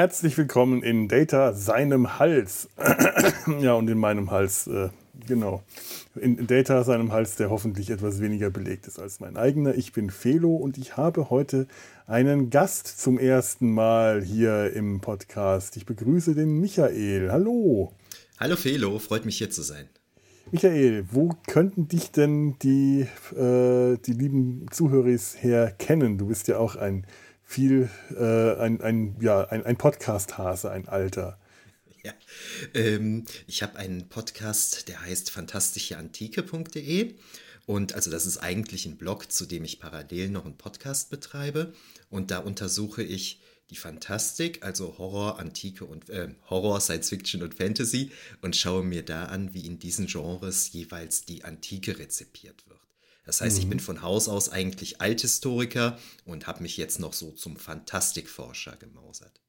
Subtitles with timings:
[0.00, 2.70] Herzlich willkommen in Data seinem Hals.
[3.60, 4.88] ja, und in meinem Hals, äh,
[5.26, 5.62] genau.
[6.14, 9.74] In Data seinem Hals, der hoffentlich etwas weniger belegt ist als mein eigener.
[9.74, 11.66] Ich bin Felo und ich habe heute
[12.06, 15.76] einen Gast zum ersten Mal hier im Podcast.
[15.76, 17.30] Ich begrüße den Michael.
[17.30, 17.92] Hallo.
[18.38, 19.86] Hallo Felo, freut mich hier zu sein.
[20.50, 26.16] Michael, wo könnten dich denn die, äh, die lieben Zuhörer her kennen?
[26.16, 27.04] Du bist ja auch ein
[27.50, 31.36] viel, äh, ein, ein, ja, ein, ein Podcast-Hase, ein alter.
[32.04, 32.12] Ja,
[32.74, 37.16] ähm, ich habe einen Podcast, der heißt fantastischeantike.de.
[37.66, 41.74] Und also das ist eigentlich ein Blog, zu dem ich parallel noch einen Podcast betreibe.
[42.08, 47.56] Und da untersuche ich die Fantastik, also Horror, Antike und äh, Horror, Science Fiction und
[47.56, 52.69] Fantasy und schaue mir da an, wie in diesen Genres jeweils die Antike rezipiert wird.
[53.30, 53.62] Das heißt, mhm.
[53.62, 58.74] ich bin von Haus aus eigentlich Althistoriker und habe mich jetzt noch so zum Fantastikforscher
[58.74, 59.40] gemausert.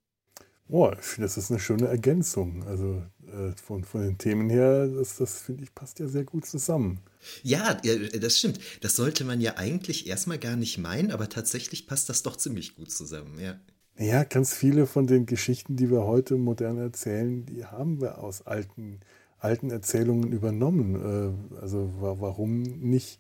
[0.68, 2.64] Boah, ich finde, das ist eine schöne Ergänzung.
[2.68, 6.46] Also äh, von, von den Themen her, das, das finde ich, passt ja sehr gut
[6.46, 7.00] zusammen.
[7.42, 8.60] Ja, das stimmt.
[8.82, 12.76] Das sollte man ja eigentlich erstmal gar nicht meinen, aber tatsächlich passt das doch ziemlich
[12.76, 13.60] gut zusammen, ja.
[13.98, 18.46] Ja, ganz viele von den Geschichten, die wir heute modern erzählen, die haben wir aus
[18.46, 19.00] alten,
[19.40, 21.48] alten Erzählungen übernommen.
[21.56, 23.20] Äh, also warum nicht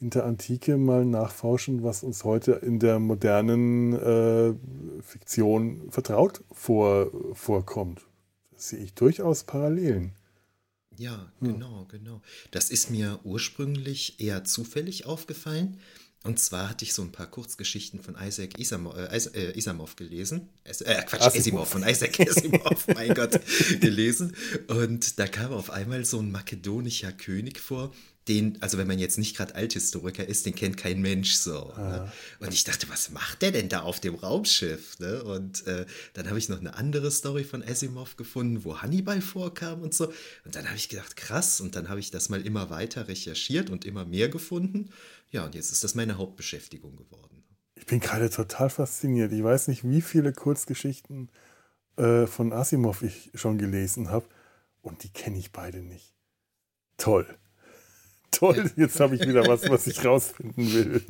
[0.00, 4.54] in der Antike mal nachforschen, was uns heute in der modernen äh,
[5.02, 8.02] Fiktion vertraut vor, vorkommt.
[8.52, 10.12] Das sehe ich durchaus Parallelen.
[10.96, 11.88] Ja, genau, hm.
[11.88, 12.22] genau.
[12.50, 15.78] Das ist mir ursprünglich eher zufällig aufgefallen.
[16.24, 20.48] Und zwar hatte ich so ein paar Kurzgeschichten von Isaac Isamov, äh, äh, Isamov gelesen.
[20.64, 21.36] äh, Quatsch, Asimov.
[21.36, 23.40] Asimov, von Isaac Asimov, mein Gott,
[23.80, 24.34] gelesen.
[24.66, 27.92] Und da kam auf einmal so ein makedonischer König vor,
[28.28, 31.72] den, also wenn man jetzt nicht gerade Althistoriker ist, den kennt kein Mensch so.
[31.76, 31.88] Ja.
[31.88, 32.12] Ne?
[32.40, 34.98] Und ich dachte, was macht der denn da auf dem Raumschiff?
[34.98, 35.22] Ne?
[35.24, 39.82] Und äh, dann habe ich noch eine andere Story von Asimov gefunden, wo Hannibal vorkam
[39.82, 40.12] und so.
[40.44, 41.60] Und dann habe ich gedacht, krass.
[41.60, 44.90] Und dann habe ich das mal immer weiter recherchiert und immer mehr gefunden.
[45.30, 47.44] Ja, und jetzt ist das meine Hauptbeschäftigung geworden.
[47.74, 49.32] Ich bin gerade total fasziniert.
[49.32, 51.30] Ich weiß nicht, wie viele Kurzgeschichten
[51.96, 54.26] äh, von Asimov ich schon gelesen habe.
[54.82, 56.14] Und die kenne ich beide nicht.
[56.96, 57.26] Toll.
[58.30, 61.02] Toll, jetzt habe ich wieder was, was ich rausfinden will.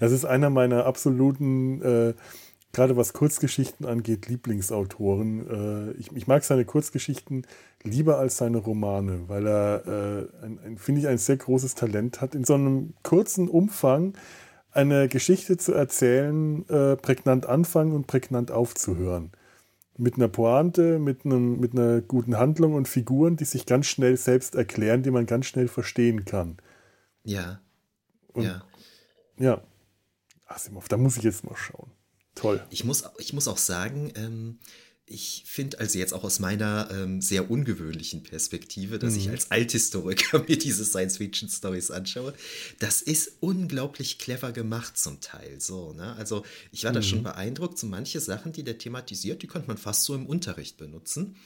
[0.00, 2.14] Das ist einer meiner absoluten, äh,
[2.72, 5.92] gerade was Kurzgeschichten angeht, Lieblingsautoren.
[5.94, 7.46] Äh, ich, ich, mag seine Kurzgeschichten
[7.82, 12.44] lieber als seine Romane, weil er, äh, finde ich, ein sehr großes Talent hat, in
[12.44, 14.14] so einem kurzen Umfang
[14.70, 19.30] eine Geschichte zu erzählen, äh, prägnant anfangen und prägnant aufzuhören
[19.96, 24.16] mit einer Pointe, mit, einem, mit einer guten Handlung und Figuren, die sich ganz schnell
[24.16, 26.56] selbst erklären, die man ganz schnell verstehen kann.
[27.22, 27.60] Ja.
[28.32, 28.64] Und, ja.
[29.38, 29.62] Ja.
[30.46, 31.90] Asimov, da muss ich jetzt mal schauen.
[32.34, 32.64] Toll.
[32.70, 34.58] Ich muss, ich muss auch sagen, ähm,
[35.06, 39.20] ich finde also jetzt auch aus meiner ähm, sehr ungewöhnlichen Perspektive, dass mhm.
[39.20, 42.32] ich als Althistoriker mir diese Science-Fiction-Stories anschaue,
[42.78, 45.60] das ist unglaublich clever gemacht zum Teil.
[45.60, 46.14] So, ne?
[46.16, 46.94] Also ich war mhm.
[46.94, 50.26] da schon beeindruckt, so manche Sachen, die der thematisiert, die konnte man fast so im
[50.26, 51.36] Unterricht benutzen.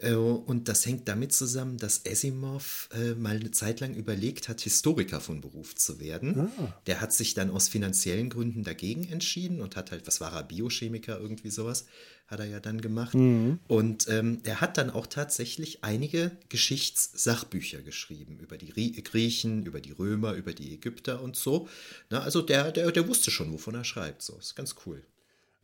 [0.00, 4.60] Äh, und das hängt damit zusammen, dass Asimov äh, mal eine Zeit lang überlegt hat,
[4.60, 6.50] Historiker von Beruf zu werden.
[6.58, 6.80] Ah.
[6.86, 10.42] Der hat sich dann aus finanziellen Gründen dagegen entschieden und hat halt, was war er,
[10.42, 11.86] Biochemiker, irgendwie sowas,
[12.28, 13.14] hat er ja dann gemacht.
[13.14, 13.58] Mhm.
[13.66, 19.92] Und ähm, er hat dann auch tatsächlich einige Geschichtssachbücher geschrieben über die Griechen, über die
[19.92, 21.68] Römer, über die Ägypter und so.
[22.10, 24.22] Na, also der, der, der wusste schon, wovon er schreibt.
[24.22, 25.02] So, ist ganz cool.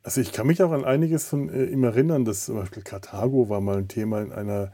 [0.05, 3.49] Also ich kann mich auch an einiges von äh, ihm erinnern, dass zum Beispiel Karthago
[3.49, 4.71] war mal ein Thema in einer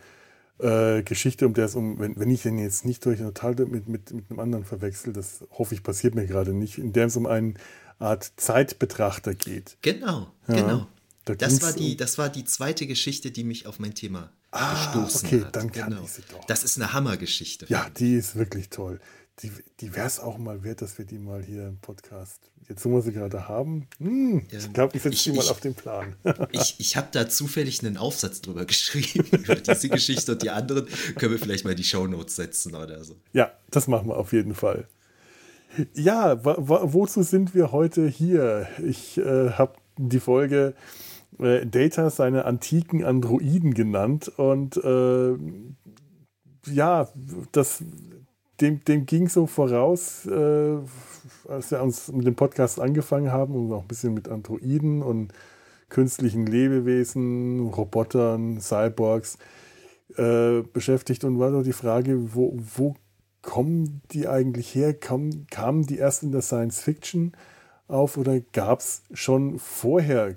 [0.58, 3.88] äh, Geschichte, um der es um, wenn, wenn ich den jetzt nicht durch total mit,
[3.88, 7.16] mit, mit einem anderen verwechsel, das hoffe ich passiert mir gerade nicht, in der es
[7.16, 7.54] um eine
[8.00, 9.76] Art Zeitbetrachter geht.
[9.82, 10.86] Genau, ja, genau.
[11.26, 14.72] Da das, war die, das war die zweite Geschichte, die mich auf mein Thema ah,
[14.72, 15.54] gestoßen okay, hat.
[15.54, 16.02] Dann kann genau.
[16.02, 16.44] ich sie doch.
[16.46, 17.66] Das ist eine Hammergeschichte.
[17.68, 18.98] Ja, die ist wirklich toll
[19.42, 19.50] die,
[19.80, 22.90] die wäre es auch mal wert, dass wir die mal hier im Podcast, jetzt wo
[22.90, 26.16] wir sie gerade haben, hm, ja, ich glaube, ich setze die mal auf den Plan.
[26.52, 30.86] ich ich habe da zufällig einen Aufsatz drüber geschrieben, über diese Geschichte und die anderen
[31.16, 33.16] können wir vielleicht mal die Shownotes setzen oder so.
[33.32, 34.86] Ja, das machen wir auf jeden Fall.
[35.94, 38.68] Ja, wozu sind wir heute hier?
[38.84, 40.74] Ich äh, habe die Folge
[41.38, 45.36] äh, Data seine antiken Androiden genannt und äh,
[46.70, 47.08] ja,
[47.52, 47.82] das
[48.60, 50.78] dem, dem ging so voraus, äh,
[51.48, 55.32] als wir uns mit dem Podcast angefangen haben und auch ein bisschen mit Androiden und
[55.88, 59.38] künstlichen Lebewesen, Robotern, Cyborgs
[60.16, 62.94] äh, beschäftigt und war so die Frage, wo, wo
[63.42, 64.94] kommen die eigentlich her?
[64.94, 67.32] Kam, kamen die erst in der Science Fiction
[67.88, 70.36] auf oder gab es schon vorher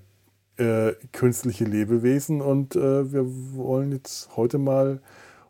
[0.57, 3.25] äh, künstliche Lebewesen und äh, wir
[3.55, 5.01] wollen jetzt heute mal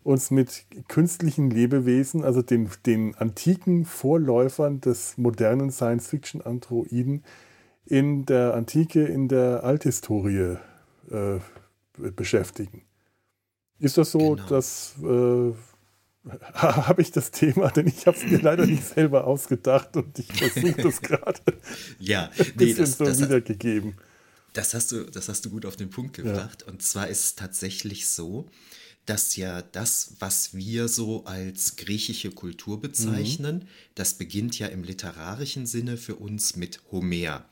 [0.03, 7.23] uns mit künstlichen Lebewesen, also den, den antiken Vorläufern des modernen Science-Fiction-Androiden
[7.85, 10.57] in der Antike, in der Althistorie
[11.11, 11.39] äh,
[11.97, 12.83] beschäftigen.
[13.79, 14.47] Ist das so, genau.
[14.47, 15.53] dass äh,
[16.53, 20.31] habe ich das Thema, denn ich habe es mir leider nicht selber ausgedacht und ich
[20.31, 21.41] versuche das gerade
[21.99, 23.95] ja, nee, ein bisschen das, so das, wiedergegeben.
[24.53, 26.61] Das hast, du, das hast du gut auf den Punkt gebracht.
[26.61, 26.71] Ja.
[26.71, 28.47] Und zwar ist es tatsächlich so,
[29.05, 33.67] dass ja das, was wir so als griechische Kultur bezeichnen, mhm.
[33.95, 37.45] das beginnt ja im literarischen Sinne für uns mit Homer.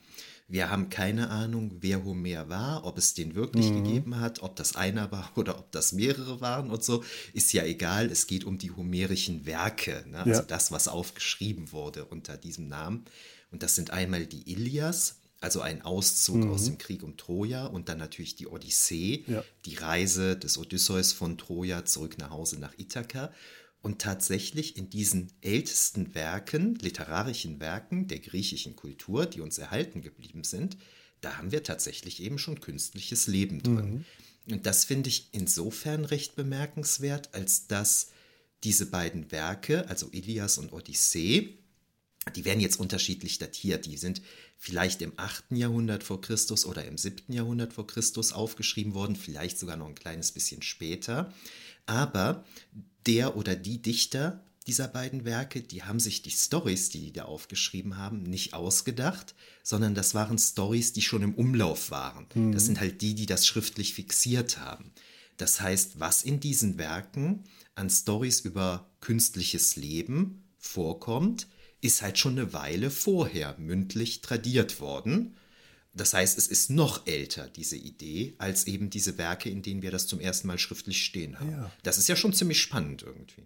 [0.48, 3.84] Wir haben keine Ahnung, wer Homer war, ob es den wirklich mhm.
[3.84, 7.04] gegeben hat, ob das einer war oder ob das mehrere waren und so,
[7.34, 8.12] ist ja egal.
[8.12, 10.20] Es geht um die homerischen Werke, ne?
[10.20, 10.42] also ja.
[10.42, 13.06] das, was aufgeschrieben wurde unter diesem Namen.
[13.52, 16.52] Und das sind einmal die Ilias, also ein Auszug mhm.
[16.52, 19.44] aus dem Krieg um Troja und dann natürlich die Odyssee, ja.
[19.66, 23.34] die Reise des Odysseus von Troja zurück nach Hause nach Ithaka.
[23.82, 30.44] Und tatsächlich in diesen ältesten Werken, literarischen Werken der griechischen Kultur, die uns erhalten geblieben
[30.44, 30.78] sind,
[31.20, 34.06] da haben wir tatsächlich eben schon künstliches Leben drin.
[34.46, 34.54] Mhm.
[34.54, 38.10] Und das finde ich insofern recht bemerkenswert, als dass
[38.64, 41.58] diese beiden Werke, also Ilias und Odyssee,
[42.36, 43.86] die werden jetzt unterschiedlich datiert.
[43.86, 44.22] Die sind
[44.58, 45.46] vielleicht im 8.
[45.52, 47.34] Jahrhundert vor Christus oder im 7.
[47.34, 51.34] Jahrhundert vor Christus aufgeschrieben worden, vielleicht sogar noch ein kleines bisschen später.
[51.86, 52.46] Aber
[53.08, 57.26] der oder die Dichter dieser beiden Werke, die haben sich die Stories, die die da
[57.26, 59.34] aufgeschrieben haben, nicht ausgedacht,
[59.64, 62.28] sondern das waren Stories, die schon im Umlauf waren.
[62.36, 62.52] Mhm.
[62.52, 64.92] Das sind halt die, die das schriftlich fixiert haben.
[65.38, 71.48] Das heißt, was in diesen Werken an Stories über künstliches Leben vorkommt,
[71.82, 75.36] ist halt schon eine Weile vorher mündlich tradiert worden.
[75.94, 79.92] Das heißt, es ist noch älter, diese Idee, als eben diese Werke, in denen wir
[79.92, 81.52] das zum ersten Mal schriftlich stehen haben.
[81.52, 81.72] Ja.
[81.84, 83.46] Das ist ja schon ziemlich spannend irgendwie.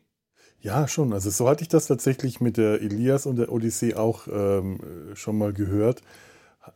[0.62, 1.14] Ja, schon.
[1.14, 4.80] Also so hatte ich das tatsächlich mit der Elias und der Odyssee auch ähm,
[5.16, 6.02] schon mal gehört.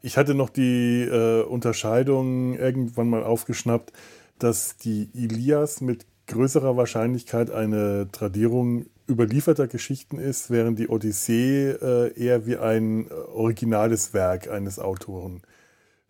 [0.01, 3.91] Ich hatte noch die äh, Unterscheidung irgendwann mal aufgeschnappt,
[4.37, 12.13] dass die Ilias mit größerer Wahrscheinlichkeit eine Tradierung überlieferter Geschichten ist, während die Odyssee äh,
[12.17, 15.41] eher wie ein äh, originales Werk eines Autoren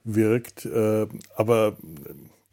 [0.03, 0.65] wirkt.
[0.65, 1.77] Äh, aber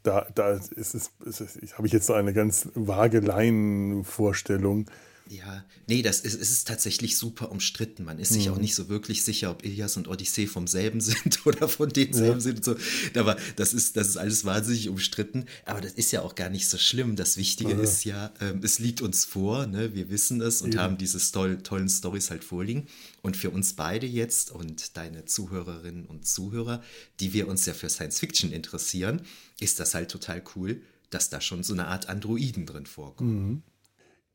[0.03, 4.87] da, da ist es, ist es habe ich jetzt so eine ganz vage Laienvorstellung.
[5.29, 8.05] Ja, nee, das ist, es ist tatsächlich super umstritten.
[8.05, 8.55] Man ist sich mhm.
[8.55, 12.39] auch nicht so wirklich sicher, ob Ilias und Odyssee vom selben sind oder von denselben
[12.39, 12.41] ja.
[12.41, 12.59] sind.
[12.59, 12.77] Und so.
[13.19, 15.47] Aber das ist, das ist alles wahnsinnig umstritten.
[15.65, 17.17] Aber das ist ja auch gar nicht so schlimm.
[17.17, 17.81] Das Wichtige ja.
[17.81, 19.95] ist ja, ähm, es liegt uns vor, ne?
[19.95, 20.81] wir wissen es und Eben.
[20.81, 22.87] haben diese toll, tollen Stories halt vorliegen.
[23.23, 26.83] Und für uns beide jetzt und deine Zuhörerinnen und Zuhörer,
[27.19, 29.23] die wir uns ja für Science Fiction interessieren,
[29.59, 33.49] ist das halt total cool, dass da schon so eine Art Androiden drin vorkommen.
[33.49, 33.63] Mhm.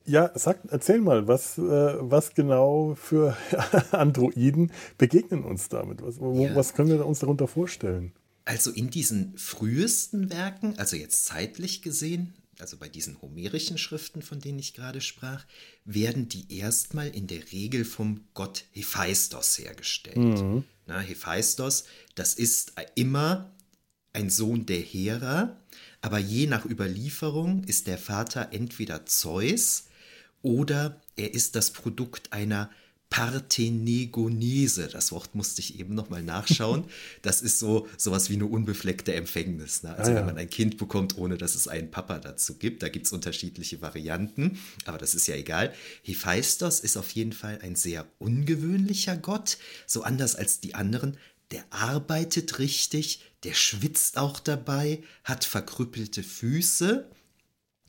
[0.05, 3.37] Ja, sag, erzähl mal, was, äh, was genau für
[3.91, 6.01] Androiden begegnen uns damit?
[6.01, 6.55] Was, wo, ja.
[6.55, 8.11] was können wir uns darunter vorstellen?
[8.45, 14.39] Also in diesen frühesten Werken, also jetzt zeitlich gesehen, also bei diesen homerischen Schriften, von
[14.39, 15.45] denen ich gerade sprach,
[15.85, 20.17] werden die erstmal in der Regel vom Gott Hephaistos hergestellt.
[20.17, 20.63] Mhm.
[20.85, 23.51] Na, Hephaistos, das ist immer
[24.13, 25.57] ein Sohn der Hera,
[26.01, 29.85] aber je nach Überlieferung ist der Vater entweder Zeus,
[30.41, 32.69] oder er ist das Produkt einer
[33.11, 34.87] Parthenegonese.
[34.87, 36.85] Das Wort musste ich eben nochmal nachschauen.
[37.21, 39.83] Das ist so sowas wie eine unbefleckte Empfängnis.
[39.83, 39.93] Ne?
[39.95, 40.19] Also ah, ja.
[40.19, 42.81] wenn man ein Kind bekommt, ohne dass es einen Papa dazu gibt.
[42.81, 45.73] Da gibt es unterschiedliche Varianten, aber das ist ja egal.
[46.03, 51.17] Hephaistos ist auf jeden Fall ein sehr ungewöhnlicher Gott, so anders als die anderen.
[51.51, 57.09] Der arbeitet richtig, der schwitzt auch dabei, hat verkrüppelte Füße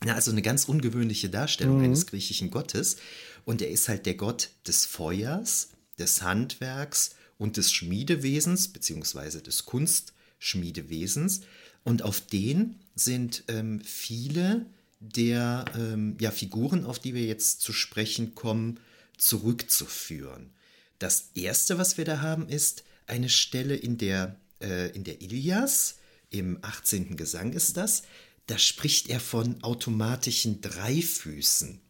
[0.05, 1.85] ja, also eine ganz ungewöhnliche Darstellung mhm.
[1.85, 2.97] eines griechischen Gottes.
[3.45, 9.65] Und er ist halt der Gott des Feuers, des Handwerks und des Schmiedewesens, beziehungsweise des
[9.65, 11.43] Kunstschmiedewesens.
[11.85, 14.67] Und auf den sind ähm, viele
[15.01, 18.79] der ähm, ja, Figuren, auf die wir jetzt zu sprechen kommen,
[19.19, 20.51] zurückzuführen.
[21.01, 25.97] Das erste, was wir da haben, ist eine Stelle in der, äh, in der Ilias,
[26.31, 27.17] im 18.
[27.17, 28.05] Gesang ist das,
[28.47, 31.81] da spricht er von automatischen Dreifüßen.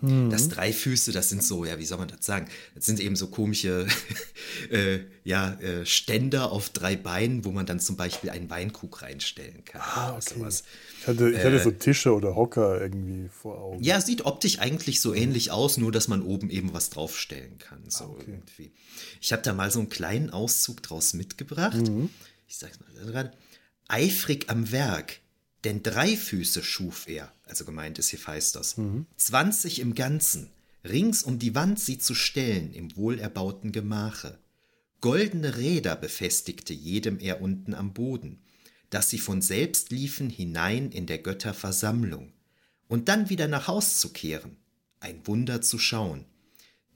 [0.00, 0.30] Mhm.
[0.30, 2.48] Das Dreifüße, das sind so, ja, wie soll man das sagen?
[2.74, 3.86] Das sind eben so komische
[4.70, 9.64] äh, ja, äh, Ständer auf drei Beinen, wo man dann zum Beispiel einen Weinkrug reinstellen
[9.64, 9.80] kann.
[9.82, 10.34] Ah, okay.
[10.34, 10.62] Sowas.
[11.00, 13.82] Ich hatte, ich hatte äh, so Tische oder Hocker irgendwie vor Augen.
[13.82, 17.82] Ja, sieht optisch eigentlich so ähnlich aus, nur dass man oben eben was draufstellen kann.
[17.88, 18.24] So ah, okay.
[18.28, 18.72] irgendwie.
[19.20, 21.88] Ich habe da mal so einen kleinen Auszug draus mitgebracht.
[21.88, 22.10] Mhm.
[22.46, 23.32] Ich sag's mal gerade.
[23.88, 25.20] eifrig am Werk,
[25.64, 28.76] denn drei Füße schuf er, also gemeint ist Hephaistos,
[29.16, 30.50] zwanzig im Ganzen,
[30.84, 34.38] rings um die Wand sie zu stellen im wohlerbauten Gemache.
[35.00, 38.42] Goldene Räder befestigte jedem er unten am Boden,
[38.90, 42.32] dass sie von selbst liefen hinein in der Götter Versammlung,
[42.88, 44.56] und dann wieder nach Haus zu kehren,
[45.00, 46.24] ein Wunder zu schauen.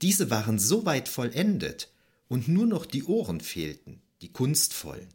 [0.01, 1.91] Diese waren so weit vollendet,
[2.27, 5.09] und nur noch die Ohren fehlten, die kunstvollen.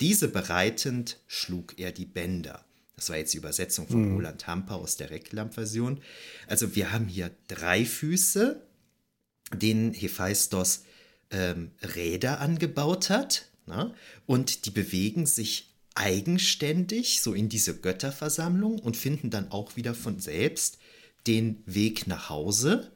[0.00, 2.64] Diese bereitend schlug er die Bänder.
[2.96, 4.14] Das war jetzt die Übersetzung von Mhm.
[4.14, 6.00] Roland Hamper aus der Reklam-Version.
[6.46, 8.60] Also wir haben hier drei Füße,
[9.54, 10.84] denen Hephaistos
[11.30, 13.46] ähm, Räder angebaut hat.
[13.66, 13.94] Na?
[14.26, 20.20] Und die bewegen sich eigenständig so in diese Götterversammlung und finden dann auch wieder von
[20.20, 20.78] selbst
[21.26, 22.90] den Weg nach Hause.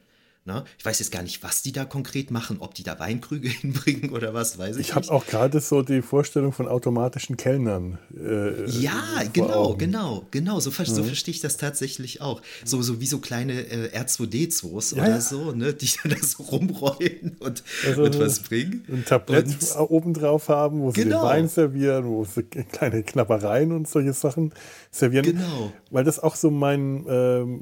[0.47, 0.65] Na?
[0.79, 4.11] Ich weiß jetzt gar nicht, was die da konkret machen, ob die da Weinkrüge hinbringen
[4.11, 5.11] oder was, weiß ich, Ich habe nicht.
[5.11, 7.99] auch gerade so die Vorstellung von automatischen Kellnern.
[8.15, 9.79] Äh, Ja, vor genau, Augen.
[9.79, 10.61] genau, genau.
[10.61, 12.43] So, ver so verstehe ich das tatsächlich auch.
[12.63, 15.21] So, so wie so kleine äh, R2D2s Ja, oder ja.
[15.23, 18.85] so, ne, die dann da so rumrollen und, Also und was bringen.
[18.89, 21.23] Ein Tablett Und- oben drauf haben, wo sie Genau.
[21.23, 24.53] den Wein servieren, wo sie kleine Knappereien und solche Sachen
[24.91, 25.25] servieren.
[25.25, 25.73] Genau.
[25.91, 27.61] Weil das auch so mein ähm,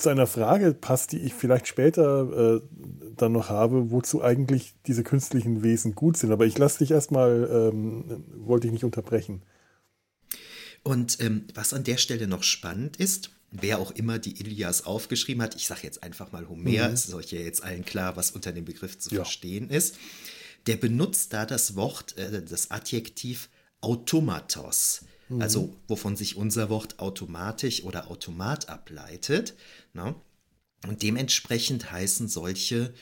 [0.00, 2.60] zu einer Frage passt, die ich vielleicht später äh,
[3.16, 6.32] dann noch habe, wozu eigentlich diese künstlichen Wesen gut sind.
[6.32, 9.42] Aber ich lasse dich erstmal, ähm, wollte ich nicht unterbrechen.
[10.82, 15.42] Und ähm, was an der Stelle noch spannend ist, wer auch immer die Ilias aufgeschrieben
[15.42, 18.30] hat, ich sage jetzt einfach mal Homer, es ist euch ja jetzt allen klar, was
[18.30, 19.22] unter dem Begriff zu Ja.
[19.24, 19.96] verstehen ist,
[20.66, 23.48] der benutzt da das Wort, äh, das Adjektiv
[23.82, 25.02] Automatos,
[25.38, 29.54] also wovon sich unser Wort automatisch oder Automat ableitet.
[29.92, 30.14] Ne?
[30.86, 32.94] Und dementsprechend heißen solche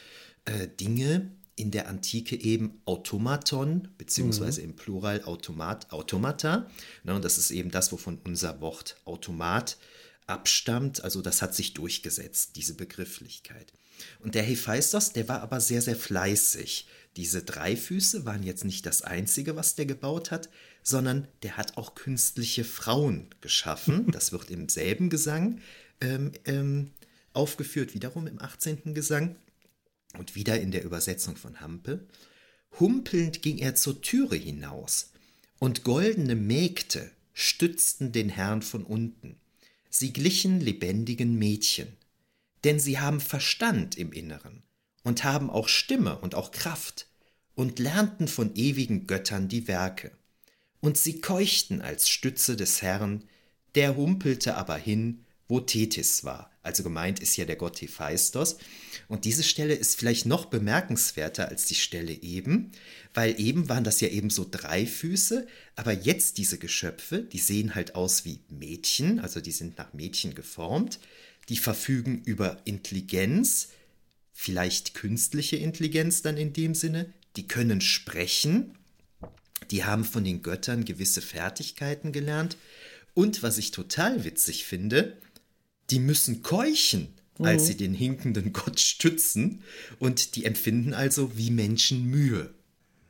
[0.45, 6.71] äh, Dinge in der Antike eben Automaton, beziehungsweise im Plural Automat, Automata.
[7.03, 9.77] Ne, und das ist eben das, wovon unser Wort Automat
[10.29, 11.03] abstammt.
[11.03, 13.73] Also das hat sich durchgesetzt, diese Begrifflichkeit.
[14.21, 16.87] Und der Hephaistos, der war aber sehr, sehr fleißig.
[17.17, 20.49] Diese drei Füße waren jetzt nicht das Einzige, was der gebaut hat,
[20.85, 24.07] sondern der hat auch künstliche Frauen geschaffen.
[24.13, 25.61] Das wird im selben Gesang
[26.01, 26.93] ähm, ähm,
[27.33, 28.95] aufgeführt, wiederum im 18.
[28.95, 29.37] Gesang
[30.17, 32.07] und wieder in der Übersetzung von Hampe.
[32.79, 35.13] Humpelnd ging er zur Türe hinaus,
[35.59, 39.41] und goldene Mägde stützten den Herrn von unten.
[39.91, 41.97] Sie glichen lebendigen Mädchen,
[42.65, 44.63] denn sie haben Verstand im Inneren
[45.03, 47.09] und haben auch Stimme und auch Kraft
[47.55, 50.13] und lernten von ewigen Göttern die Werke.
[50.81, 53.25] Und sie keuchten als Stütze des Herrn,
[53.75, 56.51] der humpelte aber hin, wo Tethys war.
[56.63, 58.59] Also gemeint ist ja der Gott Hephaistos.
[59.09, 62.73] Und diese Stelle ist vielleicht noch bemerkenswerter als die Stelle eben,
[63.15, 67.75] weil eben waren das ja eben so drei Füße, aber jetzt diese Geschöpfe, die sehen
[67.75, 71.01] halt aus wie Mädchen, also die sind nach Mädchen geformt,
[71.49, 73.71] die verfügen über Intelligenz,
[74.35, 78.77] vielleicht künstliche Intelligenz dann in dem Sinne, die können sprechen,
[79.71, 82.59] die haben von den Göttern gewisse Fertigkeiten gelernt
[83.15, 85.17] und was ich total witzig finde,
[85.91, 87.09] die müssen keuchen,
[87.41, 89.63] als sie den hinkenden Gott stützen
[90.01, 92.51] und die empfinden also wie Menschen Mühe.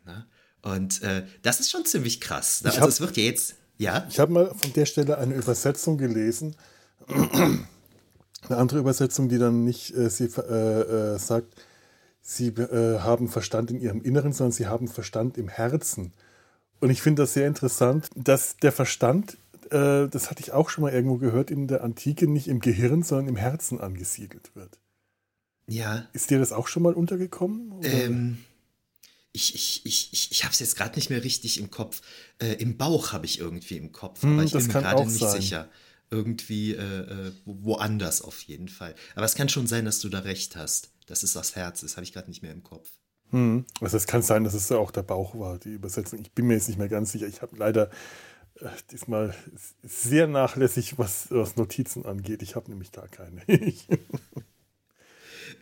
[0.04, 0.26] Na?
[0.62, 2.62] Und äh, das ist schon ziemlich krass.
[2.62, 2.68] Ne?
[2.70, 5.96] Also hab- es wird ja jetzt, ja, Ich habe mal von der Stelle eine Übersetzung
[5.98, 6.56] gelesen.
[8.48, 11.54] Eine andere Übersetzung, die dann nicht äh, sie, äh, äh, sagt,
[12.22, 16.12] sie äh, haben Verstand in ihrem Inneren, sondern sie haben Verstand im Herzen.
[16.80, 19.38] Und ich finde das sehr interessant, dass der Verstand,
[19.72, 23.02] äh, das hatte ich auch schon mal irgendwo gehört, in der Antike nicht im Gehirn,
[23.02, 24.78] sondern im Herzen angesiedelt wird.
[25.66, 27.72] ja, Ist dir das auch schon mal untergekommen?
[27.82, 28.38] Ähm,
[29.32, 32.00] ich ich, ich, ich, ich habe es jetzt gerade nicht mehr richtig im Kopf.
[32.38, 35.04] Äh, Im Bauch habe ich irgendwie im Kopf, Hm, aber ich das bin mir gerade
[35.06, 35.40] nicht sein.
[35.40, 35.68] sicher.
[36.10, 36.82] Irgendwie äh,
[37.28, 38.94] äh, wo- woanders auf jeden Fall.
[39.14, 40.90] Aber es kann schon sein, dass du da recht hast.
[41.06, 42.88] Das ist das Herz, das habe ich gerade nicht mehr im Kopf.
[43.30, 43.66] Hm.
[43.82, 46.18] Also es kann sein, dass es auch der Bauch war, die Übersetzung.
[46.20, 47.26] Ich bin mir jetzt nicht mehr ganz sicher.
[47.26, 47.90] Ich habe leider
[48.90, 49.34] diesmal
[49.82, 52.42] sehr nachlässig, was, was Notizen angeht.
[52.42, 53.42] Ich habe nämlich gar keine.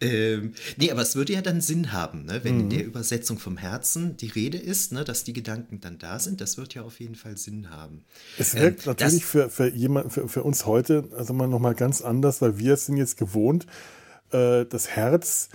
[0.00, 2.40] Ähm, nee, aber es würde ja dann Sinn haben, ne?
[2.42, 2.60] wenn Mhm.
[2.62, 5.04] in der Übersetzung vom Herzen die Rede ist, ne?
[5.04, 6.40] dass die Gedanken dann da sind.
[6.40, 8.04] Das wird ja auf jeden Fall Sinn haben.
[8.38, 12.02] es wirkt Ähm, natürlich für, für, jemand, für, für uns heute also mal nochmal ganz
[12.02, 13.66] anders, weil wir sind jetzt gewohnt,
[14.32, 15.48] äh, das Herz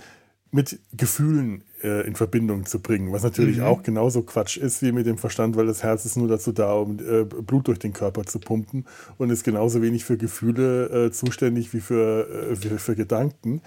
[0.50, 3.64] mit Gefühlen äh, in Verbindung zu bringen, was natürlich Mhm.
[3.64, 6.72] auch genauso Quatsch ist wie mit dem Verstand, weil das Herz ist nur dazu da,
[6.74, 8.84] um äh, Blut durch den Körper zu pumpen
[9.18, 13.60] und ist genauso wenig für Gefühle äh, zuständig wie für, äh, für, für Gedanken.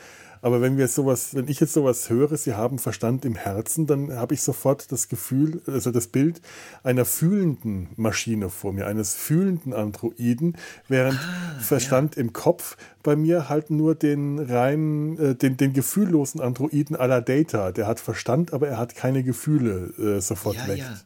[0.45, 4.13] Aber wenn wir sowas, wenn ich jetzt sowas höre, sie haben Verstand im Herzen, dann
[4.13, 6.39] habe ich sofort das Gefühl, also das Bild
[6.83, 10.55] einer fühlenden Maschine vor mir, eines fühlenden Androiden,
[10.87, 12.21] während ah, Verstand ja.
[12.21, 17.71] im Kopf bei mir halt nur den rein, äh, den, den gefühllosen Androiden aller Data.
[17.71, 20.99] Der hat Verstand, aber er hat keine Gefühle äh, sofort ja, Ja.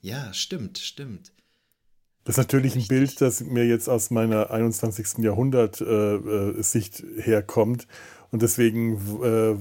[0.00, 1.30] ja, stimmt, stimmt.
[2.24, 5.18] Das ist natürlich ein Bild, das mir jetzt aus meiner 21.
[5.18, 6.62] Jahrhundert äh, äh,
[7.18, 7.86] herkommt.
[8.34, 9.54] Und deswegen äh,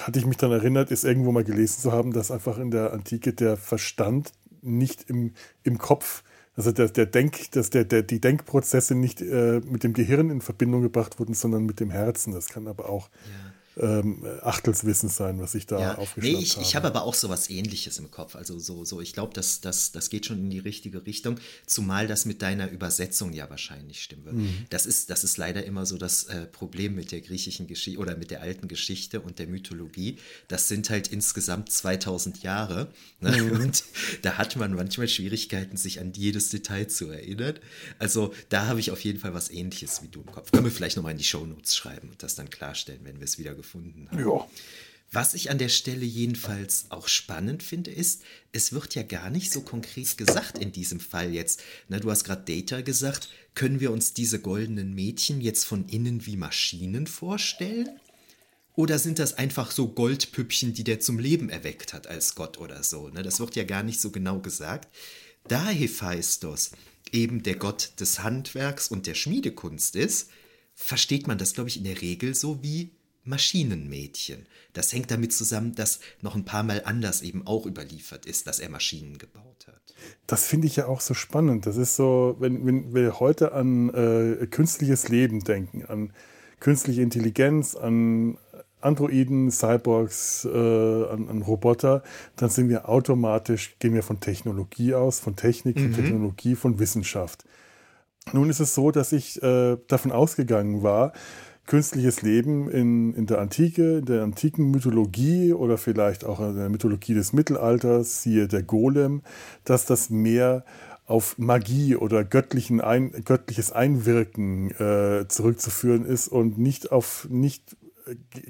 [0.00, 2.92] hatte ich mich daran erinnert, es irgendwo mal gelesen zu haben, dass einfach in der
[2.92, 6.24] Antike der Verstand nicht im, im Kopf,
[6.56, 10.40] also der, der Denk, dass der, der, die Denkprozesse nicht äh, mit dem Gehirn in
[10.40, 12.32] Verbindung gebracht wurden, sondern mit dem Herzen.
[12.32, 13.47] Das kann aber auch ja
[13.78, 15.94] ähm, Achtelswissen sein, was ich da ja.
[15.96, 16.62] aufgeschrieben nee, ich, habe.
[16.62, 18.36] Ich habe aber auch so was ähnliches im Kopf.
[18.36, 22.06] Also so, so ich glaube, das, das, das geht schon in die richtige Richtung, zumal
[22.06, 24.34] das mit deiner Übersetzung ja wahrscheinlich stimmen wird.
[24.36, 24.66] Mhm.
[24.70, 28.16] Das, ist, das ist leider immer so das äh, Problem mit der griechischen Geschichte oder
[28.16, 30.18] mit der alten Geschichte und der Mythologie.
[30.48, 32.88] Das sind halt insgesamt 2000 Jahre.
[33.20, 33.42] Ne?
[33.42, 33.60] Mhm.
[33.60, 33.84] Und
[34.22, 37.58] da hat man manchmal Schwierigkeiten, sich an jedes Detail zu erinnern.
[37.98, 40.50] Also da habe ich auf jeden Fall was ähnliches wie du im Kopf.
[40.50, 43.38] Können wir vielleicht nochmal in die Shownotes schreiben und das dann klarstellen, wenn wir es
[43.38, 44.18] wieder gefunden gefunden haben.
[44.18, 44.48] Ja.
[45.10, 48.22] Was ich an der Stelle jedenfalls auch spannend finde, ist,
[48.52, 51.62] es wird ja gar nicht so konkret gesagt in diesem Fall jetzt.
[51.88, 53.30] Na, du hast gerade Data gesagt.
[53.54, 57.88] Können wir uns diese goldenen Mädchen jetzt von innen wie Maschinen vorstellen?
[58.74, 62.82] Oder sind das einfach so Goldpüppchen, die der zum Leben erweckt hat als Gott oder
[62.82, 63.08] so?
[63.08, 63.22] Ne?
[63.22, 64.88] Das wird ja gar nicht so genau gesagt.
[65.48, 66.72] Da Hephaistos
[67.12, 70.28] eben der Gott des Handwerks und der Schmiedekunst ist,
[70.74, 72.90] versteht man das, glaube ich, in der Regel so wie
[73.28, 74.46] Maschinenmädchen.
[74.72, 78.58] Das hängt damit zusammen, dass noch ein paar Mal anders eben auch überliefert ist, dass
[78.58, 79.94] er Maschinen gebaut hat.
[80.26, 81.66] Das finde ich ja auch so spannend.
[81.66, 86.12] Das ist so, wenn, wenn wir heute an äh, künstliches Leben denken, an
[86.60, 88.38] künstliche Intelligenz, an
[88.80, 92.02] Androiden, Cyborgs, äh, an, an, Roboter,
[92.36, 95.94] dann sind wir automatisch, gehen wir von Technologie aus, von Technik, von mhm.
[95.94, 97.44] Technologie, von Wissenschaft.
[98.32, 101.12] Nun ist es so, dass ich äh, davon ausgegangen war,
[101.68, 106.70] künstliches Leben in, in der Antike, in der antiken Mythologie oder vielleicht auch in der
[106.70, 109.22] Mythologie des Mittelalters, siehe der Golem,
[109.64, 110.64] dass das mehr
[111.06, 117.76] auf Magie oder göttlichen Ein, göttliches Einwirken äh, zurückzuführen ist und nicht auf nicht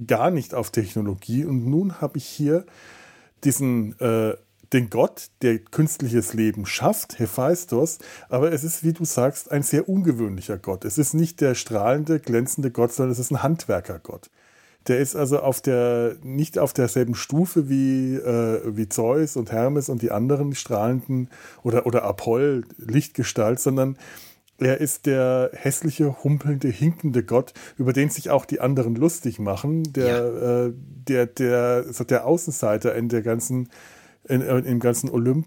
[0.06, 1.44] gar nicht auf Technologie.
[1.44, 2.64] Und nun habe ich hier
[3.44, 4.34] diesen äh,
[4.72, 9.88] den Gott, der künstliches Leben schafft, Hephaistos, aber es ist, wie du sagst, ein sehr
[9.88, 10.84] ungewöhnlicher Gott.
[10.84, 14.30] Es ist nicht der strahlende, glänzende Gott, sondern es ist ein Handwerkergott.
[14.86, 19.88] Der ist also auf der, nicht auf derselben Stufe wie, äh, wie Zeus und Hermes
[19.88, 21.28] und die anderen strahlenden
[21.62, 23.98] oder, oder Apoll, Lichtgestalt, sondern
[24.58, 29.92] er ist der hässliche, humpelnde, hinkende Gott, über den sich auch die anderen lustig machen,
[29.92, 30.66] der, ja.
[30.66, 33.68] äh, der, der, der Außenseiter in der ganzen
[34.28, 35.46] in, in, im ganzen Olymp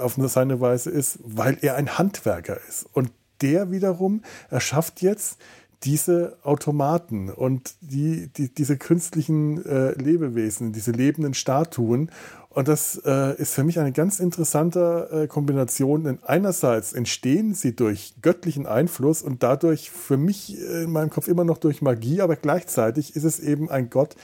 [0.00, 2.86] auf seine Weise ist, weil er ein Handwerker ist.
[2.92, 3.10] Und
[3.42, 5.38] der wiederum erschafft jetzt
[5.82, 12.10] diese Automaten und die, die, diese künstlichen äh, Lebewesen, diese lebenden Statuen.
[12.50, 16.04] Und das äh, ist für mich eine ganz interessante äh, Kombination.
[16.04, 21.44] Denn einerseits entstehen sie durch göttlichen Einfluss und dadurch für mich in meinem Kopf immer
[21.44, 24.16] noch durch Magie, aber gleichzeitig ist es eben ein Gott,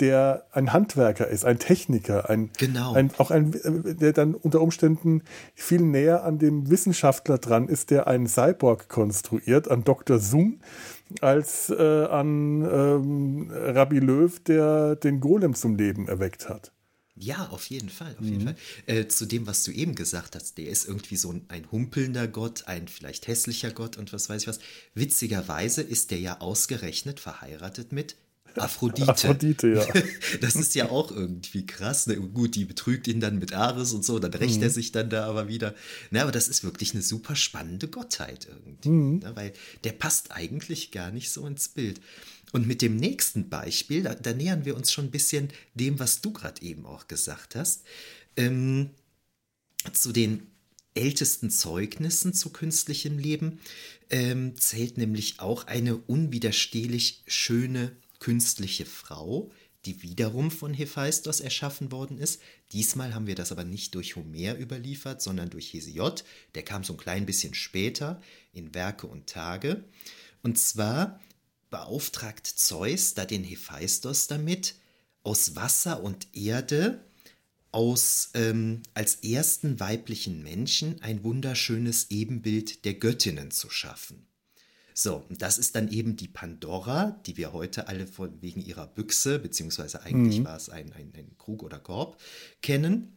[0.00, 2.94] der ein Handwerker ist, ein Techniker, ein, genau.
[2.94, 3.52] ein, auch ein,
[3.98, 5.22] der dann unter Umständen
[5.54, 10.18] viel näher an dem Wissenschaftler dran ist, der einen Cyborg konstruiert, an Dr.
[10.18, 10.60] Zoom,
[11.20, 16.72] als äh, an ähm, Rabbi Löw, der den Golem zum Leben erweckt hat.
[17.18, 18.48] Ja, auf jeden Fall, auf jeden mhm.
[18.48, 18.56] Fall.
[18.86, 22.28] Äh, zu dem, was du eben gesagt hast, der ist irgendwie so ein, ein, humpelnder
[22.28, 24.58] Gott, ein vielleicht hässlicher Gott und was weiß ich was.
[24.94, 28.16] Witzigerweise ist der ja ausgerechnet verheiratet mit
[28.58, 29.08] Aphrodite.
[29.08, 29.86] Aphrodite, ja.
[30.40, 32.06] Das ist ja auch irgendwie krass.
[32.06, 32.16] Ne?
[32.16, 34.64] Gut, die betrügt ihn dann mit Ares und so, dann rächt mhm.
[34.64, 35.74] er sich dann da aber wieder.
[36.10, 38.88] Na, aber das ist wirklich eine super spannende Gottheit irgendwie.
[38.88, 39.18] Mhm.
[39.20, 39.36] Ne?
[39.36, 39.52] Weil
[39.84, 42.00] der passt eigentlich gar nicht so ins Bild.
[42.52, 46.20] Und mit dem nächsten Beispiel, da, da nähern wir uns schon ein bisschen dem, was
[46.20, 47.82] du gerade eben auch gesagt hast.
[48.36, 48.90] Ähm,
[49.92, 50.46] zu den
[50.94, 53.60] ältesten Zeugnissen zu künstlichem Leben
[54.10, 59.50] ähm, zählt nämlich auch eine unwiderstehlich schöne künstliche Frau,
[59.84, 62.40] die wiederum von Hephaistos erschaffen worden ist.
[62.72, 66.24] Diesmal haben wir das aber nicht durch Homer überliefert, sondern durch Hesiod.
[66.54, 68.20] Der kam so ein klein bisschen später
[68.52, 69.84] in Werke und Tage.
[70.42, 71.20] Und zwar
[71.70, 74.74] beauftragt Zeus da den Hephaistos damit,
[75.22, 77.04] aus Wasser und Erde
[77.72, 84.25] aus ähm, als ersten weiblichen Menschen ein wunderschönes Ebenbild der Göttinnen zu schaffen.
[84.98, 88.86] So, und das ist dann eben die Pandora, die wir heute alle von, wegen ihrer
[88.86, 90.46] Büchse, beziehungsweise eigentlich mhm.
[90.46, 92.18] war es ein, ein, ein Krug oder Korb,
[92.62, 93.12] kennen.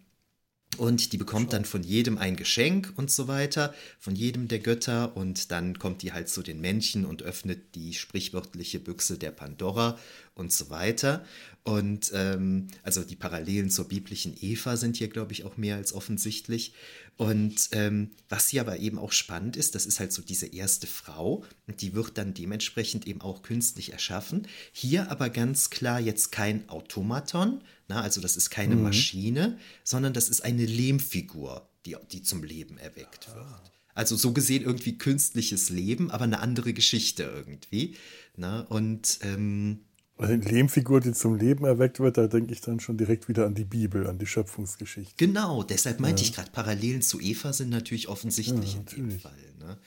[0.77, 5.15] Und die bekommt dann von jedem ein Geschenk und so weiter, von jedem der Götter.
[5.15, 9.97] Und dann kommt die halt zu den Männchen und öffnet die sprichwörtliche Büchse der Pandora
[10.35, 11.25] und so weiter.
[11.69, 15.93] Und ähm, also die Parallelen zur biblischen Eva sind hier, glaube ich, auch mehr als
[15.93, 16.73] offensichtlich.
[17.15, 20.87] Und ähm, was hier aber eben auch spannend ist, das ist halt so diese erste
[20.87, 24.47] Frau und die wird dann dementsprechend eben auch künstlich erschaffen.
[24.71, 28.81] Hier aber ganz klar jetzt kein Automaton, na, also das ist keine mhm.
[28.81, 33.45] Maschine, sondern das ist eine Lehmfigur, die, die zum Leben erweckt wird.
[33.93, 37.95] Also so gesehen irgendwie künstliches Leben, aber eine andere Geschichte irgendwie.
[38.37, 39.81] Na, und ähm,
[40.19, 43.55] eine Lehmfigur, die zum Leben erweckt wird, da denke ich dann schon direkt wieder an
[43.55, 45.13] die Bibel, an die Schöpfungsgeschichte.
[45.17, 46.27] Genau, deshalb meinte ja.
[46.27, 49.03] ich gerade, Parallelen zu Eva sind natürlich offensichtlich ja, natürlich.
[49.03, 49.53] in dem Fall.
[49.59, 49.77] Ne?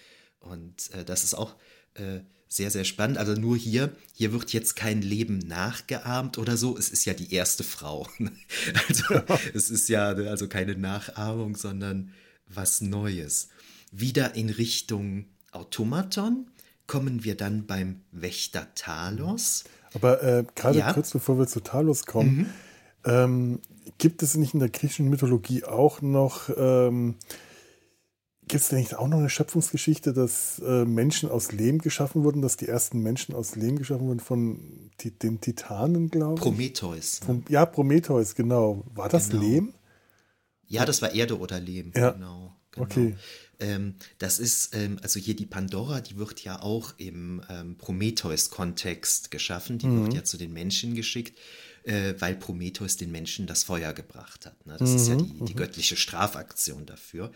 [0.40, 1.56] Und äh, das ist auch
[1.94, 3.18] äh, sehr, sehr spannend.
[3.18, 6.76] Also nur hier, hier wird jetzt kein Leben nachgeahmt oder so.
[6.76, 8.08] Es ist ja die erste Frau.
[8.18, 8.30] Ne?
[8.88, 9.24] also ja.
[9.54, 12.12] es ist ja ne, also keine Nachahmung, sondern
[12.46, 13.48] was Neues.
[13.90, 16.50] Wieder in Richtung Automaton
[16.86, 19.64] kommen wir dann beim Wächter Talos.
[19.94, 20.92] Aber äh, gerade ja.
[20.92, 22.50] kurz bevor wir zu Talos kommen,
[23.04, 23.10] mhm.
[23.10, 23.60] ähm,
[23.98, 27.16] gibt es nicht in der griechischen Mythologie auch noch, ähm,
[28.48, 32.42] gibt es denn nicht auch noch eine Schöpfungsgeschichte, dass äh, Menschen aus Lehm geschaffen wurden,
[32.42, 34.90] dass die ersten Menschen aus Lehm geschaffen wurden von
[35.22, 36.40] den Titanen, glaube ich?
[36.40, 37.20] Prometheus.
[37.26, 37.42] Ne?
[37.48, 38.84] ja, Prometheus, genau.
[38.94, 39.42] War das genau.
[39.42, 39.74] Lehm?
[40.66, 42.10] Ja, das war Erde oder Lehm, ja.
[42.10, 42.56] genau.
[42.70, 42.86] genau.
[42.86, 43.14] Okay.
[43.62, 49.30] Ähm, das ist, ähm, also hier die Pandora, die wird ja auch im ähm, Prometheus-Kontext
[49.30, 49.78] geschaffen.
[49.78, 50.04] Die mhm.
[50.04, 51.38] wird ja zu den Menschen geschickt,
[51.84, 54.66] äh, weil Prometheus den Menschen das Feuer gebracht hat.
[54.66, 54.76] Ne?
[54.78, 54.96] Das mhm.
[54.96, 55.56] ist ja die, die, mhm.
[55.56, 57.32] göttliche Strafaktion dafür.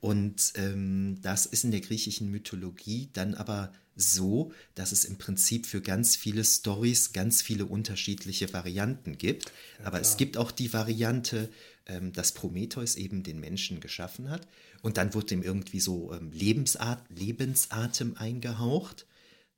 [0.00, 5.66] Und ähm, das ist in der griechischen Mythologie dann aber so, dass es im Prinzip
[5.66, 9.46] für ganz viele Stories ganz viele unterschiedliche Varianten gibt.
[9.78, 10.02] Ja, aber klar.
[10.02, 11.48] es gibt auch die Variante,
[11.86, 14.46] ähm, dass Prometheus eben den Menschen geschaffen hat.
[14.84, 19.06] Und dann wird ihm irgendwie so ähm, Lebensart, Lebensatem eingehaucht.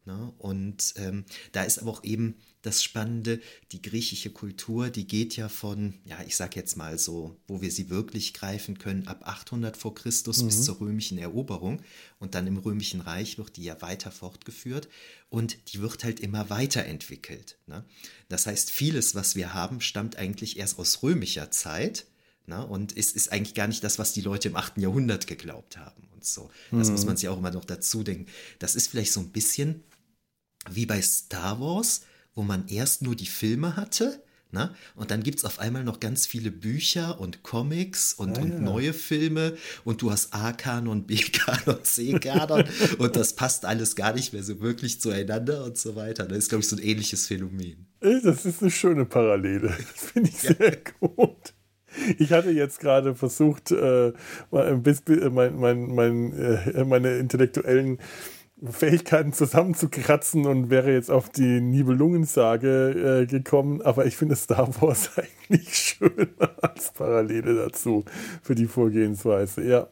[0.05, 0.33] Ne?
[0.39, 3.41] Und ähm, da ist aber auch eben das Spannende,
[3.73, 7.73] die griechische Kultur, die geht ja von, ja, ich sag jetzt mal so, wo wir
[7.73, 10.47] sie wirklich greifen können, ab 800 vor Christus mhm.
[10.47, 11.83] bis zur römischen Eroberung.
[12.21, 14.89] Und dann im römischen Reich wird die ja weiter fortgeführt
[15.29, 17.59] und die wird halt immer weiterentwickelt.
[17.67, 17.85] Ne?
[18.29, 22.07] Das heißt, vieles, was wir haben, stammt eigentlich erst aus römischer Zeit
[22.47, 22.67] ne?
[22.67, 24.79] und es ist eigentlich gar nicht das, was die Leute im 8.
[24.79, 26.51] Jahrhundert geglaubt haben und so.
[26.71, 26.95] Das mhm.
[26.95, 28.27] muss man sich auch immer noch dazu denken.
[28.59, 29.85] Das ist vielleicht so ein bisschen
[30.71, 32.03] wie bei Star Wars,
[32.35, 34.23] wo man erst nur die Filme hatte.
[34.53, 34.67] Na?
[34.67, 34.75] Ne?
[34.95, 38.53] Und dann gibt es auf einmal noch ganz viele Bücher und Comics und, ja, und
[38.53, 38.59] ja.
[38.61, 42.65] neue Filme und du hast A-Kanon, B-Kanon, C-Kanon
[42.99, 46.27] und das passt alles gar nicht mehr so wirklich zueinander und so weiter.
[46.27, 47.89] Das ist, glaube ich, so ein ähnliches Phänomen.
[48.01, 49.69] Das ist eine schöne Parallele.
[49.69, 51.56] Das finde ich sehr gut.
[52.19, 54.13] Ich hatte jetzt gerade versucht, äh,
[54.51, 57.99] mein, mein, mein, äh, meine intellektuellen
[58.65, 65.11] Fähigkeiten zusammenzukratzen und wäre jetzt auf die Nibelungensage äh, gekommen, aber ich finde Star Wars
[65.17, 68.05] eigentlich schöner als Parallele dazu
[68.43, 69.89] für die Vorgehensweise, ja.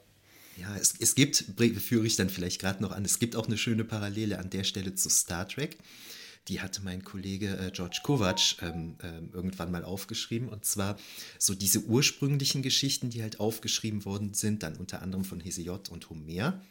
[0.56, 1.44] Ja, es, es gibt,
[1.80, 4.64] führe ich dann vielleicht gerade noch an, es gibt auch eine schöne Parallele an der
[4.64, 5.76] Stelle zu Star Trek
[6.48, 10.48] die hatte mein Kollege äh, George Kovac ähm, äh, irgendwann mal aufgeschrieben.
[10.48, 10.98] Und zwar
[11.38, 16.11] so diese ursprünglichen Geschichten, die halt aufgeschrieben worden sind, dann unter anderem von Hesiod und
[16.11, 16.62] Homer.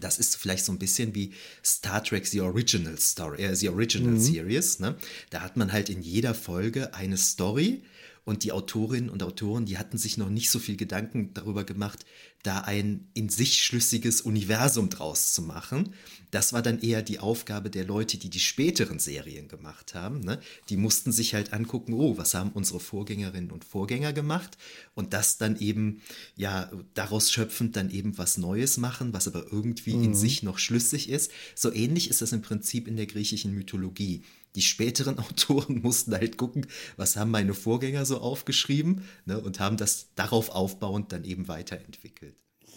[0.00, 1.34] Das ist vielleicht so ein bisschen wie
[1.64, 4.20] Star Trek The Original Story, äh, The Original mhm.
[4.20, 4.78] Series.
[4.78, 4.96] Ne?
[5.30, 7.82] Da hat man halt in jeder Folge eine Story
[8.24, 12.06] und die Autorinnen und Autoren, die hatten sich noch nicht so viel Gedanken darüber gemacht,
[12.42, 15.94] da ein in sich schlüssiges Universum draus zu machen.
[16.32, 20.20] Das war dann eher die Aufgabe der Leute, die die späteren Serien gemacht haben.
[20.20, 20.40] Ne?
[20.70, 24.56] Die mussten sich halt angucken, oh, was haben unsere Vorgängerinnen und Vorgänger gemacht?
[24.94, 26.00] Und das dann eben,
[26.34, 30.04] ja, daraus schöpfend dann eben was Neues machen, was aber irgendwie mhm.
[30.04, 31.30] in sich noch schlüssig ist.
[31.54, 34.22] So ähnlich ist das im Prinzip in der griechischen Mythologie
[34.54, 39.76] die späteren Autoren mussten halt gucken, was haben meine Vorgänger so aufgeschrieben ne, und haben
[39.76, 42.31] das darauf aufbauend dann eben weiterentwickelt.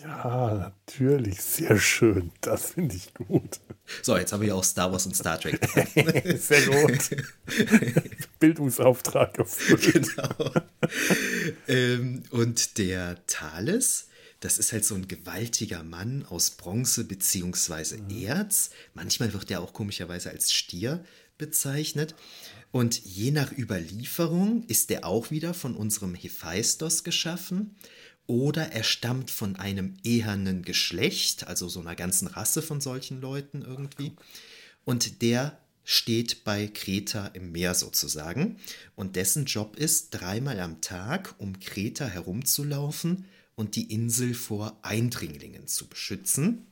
[0.06, 2.32] Ja, natürlich, sehr schön.
[2.42, 3.60] Das finde ich gut.
[4.04, 5.60] So, jetzt haben wir ja auch Star Wars und Star Trek.
[6.40, 7.10] sehr gut.
[8.40, 9.94] Bildungsauftrag erfüllt.
[10.16, 10.52] Genau.
[11.68, 14.10] ähm, und der Thales,
[14.42, 18.26] das ist halt so ein gewaltiger Mann aus Bronze beziehungsweise mhm.
[18.26, 18.70] Erz.
[18.94, 21.04] Manchmal wird er auch komischerweise als Stier
[21.40, 22.14] bezeichnet.
[22.72, 27.76] Und je nach Überlieferung ist er auch wieder von unserem Hephaistos geschaffen.
[28.28, 33.62] Oder er stammt von einem ehernen Geschlecht, also so einer ganzen Rasse von solchen Leuten
[33.62, 34.14] irgendwie.
[34.84, 38.58] Und der steht bei Kreta im Meer sozusagen.
[38.96, 45.68] Und dessen Job ist, dreimal am Tag um Kreta herumzulaufen und die Insel vor Eindringlingen
[45.68, 46.66] zu beschützen.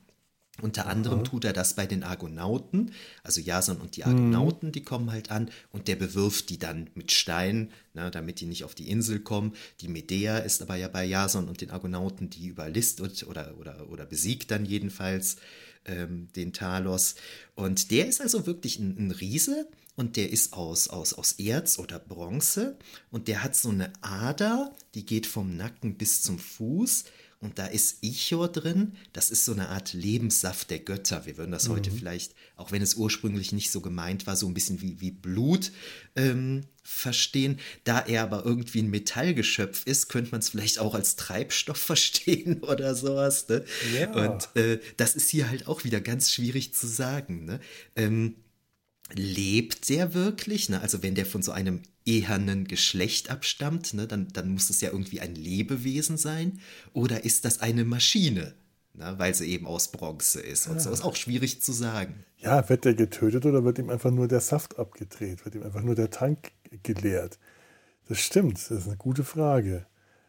[0.62, 1.24] Unter anderem Aha.
[1.24, 2.92] tut er das bei den Argonauten,
[3.24, 4.72] also Jason und die Argonauten, mhm.
[4.72, 8.63] die kommen halt an und der bewirft die dann mit Steinen, na, damit die nicht
[8.63, 9.56] auf die Insel kommen.
[9.82, 14.06] Die Medea ist aber ja bei Jason und den Argonauten, die überlistet oder, oder, oder
[14.06, 15.38] besiegt dann jedenfalls
[15.86, 17.16] ähm, den Talos.
[17.56, 21.80] Und der ist also wirklich ein, ein Riese und der ist aus, aus, aus Erz
[21.80, 22.78] oder Bronze
[23.10, 27.06] und der hat so eine Ader, die geht vom Nacken bis zum Fuß
[27.43, 28.93] und da ist Ichor drin.
[29.12, 31.25] Das ist so eine Art Lebenssaft der Götter.
[31.25, 31.73] Wir würden das mhm.
[31.73, 35.12] heute vielleicht, auch wenn es ursprünglich nicht so gemeint war, so ein bisschen wie, wie
[35.12, 35.73] Blut
[36.15, 37.60] ähm, verstehen.
[37.84, 42.63] Da er aber irgendwie ein Metallgeschöpf ist, könnte man es vielleicht auch als Treibstoff verstehen
[42.63, 43.49] oder sowas.
[43.49, 43.65] Ne?
[43.99, 44.12] Ja.
[44.12, 47.43] Und äh, das ist hier halt auch wieder ganz schwierig zu sagen.
[47.43, 47.60] Ne?
[47.97, 48.36] Ähm,
[49.15, 50.69] lebt der wirklich?
[50.69, 50.82] Ne?
[50.82, 54.91] Also wenn der von so einem ehernen Geschlecht abstammt, ne, dann, dann muss es ja
[54.91, 56.60] irgendwie ein Lebewesen sein.
[56.93, 58.54] Oder ist das eine Maschine?
[58.95, 60.82] Ne, weil sie eben aus Bronze ist und ja.
[60.82, 60.91] so.
[60.91, 62.26] Ist auch schwierig zu sagen.
[62.38, 65.45] Ja, wird der getötet oder wird ihm einfach nur der Saft abgedreht?
[65.45, 66.52] Wird ihm einfach nur der Tank
[66.84, 67.39] geleert?
[68.08, 69.88] Das stimmt, das ist eine gute Frage.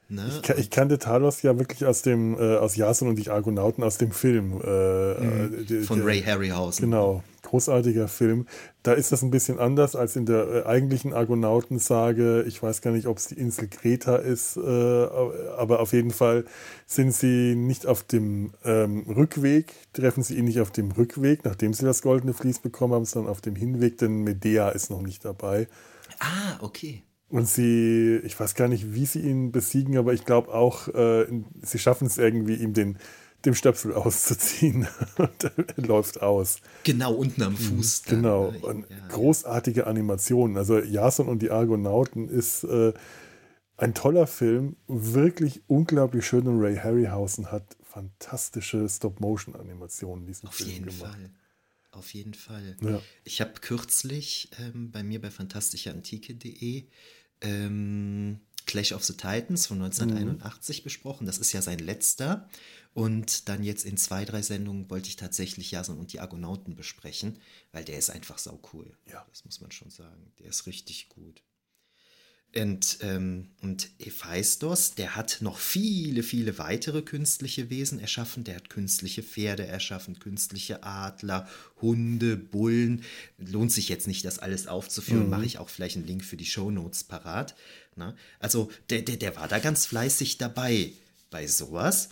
[0.08, 0.30] Ne?
[0.42, 3.98] Ich, ich, kannte Talos ja wirklich aus dem, äh, aus Jason und die Argonauten aus
[3.98, 4.60] dem Film.
[4.62, 5.66] Äh, mhm.
[5.68, 6.84] äh, Von der, Ray Harryhausen.
[6.84, 7.22] Genau,
[7.54, 8.46] großartiger Film.
[8.82, 12.42] Da ist das ein bisschen anders als in der äh, eigentlichen Argonautensage.
[12.48, 16.46] Ich weiß gar nicht, ob es die Insel Kreta ist, äh, aber auf jeden Fall
[16.86, 21.74] sind sie nicht auf dem ähm, Rückweg, treffen sie ihn nicht auf dem Rückweg, nachdem
[21.74, 25.24] sie das goldene Vlies bekommen haben, sondern auf dem Hinweg, denn Medea ist noch nicht
[25.24, 25.68] dabei.
[26.18, 27.04] Ah, okay.
[27.28, 31.26] Und sie, ich weiß gar nicht, wie sie ihn besiegen, aber ich glaube auch, äh,
[31.62, 32.98] sie schaffen es irgendwie, ihm den,
[33.44, 34.86] dem Stöpsel auszuziehen.
[35.16, 36.58] und läuft aus.
[36.84, 38.02] Genau, unten am Fuß.
[38.02, 38.22] Dann.
[38.22, 38.54] Genau.
[38.62, 39.86] Und ja, großartige ja.
[39.86, 40.56] Animationen.
[40.56, 42.92] Also Jason und die Argonauten ist äh,
[43.76, 46.46] ein toller Film, wirklich unglaublich schön.
[46.46, 51.12] Und Ray Harryhausen hat fantastische Stop-Motion-Animationen in diesem Auf Film jeden gemacht.
[51.12, 51.30] Fall.
[51.92, 52.76] Auf jeden Fall.
[52.82, 53.00] Ja.
[53.22, 56.88] Ich habe kürzlich ähm, bei mir bei fantastischeantike.de
[57.40, 60.84] ähm, Clash of the Titans von 1981 mhm.
[60.84, 61.26] besprochen.
[61.26, 62.48] Das ist ja sein letzter.
[62.94, 67.38] Und dann jetzt in zwei, drei Sendungen wollte ich tatsächlich Jason und die Argonauten besprechen,
[67.72, 68.96] weil der ist einfach sau cool.
[69.10, 69.26] Ja.
[69.30, 70.32] Das muss man schon sagen.
[70.38, 71.42] Der ist richtig gut.
[72.54, 78.44] Und, ähm, und Hephaistos, der hat noch viele, viele weitere künstliche Wesen erschaffen.
[78.44, 81.48] Der hat künstliche Pferde erschaffen, künstliche Adler,
[81.82, 83.02] Hunde, Bullen.
[83.38, 85.24] Lohnt sich jetzt nicht, das alles aufzuführen.
[85.24, 85.30] Mhm.
[85.30, 87.56] Mache ich auch vielleicht einen Link für die Show Notes parat.
[87.96, 88.12] Na?
[88.12, 88.16] Ne?
[88.38, 90.92] Also der, der, der war da ganz fleißig dabei
[91.30, 92.10] bei sowas.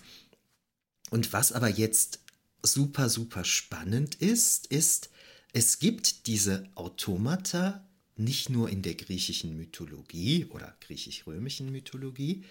[1.12, 2.20] Und was aber jetzt
[2.62, 5.10] super, super spannend ist, ist,
[5.52, 12.44] es gibt diese Automata, nicht nur in der griechischen Mythologie oder griechisch-römischen Mythologie,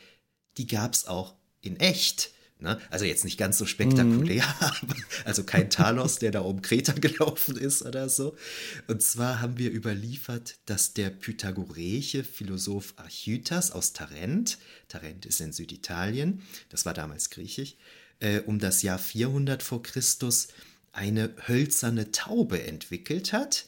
[0.58, 2.34] die gab es auch in echt.
[2.60, 2.80] Ne?
[2.92, 4.46] Also jetzt nicht ganz so spektakulär,
[4.84, 4.94] mhm.
[5.26, 8.38] also kein Talos, der da um Kreta gelaufen ist oder so.
[8.86, 15.52] Und zwar haben wir überliefert, dass der pythagoreische Philosoph Archytas aus Tarent, Tarent ist in
[15.52, 17.76] Süditalien, das war damals griechisch,
[18.22, 20.48] äh, um das Jahr 400 vor Christus
[20.94, 23.68] eine hölzerne Taube entwickelt hat,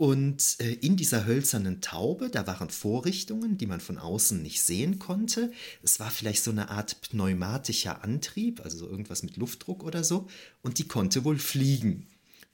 [0.00, 4.98] und äh, in dieser hölzernen Taube, da waren Vorrichtungen, die man von außen nicht sehen
[4.98, 5.52] konnte.
[5.82, 10.26] Es war vielleicht so eine Art pneumatischer Antrieb, also irgendwas mit Luftdruck oder so.
[10.62, 12.06] Und die konnte wohl fliegen.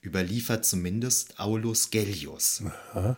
[0.03, 2.63] Überliefert zumindest Aulus Gellius.
[2.91, 3.17] Aha.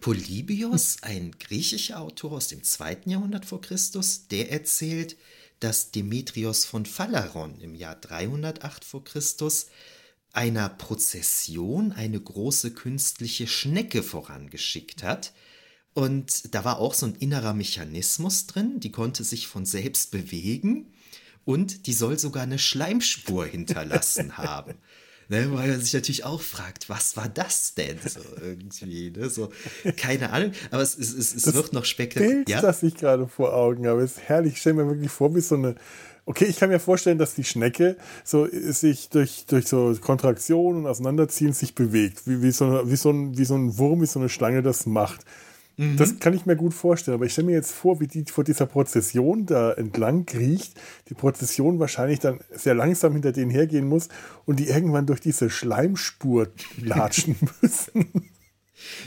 [0.00, 5.16] Polybios, ein griechischer Autor aus dem zweiten Jahrhundert vor Christus, der erzählt,
[5.60, 9.66] dass Demetrios von Phaleron im Jahr 308 vor Christus
[10.32, 15.32] einer Prozession eine große künstliche Schnecke vorangeschickt hat.
[15.94, 20.92] Und da war auch so ein innerer Mechanismus drin, die konnte sich von selbst bewegen
[21.44, 24.74] und die soll sogar eine Schleimspur hinterlassen haben.
[25.30, 29.10] Ne, weil man sich natürlich auch fragt, was war das denn so irgendwie?
[29.10, 29.28] Ne?
[29.28, 29.50] So,
[29.98, 32.44] keine Ahnung, aber es, es, es, es wird noch spektakulär.
[32.48, 32.62] Ja?
[32.62, 34.54] das ich gerade vor Augen habe, ist herrlich.
[34.54, 35.74] Ich stelle mir wirklich vor, wie so eine
[36.28, 40.86] Okay, ich kann mir vorstellen, dass die Schnecke so sich durch, durch so Kontraktionen und
[40.86, 44.18] Auseinanderziehen sich bewegt, wie, wie, so, wie, so ein, wie so ein Wurm, wie so
[44.18, 45.24] eine Schlange das macht.
[45.78, 45.96] Mhm.
[45.96, 48.42] Das kann ich mir gut vorstellen, aber ich stelle mir jetzt vor, wie die vor
[48.42, 50.74] dieser Prozession da entlang kriecht,
[51.08, 54.08] die Prozession wahrscheinlich dann sehr langsam hinter denen hergehen muss
[54.44, 56.48] und die irgendwann durch diese Schleimspur
[56.82, 58.28] latschen müssen.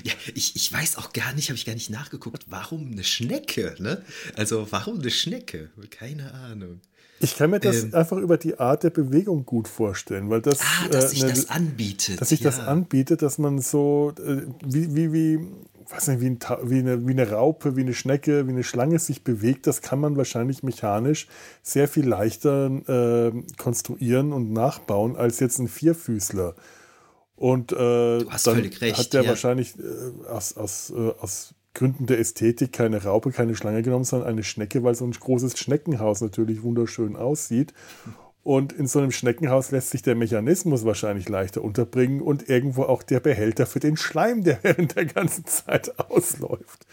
[0.04, 3.76] Ja, ich, ich weiß auch gar nicht, habe ich gar nicht nachgeguckt, warum eine Schnecke,
[3.80, 4.02] ne?
[4.36, 5.72] Also warum eine Schnecke?
[5.90, 6.80] Keine Ahnung.
[7.20, 10.60] Ich kann mir das ähm, einfach über die Art der Bewegung gut vorstellen, weil das.
[10.62, 12.20] Ah, dass äh, sich das anbietet.
[12.20, 12.50] Dass sich ja.
[12.50, 15.48] das anbietet, dass man so, äh, wie, wie, wie,
[15.90, 19.00] weiß nicht, wie, ein, wie, eine, wie eine Raupe, wie eine Schnecke, wie eine Schlange
[19.00, 21.28] sich bewegt, das kann man wahrscheinlich mechanisch
[21.64, 26.56] sehr viel leichter äh, konstruieren und nachbauen als jetzt ein Vierfüßler.
[27.36, 29.30] Und äh, dann recht, hat der ja.
[29.30, 34.30] wahrscheinlich äh, aus, aus, äh, aus Gründen der Ästhetik keine Raupe, keine Schlange genommen, sondern
[34.30, 37.74] eine Schnecke, weil so ein großes Schneckenhaus natürlich wunderschön aussieht.
[38.44, 43.04] Und in so einem Schneckenhaus lässt sich der Mechanismus wahrscheinlich leichter unterbringen und irgendwo auch
[43.04, 46.86] der Behälter für den Schleim, der während der ganzen Zeit ausläuft.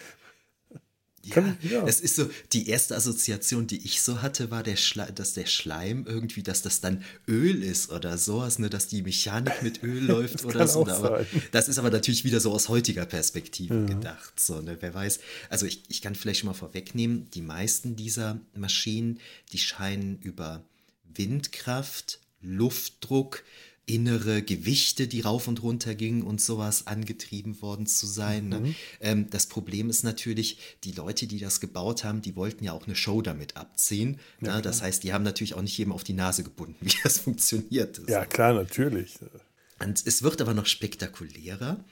[1.34, 4.76] Ja, ja, es ist so, die erste Assoziation, die ich so hatte, war, der
[5.14, 9.62] dass der Schleim irgendwie, dass das dann Öl ist oder sowas, ne, dass die Mechanik
[9.62, 10.84] mit Öl läuft oder so.
[10.84, 13.84] Ne, aber das ist aber natürlich wieder so aus heutiger Perspektive ja.
[13.84, 14.40] gedacht.
[14.40, 15.20] So, ne, wer weiß.
[15.50, 19.18] Also ich, ich kann vielleicht schon mal vorwegnehmen, die meisten dieser Maschinen,
[19.52, 20.64] die scheinen über
[21.18, 23.42] Windkraft, Luftdruck,
[23.88, 28.48] innere Gewichte, die rauf und runter gingen und sowas angetrieben worden zu sein.
[28.48, 28.60] Ne?
[28.60, 28.74] Mhm.
[29.00, 32.86] Ähm, das Problem ist natürlich, die Leute, die das gebaut haben, die wollten ja auch
[32.86, 34.20] eine Show damit abziehen.
[34.40, 34.62] Ja, ne?
[34.62, 38.00] Das heißt, die haben natürlich auch nicht jedem auf die Nase gebunden, wie das funktioniert.
[38.08, 39.14] Ja, klar, natürlich.
[39.80, 41.82] Und es wird aber noch spektakulärer.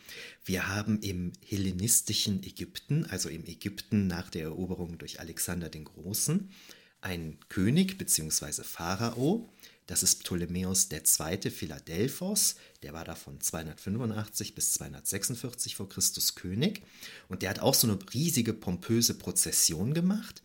[0.45, 6.51] Wir haben im hellenistischen Ägypten, also im Ägypten nach der Eroberung durch Alexander den Großen,
[7.01, 8.63] einen König bzw.
[8.63, 9.49] Pharao,
[9.87, 11.51] das ist Ptolemäus II.
[11.51, 16.83] Philadelphos, der war da von 285 bis 246 vor Christus König
[17.29, 20.43] und der hat auch so eine riesige pompöse Prozession gemacht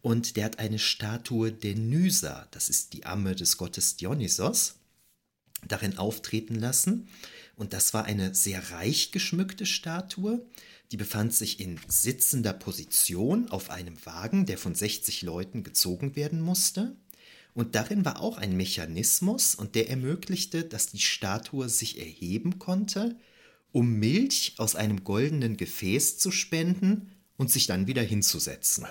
[0.00, 4.76] und der hat eine Statue der Nysa, das ist die Amme des Gottes Dionysos,
[5.66, 7.08] darin auftreten lassen
[7.56, 10.46] und das war eine sehr reich geschmückte Statue,
[10.90, 16.40] die befand sich in sitzender Position auf einem Wagen, der von 60 Leuten gezogen werden
[16.40, 16.96] musste.
[17.54, 23.16] Und darin war auch ein Mechanismus und der ermöglichte, dass die Statue sich erheben konnte,
[23.72, 28.86] um Milch aus einem goldenen Gefäß zu spenden und sich dann wieder hinzusetzen.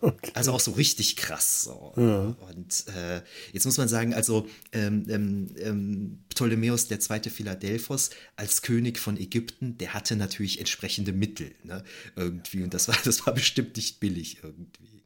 [0.00, 0.30] Okay.
[0.34, 1.62] Also auch so richtig krass.
[1.62, 1.92] So.
[1.96, 2.36] Ja.
[2.48, 3.20] Und äh,
[3.52, 9.16] jetzt muss man sagen, also ähm, ähm, ähm Ptolemäus der zweite Philadelphos als König von
[9.16, 11.82] Ägypten, der hatte natürlich entsprechende Mittel, ne?
[12.14, 12.62] Irgendwie.
[12.62, 14.98] Und das war, das war bestimmt nicht billig irgendwie.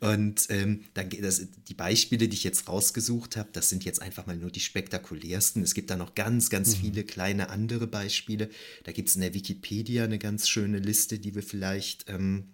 [0.00, 4.26] Und ähm, dann das, die Beispiele, die ich jetzt rausgesucht habe, das sind jetzt einfach
[4.26, 5.62] mal nur die spektakulärsten.
[5.62, 6.80] Es gibt da noch ganz, ganz mhm.
[6.80, 8.48] viele kleine andere Beispiele.
[8.84, 12.48] Da gibt es in der Wikipedia eine ganz schöne Liste, die wir vielleicht ähm,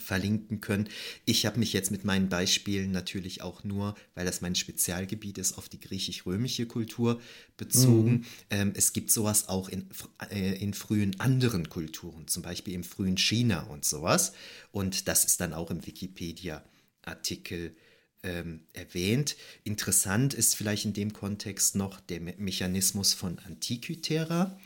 [0.00, 0.88] verlinken können.
[1.24, 5.58] Ich habe mich jetzt mit meinen Beispielen natürlich auch nur, weil das mein Spezialgebiet ist,
[5.58, 7.20] auf die griechisch-römische Kultur
[7.56, 8.10] bezogen.
[8.10, 8.24] Mhm.
[8.50, 9.88] Ähm, es gibt sowas auch in,
[10.30, 14.32] äh, in frühen anderen Kulturen, zum Beispiel im frühen China und sowas.
[14.72, 16.62] Und das ist dann auch im Wikipedia
[17.02, 17.74] Artikel
[18.22, 19.36] ähm, erwähnt.
[19.64, 24.58] Interessant ist vielleicht in dem Kontext noch der Me Mechanismus von Antikythera.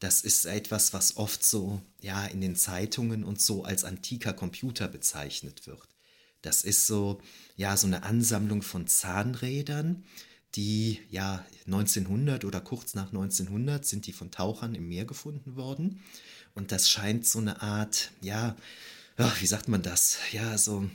[0.00, 4.88] Das ist etwas, was oft so ja in den Zeitungen und so als antiker Computer
[4.88, 5.86] bezeichnet wird.
[6.42, 7.20] Das ist so
[7.56, 10.04] ja so eine Ansammlung von Zahnrädern,
[10.54, 16.00] die ja 1900 oder kurz nach 1900 sind die von Tauchern im Meer gefunden worden
[16.54, 18.56] und das scheint so eine Art ja
[19.18, 20.90] ach, wie sagt man das ja so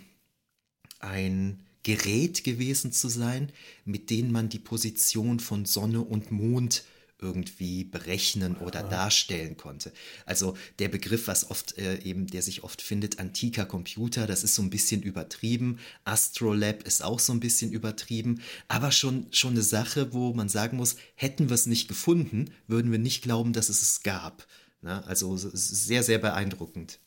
[1.00, 3.52] ein Gerät gewesen zu sein,
[3.86, 6.84] mit dem man die Position von Sonne und Mond
[7.20, 9.92] irgendwie berechnen oder darstellen konnte.
[10.26, 14.56] Also der Begriff, was oft äh, eben, der sich oft findet, antiker Computer, das ist
[14.56, 15.80] so ein bisschen übertrieben.
[16.04, 20.78] Astrolab ist auch so ein bisschen übertrieben, aber schon, schon eine Sache, wo man sagen
[20.78, 24.46] muss, hätten wir es nicht gefunden, würden wir nicht glauben, dass es es gab.
[24.82, 27.00] Na, also sehr, sehr beeindruckend.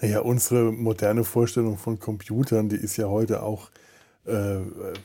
[0.00, 3.70] Naja, unsere moderne Vorstellung von Computern, die ist ja heute auch
[4.24, 4.58] äh,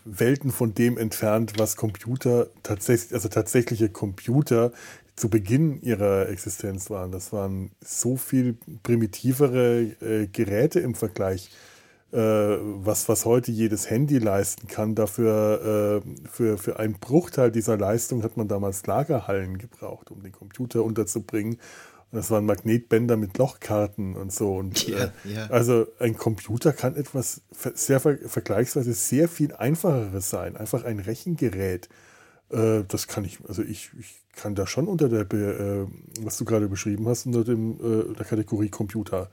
[0.06, 4.72] Welten von dem entfernt, was Computer tatsächlich, also tatsächliche Computer
[5.16, 7.12] zu Beginn ihrer Existenz waren.
[7.12, 11.50] Das waren so viel primitivere äh, Geräte im Vergleich,
[12.12, 14.94] äh, was, was heute jedes Handy leisten kann.
[14.94, 20.32] Dafür äh, für, für einen Bruchteil dieser Leistung hat man damals Lagerhallen gebraucht, um den
[20.32, 21.58] Computer unterzubringen.
[22.12, 24.56] Das waren Magnetbänder mit Lochkarten und so.
[24.56, 25.48] Und, ja, äh, ja.
[25.48, 30.56] Also ein Computer kann etwas sehr vergleichsweise sehr viel einfacheres sein.
[30.56, 31.90] Einfach ein Rechengerät.
[32.50, 35.86] Äh, das kann ich, also ich, ich kann da schon unter der, äh,
[36.22, 39.30] was du gerade beschrieben hast, unter dem, äh, der Kategorie Computer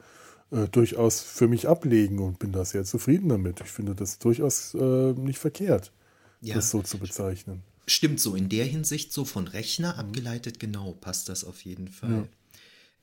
[0.70, 3.61] durchaus für mich ablegen und bin da sehr zufrieden damit.
[3.61, 5.91] Ich finde das durchaus nicht verkehrt,
[6.43, 6.55] ja.
[6.55, 7.62] das so zu bezeichnen.
[7.89, 12.29] Stimmt so, in der Hinsicht so von Rechner abgeleitet, genau, passt das auf jeden Fall.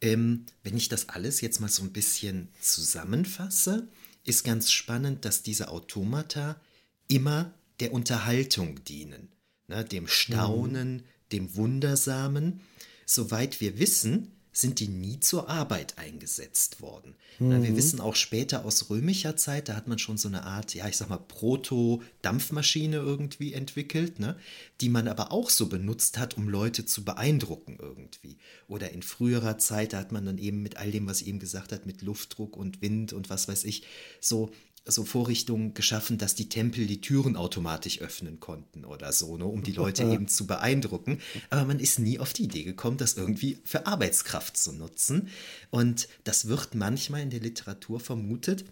[0.01, 3.87] Ähm, wenn ich das alles jetzt mal so ein bisschen zusammenfasse,
[4.23, 6.59] ist ganz spannend, dass diese Automata
[7.07, 9.29] immer der Unterhaltung dienen,
[9.67, 11.03] ne, dem Staunen, mhm.
[11.31, 12.61] dem Wundersamen.
[13.05, 17.15] Soweit wir wissen, sind die nie zur Arbeit eingesetzt worden.
[17.39, 17.63] Mhm.
[17.63, 20.87] Wir wissen auch später aus römischer Zeit, da hat man schon so eine Art, ja,
[20.87, 24.35] ich sag mal, Proto-Dampfmaschine irgendwie entwickelt, ne?
[24.81, 28.37] die man aber auch so benutzt hat, um Leute zu beeindrucken irgendwie.
[28.67, 31.39] Oder in früherer Zeit, da hat man dann eben mit all dem, was ich eben
[31.39, 33.83] gesagt hat, mit Luftdruck und Wind und was weiß ich,
[34.19, 34.51] so
[34.85, 39.63] so Vorrichtungen geschaffen, dass die Tempel die Türen automatisch öffnen konnten oder so, ne, um
[39.63, 41.19] die Leute eben zu beeindrucken.
[41.49, 45.29] Aber man ist nie auf die Idee gekommen, das irgendwie für Arbeitskraft zu nutzen.
[45.69, 48.65] Und das wird manchmal in der Literatur vermutet,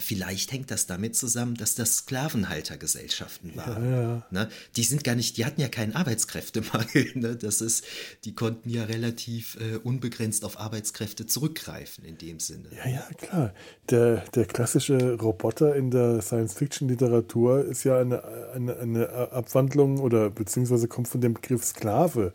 [0.00, 3.90] Vielleicht hängt das damit zusammen, dass das Sklavenhaltergesellschaften waren.
[3.90, 4.26] Ja, ja.
[4.30, 4.48] Ne?
[4.74, 7.04] Die sind gar nicht, die hatten ja keinen Arbeitskräftemangel.
[7.14, 7.36] Ne?
[7.36, 7.84] Das ist,
[8.24, 12.68] die konnten ja relativ äh, unbegrenzt auf Arbeitskräfte zurückgreifen in dem Sinne.
[12.84, 13.54] Ja, ja, klar.
[13.90, 18.24] Der, der klassische Roboter in der Science-Fiction-Literatur ist ja eine,
[18.54, 22.32] eine, eine Abwandlung oder beziehungsweise kommt von dem Begriff Sklave.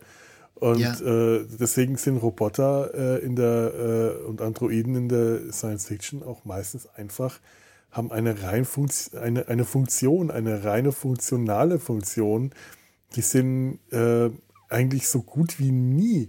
[0.60, 0.93] Und ja.
[0.99, 6.43] äh, deswegen sind Roboter äh, in der äh, und Androiden in der Science Fiction auch
[6.43, 7.39] meistens einfach
[7.91, 12.51] haben eine rein Funktion, eine, eine Funktion, eine reine funktionale Funktion.
[13.16, 14.30] Die sind äh,
[14.70, 16.28] eigentlich so gut wie nie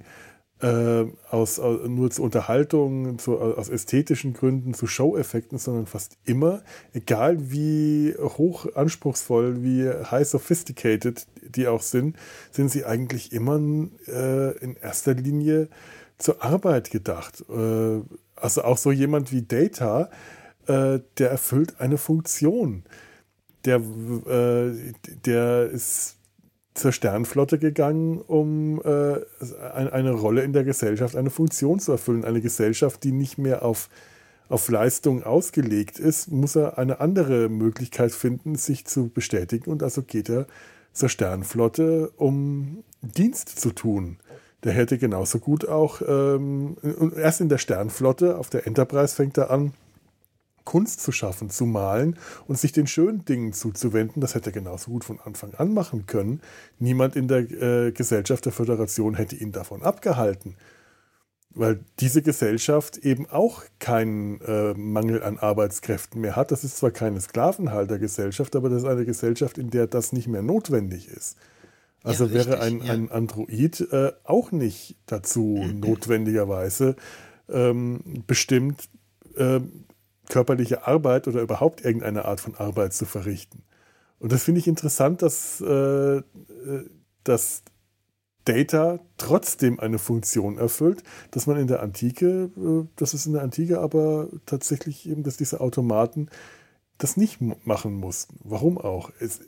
[0.62, 6.62] äh, aus, aus, nur zur Unterhaltung, zu, aus ästhetischen Gründen, zu Show-Effekten, sondern fast immer,
[6.92, 12.16] egal wie hoch anspruchsvoll, wie high sophisticated die auch sind,
[12.50, 13.58] sind sie eigentlich immer
[14.06, 15.68] äh, in erster Linie
[16.18, 17.42] zur Arbeit gedacht.
[17.48, 18.00] Äh,
[18.36, 20.10] also auch so jemand wie Data,
[20.66, 22.84] äh, der erfüllt eine Funktion.
[23.64, 24.92] Der, äh,
[25.24, 26.16] der ist
[26.74, 29.20] zur Sternflotte gegangen, um äh,
[29.70, 32.24] eine Rolle in der Gesellschaft, eine Funktion zu erfüllen.
[32.24, 33.88] Eine Gesellschaft, die nicht mehr auf,
[34.48, 39.70] auf Leistung ausgelegt ist, muss er eine andere Möglichkeit finden, sich zu bestätigen.
[39.70, 40.46] Und also geht er
[40.92, 44.18] zur Sternflotte, um Dienst zu tun.
[44.62, 46.76] Der hätte genauso gut auch, ähm,
[47.16, 49.72] erst in der Sternflotte, auf der Enterprise fängt er an,
[50.64, 54.20] Kunst zu schaffen, zu malen und sich den schönen Dingen zuzuwenden.
[54.20, 56.40] Das hätte er genauso gut von Anfang an machen können.
[56.78, 60.56] Niemand in der äh, Gesellschaft der Föderation hätte ihn davon abgehalten.
[61.52, 66.52] Weil diese Gesellschaft eben auch keinen äh, Mangel an Arbeitskräften mehr hat.
[66.52, 70.42] Das ist zwar keine Sklavenhaltergesellschaft, aber das ist eine Gesellschaft, in der das nicht mehr
[70.42, 71.36] notwendig ist.
[72.02, 72.92] Also ja, wäre ein, ja.
[72.92, 75.80] ein Android äh, auch nicht dazu mhm.
[75.80, 76.96] notwendigerweise
[77.48, 78.88] ähm, bestimmt,
[79.36, 79.60] äh,
[80.30, 83.62] körperliche Arbeit oder überhaupt irgendeine Art von Arbeit zu verrichten.
[84.18, 86.22] Und das finde ich interessant, dass, äh, äh,
[87.24, 87.62] dass
[88.44, 93.42] Data trotzdem eine Funktion erfüllt, dass man in der Antike, äh, dass es in der
[93.42, 96.28] Antike aber tatsächlich eben, dass diese Automaten
[96.98, 98.38] das nicht machen mussten.
[98.44, 99.10] Warum auch?
[99.20, 99.40] Es,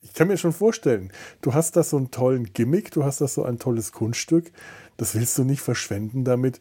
[0.00, 3.28] ich kann mir schon vorstellen, du hast da so einen tollen Gimmick, du hast da
[3.28, 4.52] so ein tolles Kunststück,
[4.96, 6.60] das willst du nicht verschwenden damit,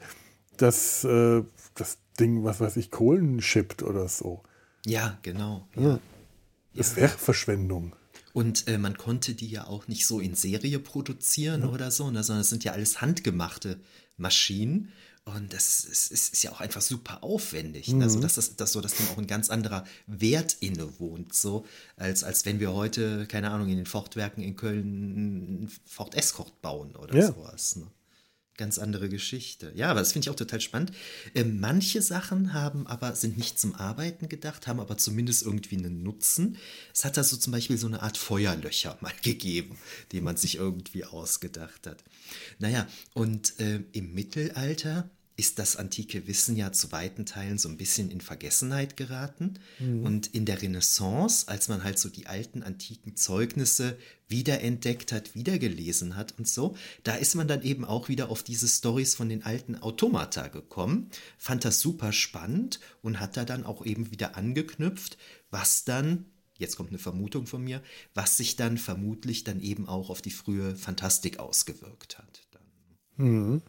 [0.57, 1.43] dass äh,
[2.19, 4.43] Ding, was weiß ich, Kohlen schippt oder so.
[4.85, 5.67] Ja, genau.
[5.75, 5.99] Ja.
[6.73, 7.95] Das wäre Verschwendung.
[8.33, 11.69] Und äh, man konnte die ja auch nicht so in Serie produzieren ja.
[11.69, 13.79] oder so, ne, sondern es sind ja alles handgemachte
[14.15, 14.91] Maschinen.
[15.25, 17.89] Und das ist, ist, ist ja auch einfach super aufwendig.
[17.89, 18.01] Mhm.
[18.01, 21.65] Also, dass das, dass so, dass dann auch ein ganz anderer Wert inne wohnt, so,
[21.97, 26.95] als, als wenn wir heute, keine Ahnung, in den Fortwerken in Köln Ford Escort bauen
[26.95, 27.27] oder ja.
[27.27, 27.75] sowas.
[27.75, 27.87] Ne?
[28.57, 29.71] Ganz andere Geschichte.
[29.75, 30.91] Ja, aber das finde ich auch total spannend.
[31.33, 36.03] Äh, manche Sachen haben aber, sind nicht zum Arbeiten gedacht, haben aber zumindest irgendwie einen
[36.03, 36.57] Nutzen.
[36.93, 39.77] Es hat da so zum Beispiel so eine Art Feuerlöcher mal gegeben,
[40.11, 42.03] die man sich irgendwie ausgedacht hat.
[42.59, 47.77] Naja, und äh, im Mittelalter ist das antike Wissen ja zu weiten Teilen so ein
[47.77, 49.59] bisschen in Vergessenheit geraten.
[49.77, 50.03] Mhm.
[50.03, 56.15] Und in der Renaissance, als man halt so die alten antiken Zeugnisse wiederentdeckt hat, wiedergelesen
[56.15, 59.43] hat und so, da ist man dann eben auch wieder auf diese Stories von den
[59.43, 65.19] alten Automata gekommen, fand das super spannend und hat da dann auch eben wieder angeknüpft,
[65.51, 66.25] was dann
[66.57, 67.83] jetzt kommt eine Vermutung von mir,
[68.15, 72.41] was sich dann vermutlich dann eben auch auf die frühe Fantastik ausgewirkt hat.
[73.17, 73.61] Mhm.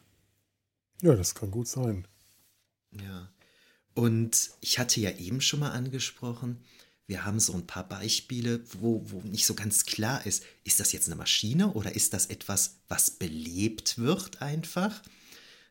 [1.03, 2.07] Ja, das kann gut sein.
[2.93, 3.29] Ja.
[3.95, 6.63] Und ich hatte ja eben schon mal angesprochen,
[7.07, 10.93] wir haben so ein paar Beispiele, wo, wo nicht so ganz klar ist, ist das
[10.93, 15.03] jetzt eine Maschine oder ist das etwas, was belebt wird einfach?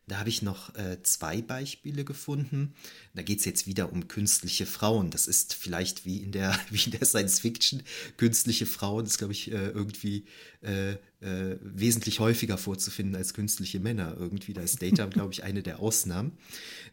[0.08, 2.74] Da habe ich noch äh, zwei Beispiele gefunden.
[3.14, 5.10] Da geht es jetzt wieder um künstliche Frauen.
[5.10, 7.82] Das ist vielleicht wie in der, wie in der Science Fiction.
[8.16, 10.24] Künstliche Frauen ist, glaube ich, äh, irgendwie
[10.62, 14.16] äh, äh, wesentlich häufiger vorzufinden als künstliche Männer.
[14.18, 16.32] Irgendwie, da ist Data, glaube ich, eine der Ausnahmen.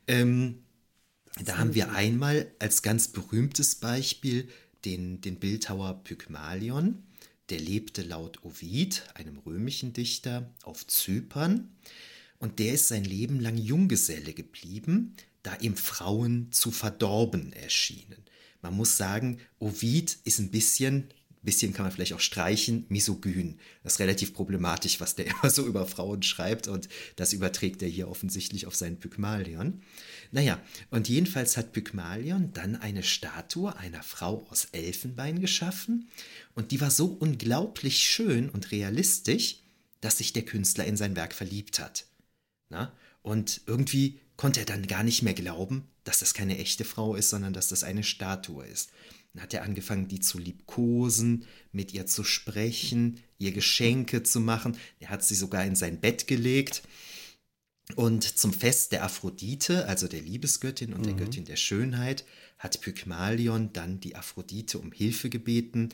[0.08, 0.64] Ähm,
[1.44, 4.50] da haben wir einmal als ganz berühmtes Beispiel
[4.84, 7.04] den, den Bildhauer Pygmalion.
[7.50, 11.70] Der lebte laut Ovid, einem römischen Dichter, auf Zypern
[12.46, 18.24] und der ist sein Leben lang Junggeselle geblieben, da ihm Frauen zu verdorben erschienen.
[18.62, 21.08] Man muss sagen, Ovid ist ein bisschen,
[21.42, 23.58] bisschen kann man vielleicht auch streichen, misogyn.
[23.82, 27.90] Das ist relativ problematisch, was der immer so über Frauen schreibt und das überträgt er
[27.90, 29.82] hier offensichtlich auf seinen Pygmalion.
[30.32, 36.10] Naja, und jedenfalls hat Pygmalion dann eine Statue einer Frau aus Elfenbein geschaffen
[36.54, 39.64] und die war so unglaublich schön und realistisch,
[40.00, 42.06] dass sich der Künstler in sein Werk verliebt hat.
[42.76, 42.92] Na?
[43.22, 47.30] Und irgendwie konnte er dann gar nicht mehr glauben, dass das keine echte Frau ist,
[47.30, 48.90] sondern dass das eine Statue ist.
[49.34, 54.78] Dann hat er angefangen, die zu liebkosen, mit ihr zu sprechen, ihr Geschenke zu machen.
[55.00, 56.84] Er hat sie sogar in sein Bett gelegt.
[57.96, 61.06] Und zum Fest der Aphrodite, also der Liebesgöttin und mhm.
[61.06, 62.26] der Göttin der Schönheit,
[62.58, 65.90] hat Pygmalion dann die Aphrodite um Hilfe gebeten,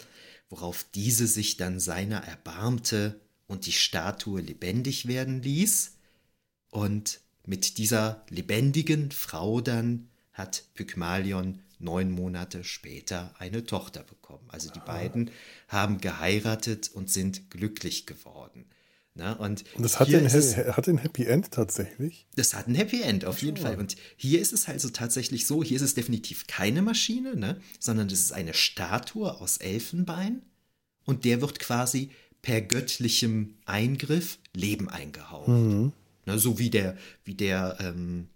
[0.50, 5.98] worauf diese sich dann seiner erbarmte und die Statue lebendig werden ließ.
[6.72, 14.48] Und mit dieser lebendigen Frau dann hat Pygmalion neun Monate später eine Tochter bekommen.
[14.48, 14.86] Also die ah.
[14.86, 15.32] beiden
[15.68, 18.66] haben geheiratet und sind glücklich geworden.
[19.14, 22.28] Na, und, und das hat ein, es, hat ein Happy End tatsächlich?
[22.36, 23.78] Das hat ein Happy End, auf jeden Fall.
[23.78, 28.08] Und hier ist es also tatsächlich so, hier ist es definitiv keine Maschine, ne, sondern
[28.08, 30.44] das ist eine Statue aus Elfenbein
[31.04, 32.12] und der wird quasi
[32.42, 35.50] per göttlichem Eingriff Leben eingehaucht.
[35.50, 35.92] Mhm.
[36.26, 38.30] Ne, so wie der, wie der ähm,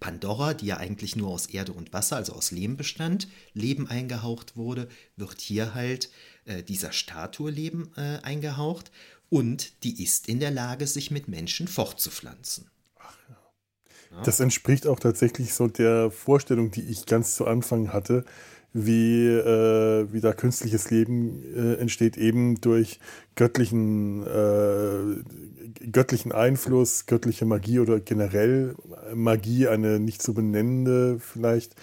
[0.00, 4.56] Pandora, die ja eigentlich nur aus Erde und Wasser, also aus Lehm bestand, Leben eingehaucht
[4.56, 6.10] wurde, wird hier halt
[6.44, 8.90] äh, dieser Statue Leben äh, eingehaucht
[9.28, 12.68] und die ist in der Lage, sich mit Menschen fortzupflanzen.
[12.98, 14.22] Ach ja.
[14.24, 18.24] Das entspricht auch tatsächlich so der Vorstellung, die ich ganz zu Anfang hatte,
[18.72, 23.00] wie, äh, wie da künstliches Leben äh, entsteht, eben durch
[23.36, 28.74] göttlichen, äh, göttlichen Einfluss, göttliche Magie oder generell
[29.14, 31.74] Magie, eine nicht zu benennende vielleicht.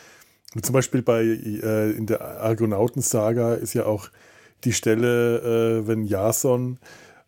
[0.62, 4.10] Zum Beispiel bei äh, in der Argonautensaga ist ja auch
[4.64, 6.80] die Stelle, äh, wenn Jason,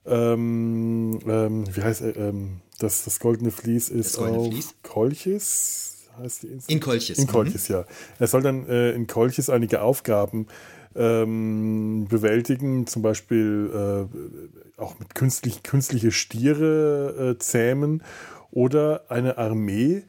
[0.05, 4.73] ähm, ähm, wie heißt er, ähm, das, das goldene Vlies ist das auf Vlies?
[4.81, 6.71] Kolchis, heißt die Insel?
[6.71, 7.17] In Kolchis.
[7.17, 7.75] In Kolchis, mhm.
[7.75, 7.85] ja.
[8.19, 10.47] Er soll dann äh, in Kolchis einige Aufgaben
[10.95, 18.03] ähm, bewältigen, zum Beispiel äh, auch mit künstlich, künstliche Stiere äh, zähmen
[18.51, 20.03] oder eine Armee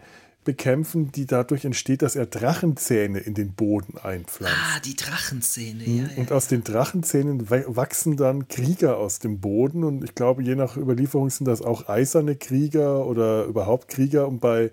[0.45, 4.57] bekämpfen, die dadurch entsteht, dass er Drachenzähne in den Boden einpflanzt.
[4.59, 6.05] Ah, die Drachenzähne, ja.
[6.17, 6.37] Und ja.
[6.37, 11.31] aus den Drachenzähnen wachsen dann Krieger aus dem Boden und ich glaube, je nach Überlieferung
[11.31, 14.73] sind das auch eiserne Krieger oder überhaupt Krieger und bei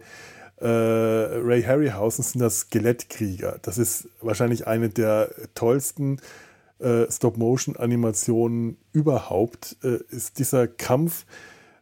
[0.60, 3.60] äh, Ray Harryhausen sind das Skelettkrieger.
[3.62, 6.20] Das ist wahrscheinlich eine der tollsten
[6.80, 9.78] äh, Stop-Motion-Animationen überhaupt.
[9.84, 11.26] Äh, ist dieser Kampf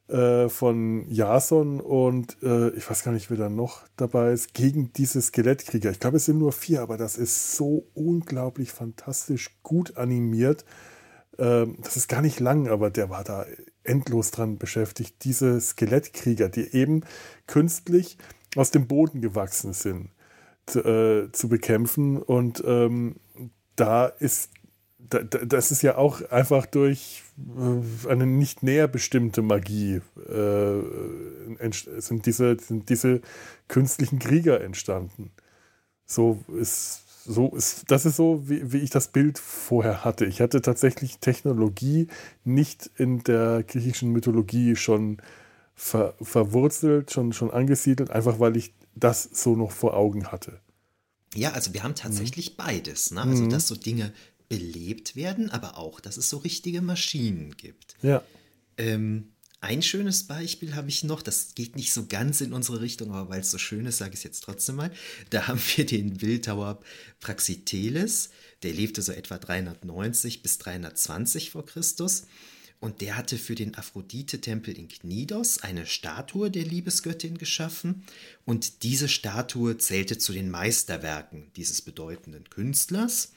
[0.08, 4.94] äh, von Jason und äh, ich weiß gar nicht, wer da noch dabei ist, gegen
[4.94, 5.92] diese Skelettkrieger.
[5.92, 10.66] Ich glaube, es sind nur vier, aber das ist so unglaublich fantastisch gut animiert.
[11.38, 13.46] Ähm, das ist gar nicht lang, aber der war da
[13.84, 15.24] endlos dran beschäftigt.
[15.24, 17.02] Diese Skelettkrieger, die eben
[17.46, 18.18] künstlich
[18.56, 20.10] aus dem Boden gewachsen sind,
[20.66, 22.22] zu, äh, zu bekämpfen.
[22.22, 23.18] Und ähm,
[23.76, 24.52] da ist,
[24.98, 30.82] da, das ist ja auch einfach durch äh, eine nicht näher bestimmte Magie äh,
[32.00, 33.22] sind, diese, sind diese
[33.68, 35.32] künstlichen Krieger entstanden.
[36.06, 40.26] So ist so ist, das ist so, wie, wie ich das Bild vorher hatte.
[40.26, 42.08] Ich hatte tatsächlich Technologie
[42.46, 45.18] nicht in der griechischen Mythologie schon
[45.78, 50.60] ver, verwurzelt, schon, schon angesiedelt, einfach weil ich das so noch vor Augen hatte.
[51.36, 52.56] Ja, also wir haben tatsächlich mhm.
[52.58, 53.12] beides.
[53.12, 53.22] Ne?
[53.22, 53.50] Also, mhm.
[53.50, 54.12] dass so Dinge
[54.50, 57.96] belebt werden, aber auch, dass es so richtige Maschinen gibt.
[58.02, 58.24] Ja.
[58.78, 63.12] Ähm, ein schönes Beispiel habe ich noch, das geht nicht so ganz in unsere Richtung,
[63.12, 64.92] aber weil es so schön ist, sage ich es jetzt trotzdem mal.
[65.30, 66.80] Da haben wir den Bildhauer
[67.20, 68.30] Praxiteles,
[68.64, 72.24] der lebte so etwa 390 bis 320 vor Christus.
[72.80, 78.04] Und der hatte für den Aphrodite-Tempel in Knidos eine Statue der Liebesgöttin geschaffen.
[78.46, 83.32] Und diese Statue zählte zu den Meisterwerken dieses bedeutenden Künstlers.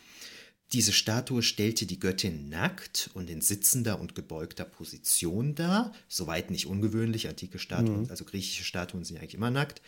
[0.73, 5.93] Diese Statue stellte die Göttin nackt und in sitzender und gebeugter Position dar.
[6.07, 7.29] Soweit nicht ungewöhnlich.
[7.29, 8.11] Antike Statuen, mhm.
[8.11, 9.81] also griechische Statuen sind eigentlich immer nackt.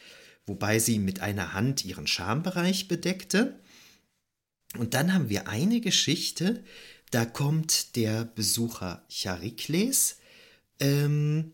[0.47, 3.61] Wobei sie mit einer Hand ihren Schambereich bedeckte.
[4.77, 6.65] Und dann haben wir eine Geschichte,
[7.13, 10.17] da kommt der Besucher Charikles
[10.81, 11.53] ähm,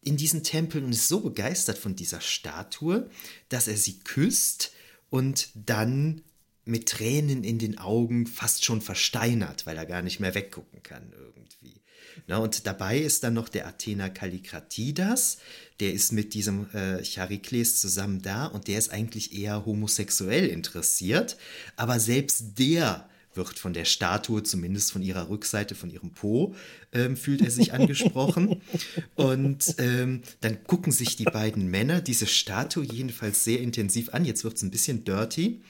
[0.00, 3.10] in diesen Tempel und ist so begeistert von dieser Statue,
[3.48, 4.72] dass er sie küsst
[5.10, 6.22] und dann
[6.64, 11.12] mit Tränen in den Augen fast schon versteinert, weil er gar nicht mehr weggucken kann
[11.12, 11.80] irgendwie.
[12.28, 15.38] Na, und dabei ist dann noch der Athener Kallikratidas,
[15.80, 21.36] der ist mit diesem äh, Charikles zusammen da und der ist eigentlich eher homosexuell interessiert,
[21.74, 26.54] aber selbst der wird von der Statue, zumindest von ihrer Rückseite, von ihrem Po,
[26.92, 28.60] ähm, fühlt er sich angesprochen.
[29.14, 34.24] Und ähm, dann gucken sich die beiden Männer diese Statue jedenfalls sehr intensiv an.
[34.24, 35.62] Jetzt wird es ein bisschen dirty.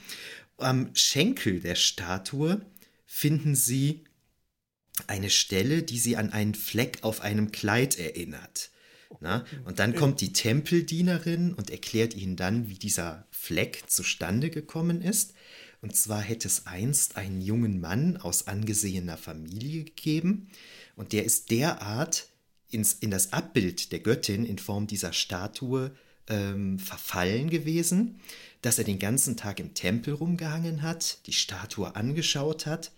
[0.57, 2.61] Am Schenkel der Statue
[3.05, 4.03] finden sie
[5.07, 8.69] eine Stelle, die sie an einen Fleck auf einem Kleid erinnert.
[9.19, 9.45] Na?
[9.65, 15.33] Und dann kommt die Tempeldienerin und erklärt ihnen dann, wie dieser Fleck zustande gekommen ist.
[15.83, 20.47] Und zwar hätte es einst einen jungen Mann aus angesehener Familie gegeben.
[20.95, 22.29] Und der ist derart
[22.69, 25.91] ins, in das Abbild der Göttin in Form dieser Statue
[26.29, 28.21] ähm, verfallen gewesen,
[28.61, 32.93] dass er den ganzen Tag im Tempel rumgehangen hat, die Statue angeschaut hat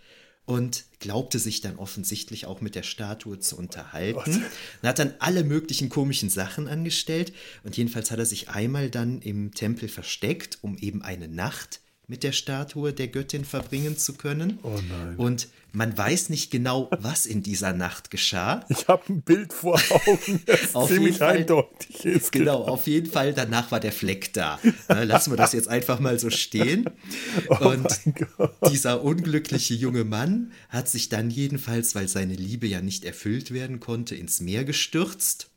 [0.45, 4.45] und glaubte sich dann offensichtlich auch mit der Statue zu unterhalten.
[4.83, 7.33] Und hat dann alle möglichen komischen Sachen angestellt.
[7.63, 12.23] Und jedenfalls hat er sich einmal dann im Tempel versteckt, um eben eine Nacht mit
[12.23, 14.59] der Statue der Göttin verbringen zu können.
[14.63, 15.15] Oh nein.
[15.17, 18.65] Und man weiß nicht genau, was in dieser Nacht geschah.
[18.69, 22.31] Ich habe ein Bild vor Augen, das ziemlich Fall, eindeutig ist.
[22.31, 23.33] Genau, genau, auf jeden Fall.
[23.33, 24.59] Danach war der Fleck da.
[24.87, 26.89] Lassen wir das jetzt einfach mal so stehen.
[27.47, 27.87] Oh Und
[28.69, 33.79] dieser unglückliche junge Mann hat sich dann jedenfalls, weil seine Liebe ja nicht erfüllt werden
[33.79, 35.49] konnte, ins Meer gestürzt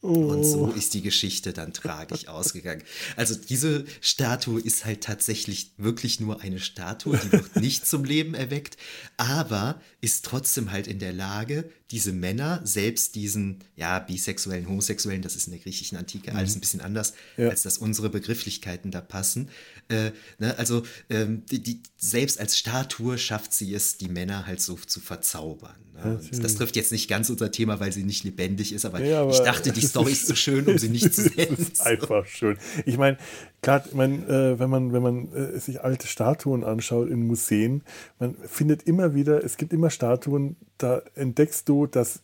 [0.00, 0.70] und so oh.
[0.70, 2.82] ist die Geschichte dann tragisch ausgegangen.
[3.16, 8.34] Also diese Statue ist halt tatsächlich wirklich nur eine Statue, die wird nicht zum Leben
[8.34, 8.76] erweckt,
[9.16, 15.36] aber ist trotzdem halt in der Lage, diese Männer, selbst diesen, ja, bisexuellen, homosexuellen, das
[15.36, 16.58] ist in der griechischen Antike alles mhm.
[16.58, 17.48] ein bisschen anders, ja.
[17.48, 19.48] als dass unsere Begrifflichkeiten da passen.
[19.88, 24.60] Äh, ne, also ähm, die, die, selbst als Statue schafft sie es, die Männer halt
[24.60, 25.76] so zu verzaubern.
[25.94, 26.20] Ne?
[26.42, 29.32] das trifft jetzt nicht ganz unser Thema, weil sie nicht lebendig ist, aber, ja, aber
[29.32, 31.56] ich dachte, die Story ist zu so schön, um sie nicht zu sehen.
[31.56, 32.56] ist einfach schön.
[32.86, 33.18] Ich meine,
[33.60, 37.82] Klar, ich äh, wenn man, wenn man äh, sich alte Statuen anschaut in Museen,
[38.18, 42.20] man findet immer wieder, es gibt immer Statuen, da entdeckst du, dass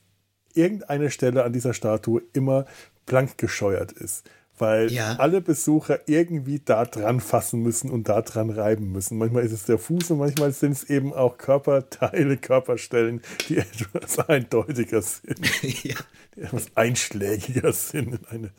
[0.54, 2.66] irgendeine Stelle an dieser Statue immer
[3.06, 4.24] blank gescheuert ist
[4.58, 5.16] weil ja.
[5.16, 9.18] alle Besucher irgendwie da dran fassen müssen und da dran reiben müssen.
[9.18, 14.18] Manchmal ist es der Fuß und manchmal sind es eben auch Körperteile, Körperstellen, die etwas
[14.20, 15.40] eindeutiger sind,
[15.84, 15.96] ja.
[16.36, 18.50] die etwas einschlägiger sind, in eine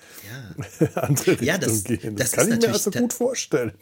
[0.79, 0.87] ja.
[1.01, 2.15] andere Richtung ja, das, gehen.
[2.15, 3.73] Das, das kann ich mir also gut vorstellen.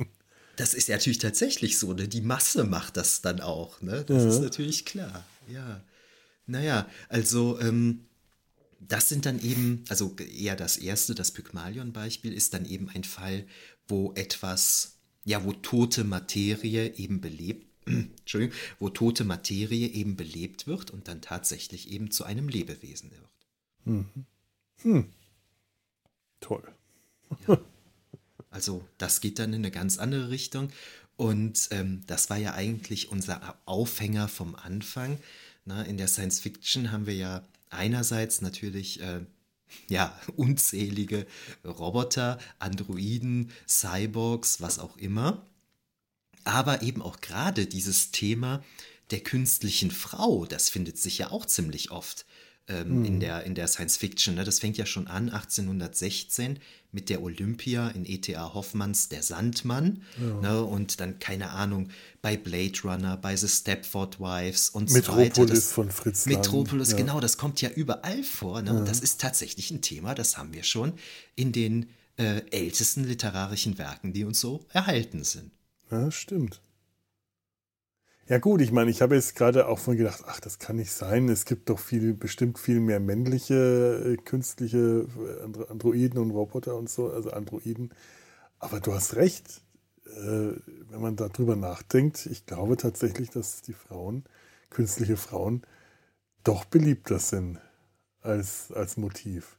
[0.56, 2.08] Das ist natürlich tatsächlich so, ne?
[2.08, 4.04] Die Masse macht das dann auch, ne?
[4.06, 5.26] Das ist natürlich klar.
[5.48, 5.82] Ja.
[6.46, 8.06] Naja, also ähm,
[8.88, 13.46] das sind dann eben, also eher das erste, das Pygmalion-Beispiel ist dann eben ein Fall,
[13.88, 20.92] wo etwas, ja, wo tote Materie eben belebt, Entschuldigung, wo tote Materie eben belebt wird
[20.92, 23.30] und dann tatsächlich eben zu einem Lebewesen wird.
[23.86, 24.26] Mhm.
[24.82, 25.10] Hm.
[26.40, 26.64] Toll.
[27.48, 27.60] Ja.
[28.50, 30.70] Also das geht dann in eine ganz andere Richtung.
[31.16, 35.20] Und ähm, das war ja eigentlich unser Aufhänger vom Anfang.
[35.66, 37.44] Na, in der Science Fiction haben wir ja
[37.74, 39.26] einerseits natürlich äh,
[39.88, 41.26] ja, unzählige
[41.66, 45.46] Roboter, Androiden, Cyborgs, was auch immer.
[46.44, 48.64] Aber eben auch gerade dieses Thema
[49.12, 52.26] der künstlichen Frau, das findet sich ja auch ziemlich oft
[52.68, 53.06] ähm, mhm.
[53.06, 54.36] in, der, in der Science Fiction.
[54.36, 54.46] Ne?
[54.46, 56.60] Das fängt ja schon an 1816
[56.94, 58.54] mit der Olympia in E.T.A.
[58.54, 60.04] Hoffmanns Der Sandmann.
[60.22, 60.42] Ja.
[60.42, 60.64] Ne?
[60.64, 61.90] Und dann, keine Ahnung,
[62.22, 65.16] bei Blade Runner, bei The Stepford Wives und so weiter.
[65.16, 66.38] Metropolis von Fritz Lang.
[66.38, 66.98] Metropolis, ja.
[66.98, 68.62] genau, das kommt ja überall vor.
[68.62, 68.72] Ne?
[68.72, 68.78] Ja.
[68.78, 70.94] Und das ist tatsächlich ein Thema, das haben wir schon
[71.36, 75.52] in den äh, ältesten literarischen Werken, die uns so erhalten sind.
[75.92, 76.62] Ja, stimmt.
[78.28, 80.92] Ja gut, ich meine, ich habe jetzt gerade auch von gedacht, ach, das kann nicht
[80.94, 81.28] sein.
[81.28, 86.90] Es gibt doch viel, bestimmt viel mehr männliche, äh, künstliche äh, Androiden und Roboter und
[86.90, 87.92] so, also Androiden.
[88.60, 89.62] Aber du hast recht,
[90.06, 90.54] äh,
[90.90, 94.24] wenn man darüber nachdenkt, ich glaube tatsächlich, dass die Frauen,
[94.70, 95.64] künstliche Frauen,
[96.46, 97.60] doch beliebter sind
[98.22, 99.58] als, als Motiv.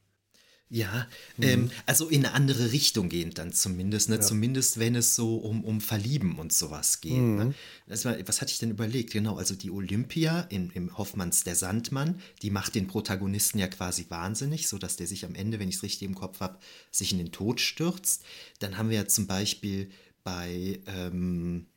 [0.69, 1.07] Ja,
[1.37, 1.43] mhm.
[1.43, 4.15] ähm, also in eine andere Richtung gehend dann zumindest, ne?
[4.15, 4.21] Ja.
[4.21, 7.13] Zumindest wenn es so um, um Verlieben und sowas geht.
[7.13, 7.19] Ne?
[7.19, 7.37] Mhm.
[7.37, 7.53] Ne?
[7.87, 9.11] Das war, was hatte ich denn überlegt?
[9.11, 14.07] Genau, also die Olympia in, im Hoffmanns Der Sandmann, die macht den Protagonisten ja quasi
[14.09, 16.57] wahnsinnig, sodass der sich am Ende, wenn ich es richtig im Kopf habe,
[16.91, 18.23] sich in den Tod stürzt.
[18.57, 19.91] Dann haben wir ja zum Beispiel
[20.23, 21.67] bei, ähm,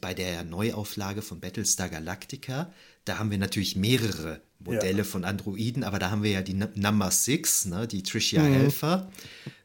[0.00, 2.72] bei der Neuauflage von Battlestar Galactica,
[3.04, 5.04] da haben wir natürlich mehrere Modelle ja.
[5.04, 8.52] von Androiden, aber da haben wir ja die Number Six, ne, die Tricia mhm.
[8.52, 9.10] Helfer.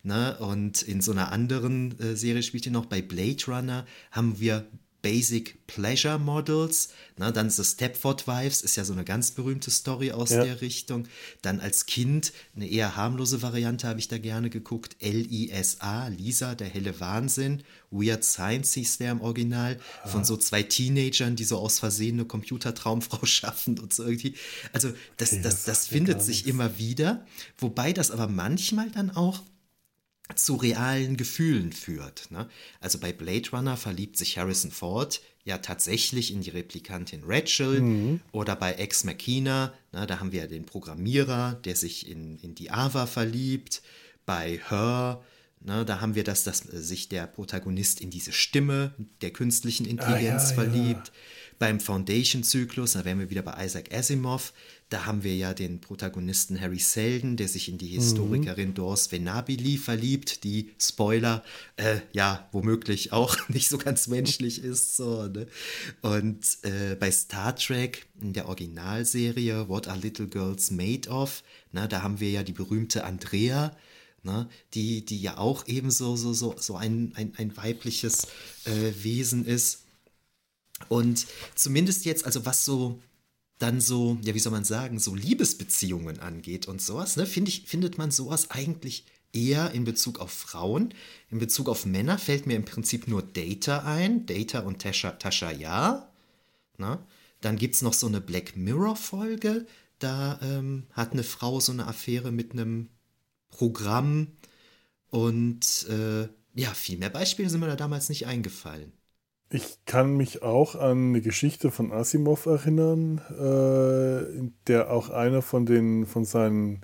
[0.04, 4.40] Ne, und in so einer anderen äh, Serie spielt ihr noch bei Blade Runner, haben
[4.40, 4.66] wir
[5.08, 6.90] Basic Pleasure Models.
[7.16, 10.44] Na, dann The Stepford Wives ist ja so eine ganz berühmte Story aus ja.
[10.44, 11.08] der Richtung.
[11.42, 14.98] Dann als Kind eine eher harmlose Variante habe ich da gerne geguckt.
[15.00, 17.64] L-I-S-A, Lisa, der helle Wahnsinn.
[17.90, 19.80] Weird Science hieß der im Original.
[20.04, 20.12] Ja.
[20.12, 24.34] Von so zwei Teenagern, die so aus Versehen eine Computertraumfrau schaffen und so irgendwie.
[24.74, 27.26] Also das, okay, das, das, das findet sich immer wieder.
[27.58, 29.42] Wobei das aber manchmal dann auch
[30.36, 32.30] zu realen Gefühlen führt.
[32.32, 32.50] Ne?
[32.80, 38.20] Also bei Blade Runner verliebt sich Harrison Ford ja tatsächlich in die Replikantin Rachel mhm.
[38.34, 42.54] oder bei Ex Machina, na, da haben wir ja den Programmierer, der sich in, in
[42.54, 43.82] die Ava verliebt.
[44.26, 45.24] Bei Her,
[45.62, 50.48] na, da haben wir das, dass sich der Protagonist in diese Stimme der künstlichen Intelligenz
[50.48, 51.08] ah, ja, verliebt.
[51.08, 51.14] Ja.
[51.60, 54.54] Beim Foundation-Zyklus, da wären wir wieder bei Isaac Asimov,
[54.90, 58.74] da haben wir ja den Protagonisten Harry Selden, der sich in die Historikerin mhm.
[58.76, 61.44] Dors Venabili verliebt, die, Spoiler,
[61.76, 64.96] äh, ja, womöglich auch nicht so ganz menschlich ist.
[64.96, 65.48] So, ne?
[66.02, 71.88] Und äh, bei Star Trek in der Originalserie What Are Little Girls Made Of, na,
[71.88, 73.76] da haben wir ja die berühmte Andrea,
[74.24, 78.28] Ne, die, die ja auch eben so, so, so, so ein, ein, ein weibliches
[78.66, 79.84] äh, Wesen ist.
[80.90, 83.00] Und zumindest jetzt, also was so
[83.60, 87.64] dann so, ja, wie soll man sagen, so Liebesbeziehungen angeht und sowas, ne, finde ich,
[87.66, 90.94] findet man sowas eigentlich eher in Bezug auf Frauen.
[91.30, 94.26] In Bezug auf Männer fällt mir im Prinzip nur Data ein.
[94.26, 96.12] Data und Tasha, Tasha ja.
[96.78, 97.00] Ne?
[97.42, 99.66] Dann gibt es noch so eine Black Mirror-Folge.
[100.00, 102.90] Da ähm, hat eine Frau so eine Affäre mit einem
[103.50, 104.28] Programm.
[105.10, 108.94] Und äh, ja, viel mehr Beispiele sind mir da damals nicht eingefallen.
[109.50, 115.42] Ich kann mich auch an eine Geschichte von Asimov erinnern, äh, in der auch einer
[115.42, 116.82] von den von seinen,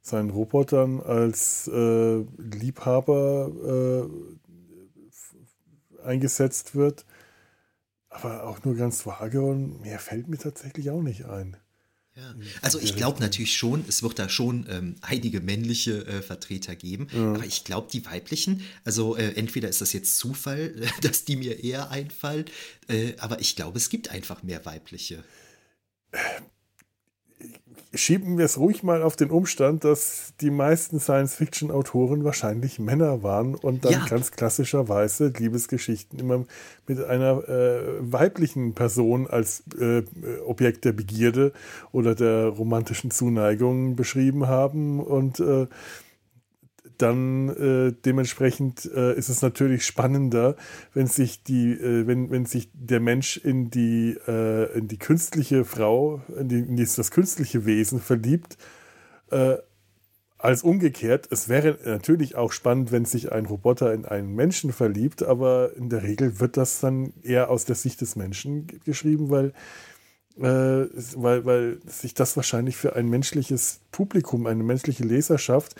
[0.00, 4.08] seinen Robotern als äh, Liebhaber
[6.00, 7.04] äh, eingesetzt wird.
[8.08, 11.58] Aber auch nur ganz vage und mehr fällt mir tatsächlich auch nicht ein.
[12.16, 12.34] Ja.
[12.62, 17.08] Also ich glaube natürlich schon, es wird da schon ähm, einige männliche äh, Vertreter geben,
[17.12, 17.34] ja.
[17.34, 21.62] aber ich glaube die weiblichen, also äh, entweder ist das jetzt Zufall, dass die mir
[21.62, 22.46] eher einfallen,
[22.88, 25.22] äh, aber ich glaube es gibt einfach mehr weibliche.
[27.94, 33.54] Schieben wir es ruhig mal auf den Umstand, dass die meisten Science-Fiction-Autoren wahrscheinlich Männer waren
[33.54, 34.06] und dann ja.
[34.06, 36.44] ganz klassischerweise Liebesgeschichten immer
[36.86, 40.02] mit einer äh, weiblichen Person als äh,
[40.44, 41.52] Objekt der Begierde
[41.92, 45.66] oder der romantischen Zuneigung beschrieben haben und äh,
[46.98, 50.56] dann äh, dementsprechend äh, ist es natürlich spannender,
[50.94, 55.64] wenn sich die, äh, wenn, wenn sich der Mensch in die, äh, in die künstliche
[55.64, 58.56] Frau, in, die, in das künstliche Wesen verliebt,
[59.30, 59.56] äh,
[60.38, 61.28] als umgekehrt.
[61.30, 65.88] Es wäre natürlich auch spannend, wenn sich ein Roboter in einen Menschen verliebt, aber in
[65.88, 69.52] der Regel wird das dann eher aus der Sicht des Menschen geschrieben, weil
[70.38, 75.76] äh, weil, weil sich das wahrscheinlich für ein menschliches Publikum, eine menschliche Leserschaft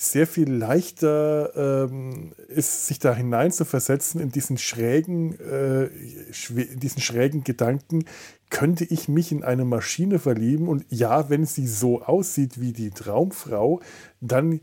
[0.00, 6.78] sehr viel leichter ähm, ist, sich da hinein zu versetzen in diesen schrägen, äh, in
[6.78, 8.04] diesen schrägen Gedanken,
[8.48, 12.90] könnte ich mich in eine Maschine verlieben und ja, wenn sie so aussieht wie die
[12.90, 13.80] Traumfrau,
[14.20, 14.60] dann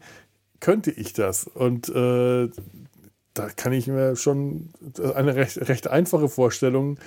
[0.62, 1.46] könnte ich das.
[1.48, 2.50] Und äh,
[3.34, 4.70] da kann ich mir schon
[5.16, 6.98] eine recht, recht einfache Vorstellung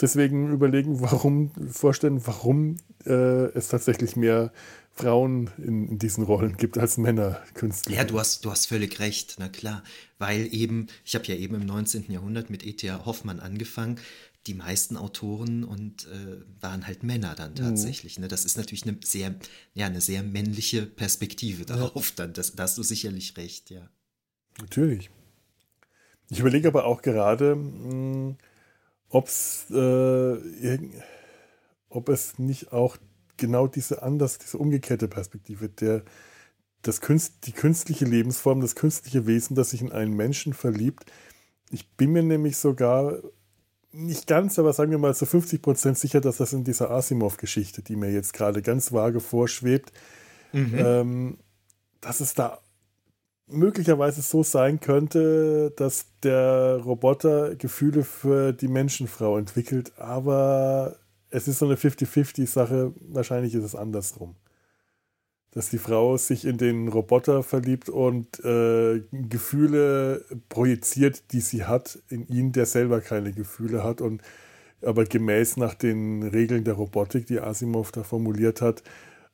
[0.00, 4.50] deswegen überlegen, warum vorstellen, warum äh, es tatsächlich mehr
[5.00, 7.94] Frauen in, in, diesen Rollen gibt als Männer Künstler.
[7.94, 9.82] Ja, du hast, du hast völlig recht, na klar.
[10.18, 12.10] Weil eben, ich habe ja eben im 19.
[12.10, 13.04] Jahrhundert mit E.T.A.
[13.04, 13.98] Hoffmann angefangen.
[14.46, 17.56] Die meisten Autoren und äh, waren halt Männer dann mhm.
[17.56, 18.16] tatsächlich.
[18.16, 18.22] Mhm.
[18.22, 18.28] Ne?
[18.28, 19.34] Das ist natürlich eine sehr,
[19.74, 22.10] ja, eine sehr männliche Perspektive darauf.
[22.10, 22.14] Ja.
[22.16, 23.88] Dann, das, da hast du sicherlich recht, ja.
[24.58, 25.10] Natürlich.
[26.30, 28.36] Ich überlege aber auch gerade, hm,
[29.08, 30.78] ob es äh,
[31.90, 32.96] ob es nicht auch
[33.40, 36.04] genau diese anders, diese umgekehrte Perspektive, der,
[36.82, 41.10] das Künst, die künstliche Lebensform, das künstliche Wesen, das sich in einen Menschen verliebt.
[41.70, 43.18] Ich bin mir nämlich sogar
[43.92, 47.82] nicht ganz, aber sagen wir mal zu 50 Prozent sicher, dass das in dieser Asimov-Geschichte,
[47.82, 49.92] die mir jetzt gerade ganz vage vorschwebt,
[50.52, 50.74] mhm.
[50.78, 51.38] ähm,
[52.00, 52.60] dass es da
[53.48, 60.99] möglicherweise so sein könnte, dass der Roboter Gefühle für die Menschenfrau entwickelt, aber
[61.30, 62.92] es ist so eine 50-50-Sache.
[63.08, 64.34] Wahrscheinlich ist es andersrum.
[65.52, 71.98] Dass die Frau sich in den Roboter verliebt und äh, Gefühle projiziert, die sie hat,
[72.08, 74.22] in ihn, der selber keine Gefühle hat und
[74.82, 78.82] aber gemäß nach den Regeln der Robotik, die Asimov da formuliert hat,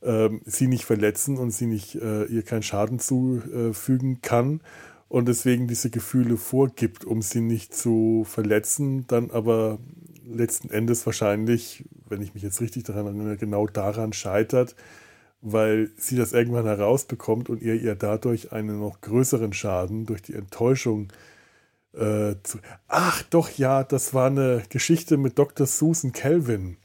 [0.03, 4.61] ähm, sie nicht verletzen und sie nicht äh, ihr keinen Schaden zufügen kann
[5.09, 9.79] und deswegen diese Gefühle vorgibt, um sie nicht zu verletzen, dann aber
[10.27, 14.75] letzten Endes wahrscheinlich, wenn ich mich jetzt richtig daran erinnere, genau daran scheitert,
[15.41, 20.35] weil sie das irgendwann herausbekommt und ihr ihr dadurch einen noch größeren Schaden durch die
[20.35, 21.13] Enttäuschung
[21.93, 22.59] äh, zu.
[22.89, 25.67] Ach doch, ja, das war eine Geschichte mit Dr.
[25.67, 26.79] Susan Kelvin.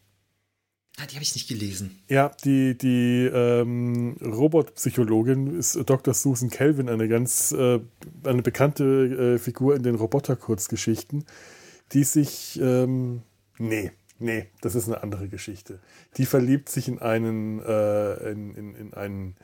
[1.02, 2.00] Ah, die habe ich nicht gelesen.
[2.10, 6.14] Ja, die, die ähm, Robotpsychologin ist Dr.
[6.14, 7.80] Susan Kelvin, eine ganz äh,
[8.24, 11.26] eine bekannte äh, Figur in den Roboter-Kurzgeschichten,
[11.94, 13.24] die sich ähm,
[13.58, 15.80] nee, nee, das ist eine andere Geschichte.
[16.18, 19.36] Die verliebt sich in einen äh, in, in, in einen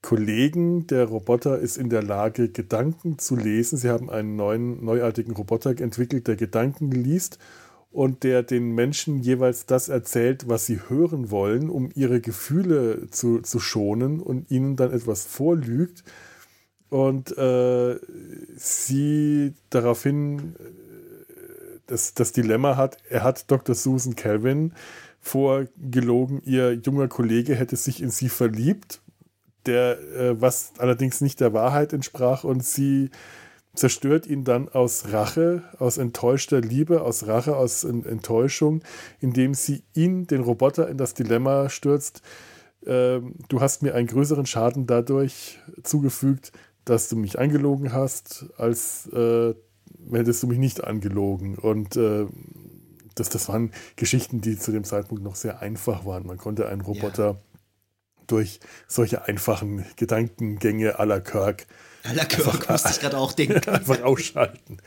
[0.00, 3.76] Kollegen, der Roboter ist in der Lage, Gedanken zu lesen.
[3.76, 7.38] Sie haben einen neuen, neuartigen Roboter entwickelt, der Gedanken liest
[7.96, 13.40] und der den Menschen jeweils das erzählt, was sie hören wollen, um ihre Gefühle zu,
[13.40, 16.04] zu schonen und ihnen dann etwas vorlügt
[16.90, 17.96] und äh,
[18.54, 20.62] sie daraufhin äh,
[21.86, 23.74] das, das Dilemma hat, er hat Dr.
[23.74, 24.74] Susan Calvin
[25.22, 29.00] vorgelogen, ihr junger Kollege hätte sich in sie verliebt,
[29.64, 33.08] der, äh, was allerdings nicht der Wahrheit entsprach und sie
[33.76, 38.82] zerstört ihn dann aus Rache, aus enttäuschter Liebe, aus Rache, aus Enttäuschung,
[39.20, 42.22] indem sie ihn, den Roboter, in das Dilemma stürzt.
[42.84, 46.52] Äh, du hast mir einen größeren Schaden dadurch zugefügt,
[46.84, 49.54] dass du mich angelogen hast, als äh,
[50.10, 51.56] hättest du mich nicht angelogen.
[51.56, 52.26] Und äh,
[53.14, 56.26] das, das waren Geschichten, die zu dem Zeitpunkt noch sehr einfach waren.
[56.26, 57.38] Man konnte einen Roboter ja.
[58.26, 61.66] durch solche einfachen Gedankengänge à la Kirk
[62.06, 63.68] Aller Kirk musste ich gerade auch denken.
[63.68, 64.78] Einfach ausschalten.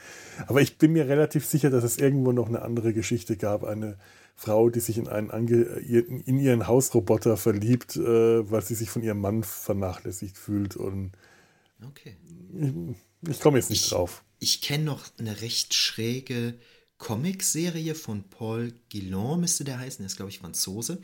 [0.47, 3.63] Aber ich bin mir relativ sicher, dass es irgendwo noch eine andere Geschichte gab.
[3.63, 3.97] Eine
[4.35, 9.03] Frau, die sich in einen Ange in ihren Hausroboter verliebt, äh, weil sie sich von
[9.03, 10.77] ihrem Mann vernachlässigt fühlt.
[10.77, 11.11] Und
[11.85, 12.15] okay.
[13.21, 14.23] ich, ich komme jetzt nicht ich, drauf.
[14.39, 16.55] Ich kenne noch eine recht schräge
[16.99, 21.01] Comicserie von Paul Guillon, müsste der heißen, der ist, glaube ich, Franzose.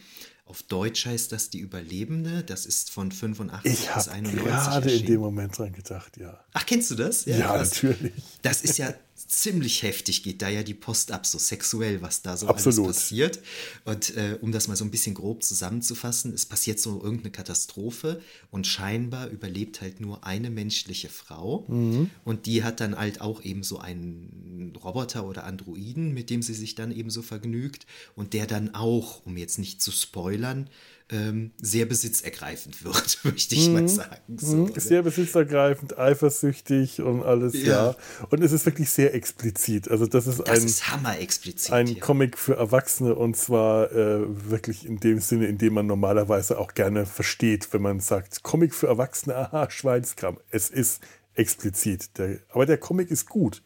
[0.47, 2.43] Auf Deutsch heißt das Die Überlebende.
[2.43, 4.45] Das ist von 85 ich bis 91.
[4.45, 6.39] Ich habe gerade in dem Moment dran gedacht, ja.
[6.53, 7.25] Ach, kennst du das?
[7.25, 8.13] Ja, ja natürlich.
[8.43, 12.35] Das ist ja ziemlich heftig, geht da ja die Post ab, so sexuell, was da
[12.35, 12.85] so Absolut.
[12.85, 13.39] alles passiert.
[13.85, 18.21] Und äh, um das mal so ein bisschen grob zusammenzufassen, es passiert so irgendeine Katastrophe
[18.51, 21.65] und scheinbar überlebt halt nur eine menschliche Frau.
[21.67, 22.09] Mhm.
[22.25, 26.53] Und die hat dann halt auch eben so einen Roboter oder Androiden, mit dem sie
[26.53, 27.85] sich dann eben so vergnügt.
[28.15, 30.69] Und der dann auch, um jetzt nicht zu spoilern,
[31.09, 33.73] ähm, sehr besitzergreifend wird, möchte ich mhm.
[33.73, 34.37] mal sagen.
[34.37, 34.73] So, mhm.
[34.75, 37.91] Sehr besitzergreifend, eifersüchtig und alles, ja.
[37.91, 37.95] ja.
[38.29, 39.89] Und es ist wirklich sehr explizit.
[39.89, 41.99] Also das ist das ein, ist hammer explizit, ein ja.
[41.99, 46.73] Comic für Erwachsene und zwar äh, wirklich in dem Sinne, in dem man normalerweise auch
[46.73, 50.39] gerne versteht, wenn man sagt, Comic für Erwachsene, aha, Schweinskram.
[50.49, 51.01] Es ist
[51.35, 52.17] explizit.
[52.17, 53.61] Der, aber der Comic ist gut.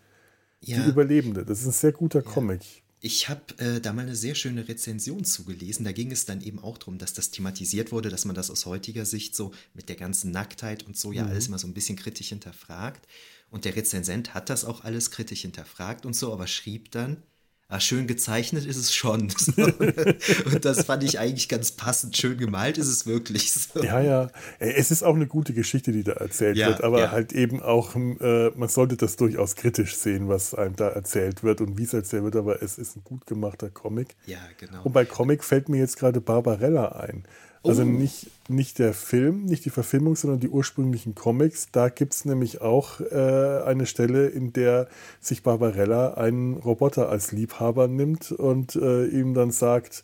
[0.61, 0.83] Ja.
[0.83, 2.83] Die Überlebende, das ist ein sehr guter Comic.
[3.01, 5.85] Ich habe äh, da mal eine sehr schöne Rezension zugelesen.
[5.85, 8.65] Da ging es dann eben auch darum, dass das thematisiert wurde, dass man das aus
[8.65, 11.29] heutiger Sicht so mit der ganzen Nacktheit und so ja mhm.
[11.29, 13.07] alles mal so ein bisschen kritisch hinterfragt.
[13.49, 17.23] Und der Rezensent hat das auch alles kritisch hinterfragt und so, aber schrieb dann,
[17.71, 19.21] Ah, schön gezeichnet ist es schon.
[20.45, 22.17] und das fand ich eigentlich ganz passend.
[22.17, 23.51] Schön gemalt ist es wirklich.
[23.51, 23.83] So.
[23.83, 24.31] Ja, ja.
[24.57, 27.11] Es ist auch eine gute Geschichte, die da erzählt ja, wird, aber ja.
[27.11, 31.61] halt eben auch, äh, man sollte das durchaus kritisch sehen, was einem da erzählt wird
[31.61, 34.15] und wie es erzählt wird, aber es ist ein gut gemachter Comic.
[34.25, 34.81] Ja, genau.
[34.83, 37.23] Und bei Comic fällt mir jetzt gerade Barbarella ein.
[37.63, 37.85] Also oh.
[37.85, 41.67] nicht, nicht der Film, nicht die Verfilmung, sondern die ursprünglichen Comics.
[41.71, 44.87] Da gibt es nämlich auch äh, eine Stelle, in der
[45.19, 50.03] sich Barbarella einen Roboter als Liebhaber nimmt und äh, ihm dann sagt,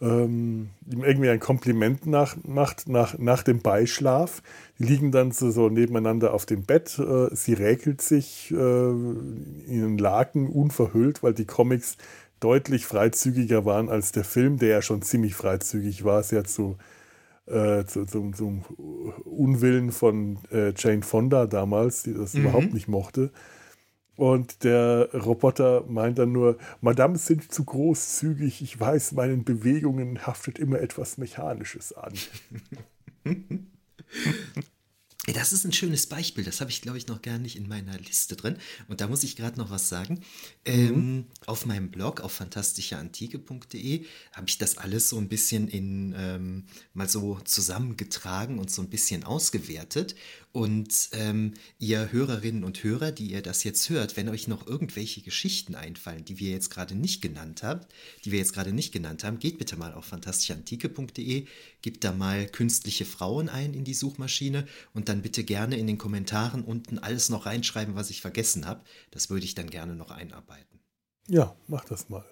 [0.00, 4.42] ähm, ihm irgendwie ein Kompliment nach, macht nach, nach dem Beischlaf.
[4.78, 6.98] Die liegen dann so, so nebeneinander auf dem Bett.
[6.98, 11.96] Äh, sie räkelt sich äh, in einen Laken unverhüllt, weil die Comics
[12.42, 16.76] deutlich freizügiger waren als der Film, der ja schon ziemlich freizügig war, sehr zu
[17.46, 18.62] äh, zu, zum, zum,
[19.24, 22.42] Unwillen von äh, Jane Fonda damals, die das mhm.
[22.42, 23.30] überhaupt nicht mochte.
[24.16, 30.58] Und der Roboter meint dann nur, Madame sind zu großzügig, ich weiß, meinen Bewegungen haftet
[30.58, 32.12] immer etwas Mechanisches an.
[35.26, 36.42] Das ist ein schönes Beispiel.
[36.42, 38.56] Das habe ich, glaube ich, noch gar nicht in meiner Liste drin.
[38.88, 40.20] Und da muss ich gerade noch was sagen.
[40.64, 41.24] Ähm, mhm.
[41.46, 47.08] auf meinem Blog auf fantastischeantike.de habe ich das alles so ein bisschen in ähm, mal
[47.08, 50.16] so zusammengetragen und so ein bisschen ausgewertet.
[50.50, 55.22] Und ähm, ihr Hörerinnen und Hörer, die ihr das jetzt hört, wenn euch noch irgendwelche
[55.22, 57.80] Geschichten einfallen, die wir jetzt gerade nicht genannt haben,
[58.24, 61.46] die wir jetzt gerade nicht genannt haben, geht bitte mal auf fantastischeantike.de,
[61.80, 65.98] gebt da mal künstliche Frauen ein in die Suchmaschine und dann bitte gerne in den
[65.98, 68.82] Kommentaren unten alles noch reinschreiben, was ich vergessen habe.
[69.10, 70.80] Das würde ich dann gerne noch einarbeiten.
[71.28, 72.24] Ja, mach das mal.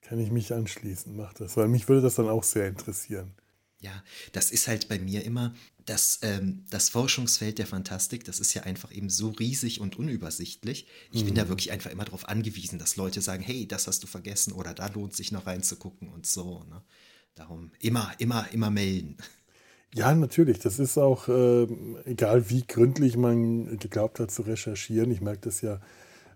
[0.00, 3.34] Kann ich mich anschließen, mach das, weil mich würde das dann auch sehr interessieren.
[3.80, 5.54] Ja, das ist halt bei mir immer,
[5.84, 10.86] das, ähm, das Forschungsfeld der Fantastik, das ist ja einfach eben so riesig und unübersichtlich.
[11.12, 11.26] Ich mhm.
[11.26, 11.48] bin da mhm.
[11.50, 14.86] wirklich einfach immer darauf angewiesen, dass Leute sagen, hey, das hast du vergessen oder da
[14.86, 16.64] lohnt sich noch reinzugucken und so.
[16.64, 16.82] Ne?
[17.34, 19.18] Darum immer, immer, immer melden.
[19.96, 20.58] Ja, natürlich.
[20.58, 21.68] Das ist auch, äh,
[22.04, 25.12] egal wie gründlich man geglaubt hat zu recherchieren.
[25.12, 25.80] Ich merke das ja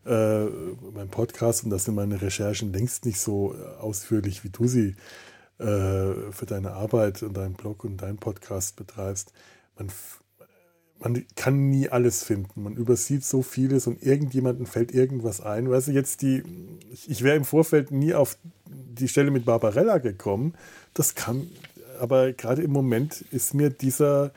[0.04, 0.48] äh,
[0.94, 4.94] beim Podcast und das sind meine Recherchen längst nicht so ausführlich, wie du sie
[5.58, 9.32] äh, für deine Arbeit und deinen Blog und deinen Podcast betreibst.
[9.76, 9.88] Man,
[11.00, 12.62] man kann nie alles finden.
[12.62, 15.68] Man übersieht so vieles und irgendjemandem fällt irgendwas ein.
[15.68, 16.44] Weißt du, jetzt die,
[16.92, 20.54] ich, ich wäre im Vorfeld nie auf die Stelle mit Barbarella gekommen.
[20.94, 21.48] Das kann,
[21.98, 24.32] aber gerade im Moment ist mir dieser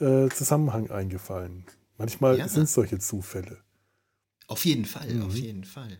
[0.00, 1.64] äh, Zusammenhang eingefallen.
[1.96, 2.48] Manchmal ja.
[2.48, 3.58] sind es solche Zufälle.
[4.46, 5.22] Auf jeden Fall, mhm.
[5.22, 5.98] auf jeden Fall.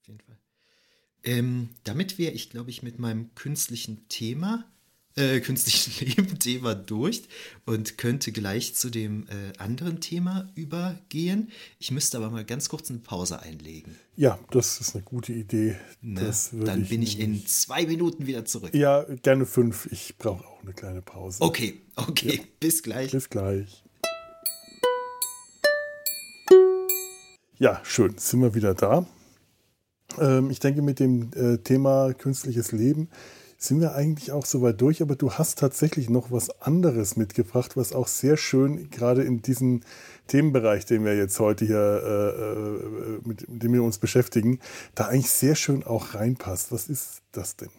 [0.00, 0.38] Auf jeden Fall.
[1.22, 4.64] Ähm, damit wäre ich, glaube ich, mit meinem künstlichen Thema,
[5.16, 7.22] äh, künstlichen Leben-Thema durch
[7.64, 11.50] und könnte gleich zu dem äh, anderen Thema übergehen.
[11.78, 13.96] Ich müsste aber mal ganz kurz eine Pause einlegen.
[14.16, 15.76] Ja, das ist eine gute Idee.
[16.02, 16.32] Ne?
[16.52, 18.74] Dann ich bin ich in zwei Minuten wieder zurück.
[18.74, 19.88] Ja, gerne fünf.
[19.90, 21.42] Ich brauche auch eine kleine Pause.
[21.42, 22.42] Okay, okay, ja.
[22.60, 23.12] bis gleich.
[23.12, 23.82] Bis gleich.
[27.58, 29.06] Ja, schön, sind wir wieder da.
[30.18, 33.08] Ähm, ich denke, mit dem äh, Thema künstliches Leben
[33.58, 37.92] sind wir eigentlich auch soweit durch, aber du hast tatsächlich noch was anderes mitgebracht, was
[37.92, 39.84] auch sehr schön gerade in diesen
[40.26, 44.60] Themenbereich, den wir jetzt heute hier, äh, äh, mit, mit dem wir uns beschäftigen,
[44.94, 46.72] da eigentlich sehr schön auch reinpasst.
[46.72, 47.70] Was ist das denn?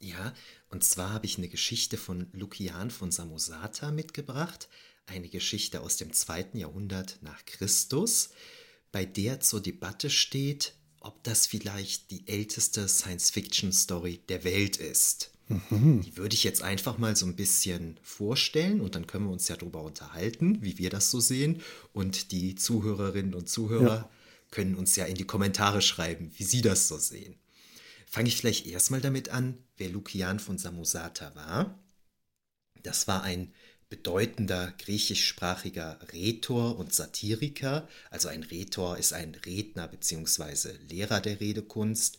[0.00, 0.34] Ja,
[0.70, 4.68] und zwar habe ich eine Geschichte von Lukian von Samosata mitgebracht,
[5.06, 8.30] eine Geschichte aus dem zweiten Jahrhundert nach Christus,
[8.90, 10.74] bei der zur Debatte steht,
[11.04, 15.30] ob das vielleicht die älteste Science-Fiction-Story der Welt ist.
[15.48, 16.00] Mhm.
[16.00, 19.48] Die würde ich jetzt einfach mal so ein bisschen vorstellen und dann können wir uns
[19.48, 21.60] ja darüber unterhalten, wie wir das so sehen.
[21.92, 24.10] Und die Zuhörerinnen und Zuhörer ja.
[24.50, 27.36] können uns ja in die Kommentare schreiben, wie sie das so sehen.
[28.06, 31.78] Fange ich vielleicht erstmal damit an, wer Lukian von Samosata war.
[32.82, 33.52] Das war ein
[33.94, 37.86] bedeutender griechischsprachiger Rhetor und Satiriker.
[38.10, 40.72] Also ein Rhetor ist ein Redner bzw.
[40.88, 42.18] Lehrer der Redekunst.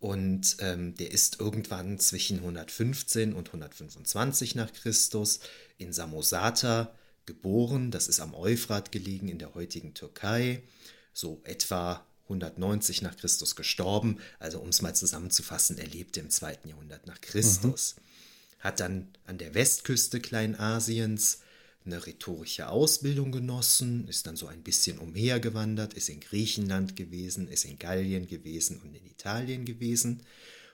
[0.00, 5.38] Und ähm, der ist irgendwann zwischen 115 und 125 nach Christus
[5.78, 6.92] in Samosata
[7.24, 7.92] geboren.
[7.92, 10.60] Das ist am Euphrat gelegen in der heutigen Türkei.
[11.12, 14.18] So etwa 190 nach Christus gestorben.
[14.40, 17.94] Also um es mal zusammenzufassen, er lebte im zweiten Jahrhundert nach Christus.
[17.96, 18.05] Mhm
[18.58, 21.40] hat dann an der Westküste Kleinasiens
[21.84, 27.64] eine rhetorische Ausbildung genossen, ist dann so ein bisschen umhergewandert, ist in Griechenland gewesen, ist
[27.64, 30.22] in Gallien gewesen und in Italien gewesen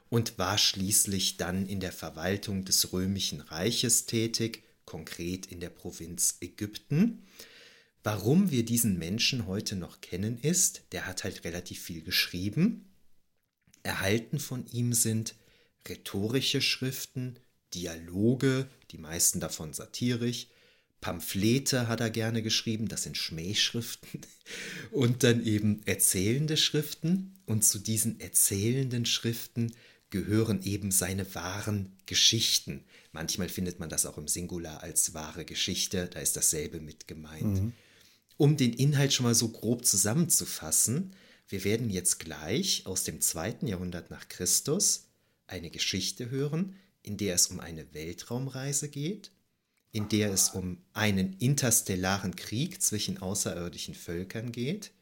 [0.08, 6.38] und war schließlich dann in der Verwaltung des römischen Reiches tätig, konkret in der Provinz
[6.40, 7.26] Ägypten.
[8.02, 12.90] Warum wir diesen Menschen heute noch kennen ist, der hat halt relativ viel geschrieben.
[13.84, 15.34] Erhalten von ihm sind
[15.88, 17.38] rhetorische Schriften,
[17.74, 20.48] Dialoge, die meisten davon satirisch.
[21.00, 24.20] Pamphlete hat er gerne geschrieben, das sind Schmähschriften.
[24.90, 27.34] Und dann eben erzählende Schriften.
[27.44, 29.74] Und zu diesen erzählenden Schriften
[30.10, 32.84] gehören eben seine wahren Geschichten.
[33.12, 37.62] Manchmal findet man das auch im Singular als wahre Geschichte, da ist dasselbe mit gemeint.
[37.62, 37.72] Mhm.
[38.36, 41.14] Um den Inhalt schon mal so grob zusammenzufassen,
[41.48, 45.08] wir werden jetzt gleich aus dem zweiten Jahrhundert nach Christus
[45.46, 49.30] eine Geschichte hören, in der es um eine Weltraumreise geht,
[49.92, 54.92] in der es um einen interstellaren Krieg zwischen außerirdischen Völkern geht,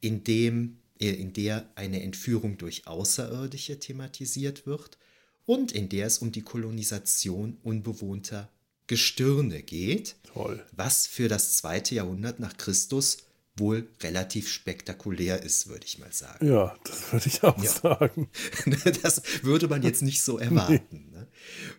[0.00, 4.98] in, dem, äh, in der eine Entführung durch Außerirdische thematisiert wird
[5.46, 8.50] und in der es um die Kolonisation unbewohnter
[8.86, 10.64] Gestirne geht, Toll.
[10.72, 13.18] was für das zweite Jahrhundert nach Christus
[13.56, 16.46] wohl relativ spektakulär ist, würde ich mal sagen.
[16.46, 17.70] Ja, das würde ich auch ja.
[17.70, 18.28] sagen.
[19.02, 20.84] Das würde man jetzt nicht so erwarten.
[20.90, 21.09] Nee.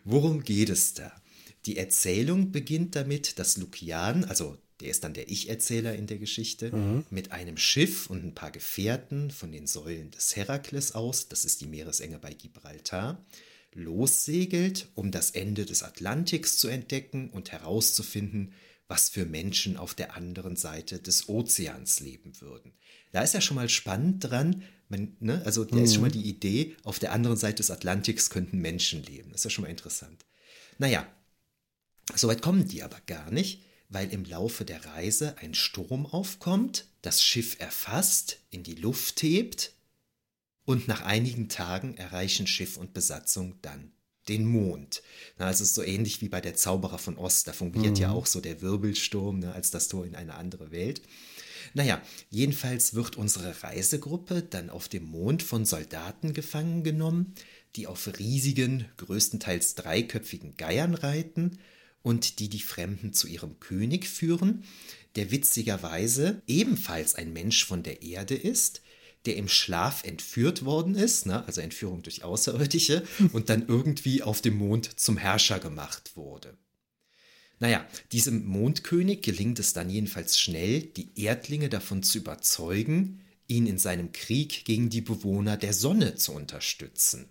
[0.04, 1.12] Worum geht es da?
[1.66, 6.76] Die Erzählung beginnt damit, dass Lukian, also der ist dann der Ich-Erzähler in der Geschichte,
[6.76, 7.06] mhm.
[7.12, 11.62] mit einem Schiff und ein paar Gefährten von den Säulen des Herakles aus, das ist
[11.62, 13.24] die Meeresenge bei Gibraltar,
[13.74, 18.54] lossegelt, um das Ende des Atlantiks zu entdecken und herauszufinden,
[18.88, 22.74] was für Menschen auf der anderen Seite des Ozeans leben würden.
[23.12, 25.84] Da ist ja schon mal spannend dran, man, ne, also da mhm.
[25.84, 26.22] ist schon mal mhm.
[26.22, 29.32] die Idee, auf der anderen Seite des Atlantiks könnten Menschen leben.
[29.32, 30.26] Das ist ja schon mal interessant.
[30.78, 31.08] Naja,
[32.16, 37.24] soweit kommen die aber gar nicht, weil im Laufe der Reise ein Sturm aufkommt, das
[37.24, 39.74] Schiff erfasst, in die Luft hebt
[40.66, 43.92] und nach einigen Tagen erreichen Schiff und Besatzung dann
[44.28, 45.02] den Mond.
[45.38, 47.48] Na, es ist so ähnlich wie bei der Zauberer von Ost.
[47.48, 48.02] Da fungiert mhm.
[48.02, 51.02] ja auch so der Wirbelsturm ne, als das Tor in eine andere Welt.
[51.74, 57.34] Naja, jedenfalls wird unsere Reisegruppe dann auf dem Mond von Soldaten gefangen genommen,
[57.76, 61.58] die auf riesigen, größtenteils dreiköpfigen Geiern reiten
[62.04, 64.64] und die die Fremden zu ihrem König führen,
[65.16, 68.82] der witzigerweise ebenfalls ein Mensch von der Erde ist,
[69.26, 73.04] der im Schlaf entführt worden ist, ne, also Entführung durch Außerirdische,
[73.34, 76.58] und dann irgendwie auf dem Mond zum Herrscher gemacht wurde.
[77.62, 83.78] Naja, diesem Mondkönig gelingt es dann jedenfalls schnell, die Erdlinge davon zu überzeugen, ihn in
[83.78, 87.30] seinem Krieg gegen die Bewohner der Sonne zu unterstützen.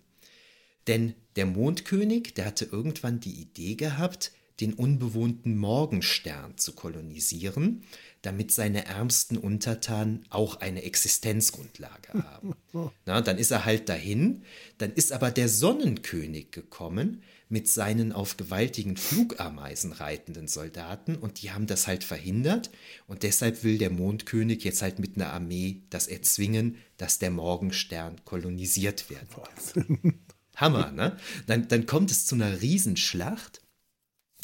[0.87, 7.83] Denn der Mondkönig, der hatte irgendwann die Idee gehabt, den unbewohnten Morgenstern zu kolonisieren,
[8.22, 12.55] damit seine ärmsten Untertanen auch eine Existenzgrundlage haben.
[13.05, 14.43] Na, dann ist er halt dahin,
[14.78, 21.51] dann ist aber der Sonnenkönig gekommen mit seinen auf gewaltigen Flugameisen reitenden Soldaten und die
[21.51, 22.70] haben das halt verhindert
[23.07, 28.24] und deshalb will der Mondkönig jetzt halt mit einer Armee das erzwingen, dass der Morgenstern
[28.24, 30.20] kolonisiert werden kann.
[30.57, 31.18] Hammer, ne?
[31.46, 33.61] Dann, dann kommt es zu einer Riesenschlacht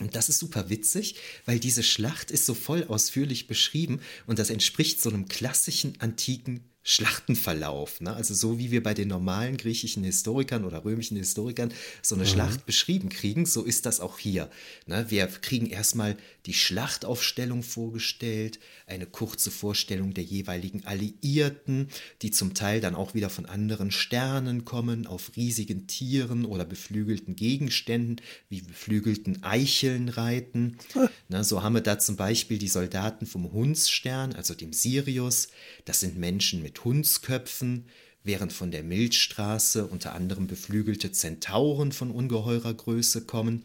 [0.00, 4.50] und das ist super witzig, weil diese Schlacht ist so voll ausführlich beschrieben und das
[4.50, 8.01] entspricht so einem klassischen antiken Schlachtenverlauf.
[8.01, 8.14] Ne?
[8.14, 12.28] Also so wie wir bei den normalen griechischen Historikern oder römischen Historikern so eine mhm.
[12.28, 14.49] Schlacht beschrieben kriegen, so ist das auch hier.
[14.87, 15.05] Ne?
[15.09, 16.16] Wir kriegen erstmal
[16.47, 21.89] die Schlachtaufstellung vorgestellt, eine kurze Vorstellung der jeweiligen Alliierten,
[22.22, 27.34] die zum Teil dann auch wieder von anderen Sternen kommen, auf riesigen Tieren oder beflügelten
[27.34, 30.78] Gegenständen, wie beflügelten Eicheln reiten.
[31.28, 31.43] Ne?
[31.43, 35.49] So haben wir da zum Beispiel die Soldaten vom Hundsstern, also dem Sirius.
[35.84, 37.87] Das sind Menschen mit Hundsköpfen,
[38.24, 43.64] während von der Milchstraße unter anderem beflügelte Zentauren von ungeheurer Größe kommen.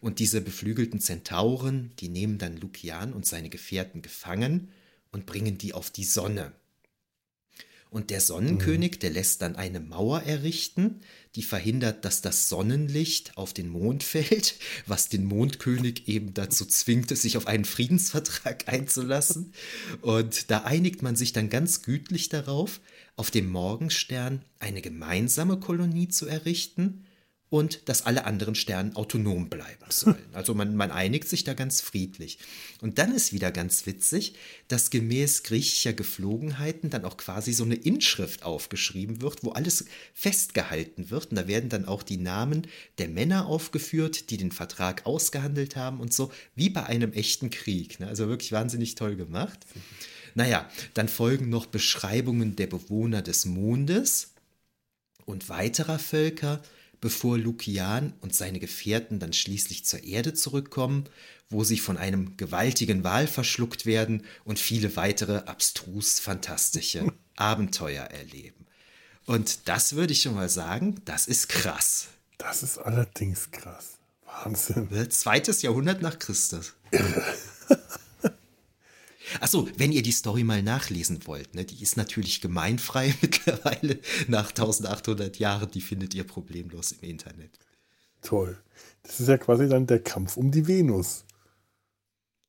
[0.00, 4.70] Und diese beflügelten Zentauren, die nehmen dann Lukian und seine Gefährten gefangen
[5.12, 6.52] und bringen die auf die Sonne.
[7.90, 8.98] Und der Sonnenkönig, mhm.
[9.00, 11.00] der lässt dann eine Mauer errichten,
[11.36, 14.56] die verhindert, dass das Sonnenlicht auf den Mond fällt,
[14.86, 19.52] was den Mondkönig eben dazu zwingt, sich auf einen Friedensvertrag einzulassen.
[20.00, 22.80] Und da einigt man sich dann ganz gütlich darauf,
[23.16, 27.04] auf dem Morgenstern eine gemeinsame Kolonie zu errichten
[27.50, 30.24] und dass alle anderen Sterne autonom bleiben sollen.
[30.32, 32.38] Also man, man einigt sich da ganz friedlich.
[32.80, 34.34] Und dann ist wieder ganz witzig,
[34.68, 39.84] dass gemäß griechischer Geflogenheiten dann auch quasi so eine Inschrift aufgeschrieben wird, wo alles
[40.14, 41.30] festgehalten wird.
[41.30, 45.98] Und da werden dann auch die Namen der Männer aufgeführt, die den Vertrag ausgehandelt haben
[45.98, 47.98] und so, wie bei einem echten Krieg.
[47.98, 48.06] Ne?
[48.06, 49.58] Also wirklich wahnsinnig toll gemacht.
[50.36, 54.34] Naja, dann folgen noch Beschreibungen der Bewohner des Mondes
[55.24, 56.62] und weiterer Völker,
[57.00, 61.04] bevor Lukian und seine Gefährten dann schließlich zur Erde zurückkommen,
[61.48, 68.66] wo sie von einem gewaltigen Wal verschluckt werden und viele weitere abstrus fantastische Abenteuer erleben.
[69.26, 72.08] Und das würde ich schon mal sagen, das ist krass.
[72.38, 73.98] Das ist allerdings krass.
[74.24, 74.88] Wahnsinn.
[75.10, 76.74] Zweites Jahrhundert nach Christus.
[76.90, 77.24] Irre.
[79.40, 83.98] Achso, wenn ihr die Story mal nachlesen wollt, ne, die ist natürlich gemeinfrei mittlerweile
[84.28, 87.58] nach 1800 Jahren, die findet ihr problemlos im Internet.
[88.22, 88.58] Toll.
[89.02, 91.24] Das ist ja quasi dann der Kampf um die Venus.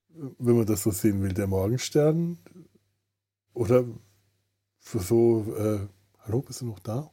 [0.10, 2.38] Wenn man das so sehen will, der Morgenstern.
[3.54, 3.86] Oder
[4.80, 5.88] für so, äh,
[6.20, 7.12] hallo, bist du noch da?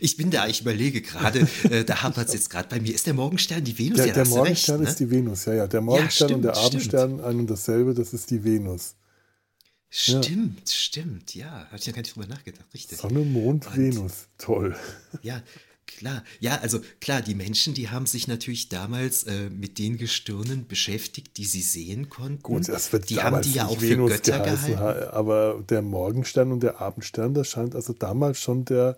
[0.00, 1.40] Ich bin da, ich überlege gerade,
[1.70, 2.94] äh, da hapert es jetzt gerade bei mir.
[2.94, 3.98] Ist der Morgenstern die Venus?
[3.98, 5.06] Der, ja, der Morgenstern recht, ist ne?
[5.06, 5.66] die Venus, ja, ja.
[5.66, 7.24] Der Morgenstern ja, stimmt, und der Abendstern stimmt.
[7.24, 8.94] ein und dasselbe, das ist die Venus.
[9.94, 10.74] Stimmt, ja.
[10.74, 11.66] stimmt, ja.
[11.66, 12.96] Habe ich ja gar nicht drüber nachgedacht, richtig.
[12.96, 14.74] Sonne, Mond, Und, Venus, toll.
[15.22, 15.42] Ja,
[15.86, 16.24] klar.
[16.40, 21.36] Ja, also klar, die Menschen, die haben sich natürlich damals äh, mit den Gestirnen beschäftigt,
[21.36, 22.42] die sie sehen konnten.
[22.42, 25.10] Gut, das wird die haben die ja auch Venus für Götter geheißen, gehalten.
[25.10, 28.96] Aber der Morgenstern und der Abendstern, das scheint also damals schon der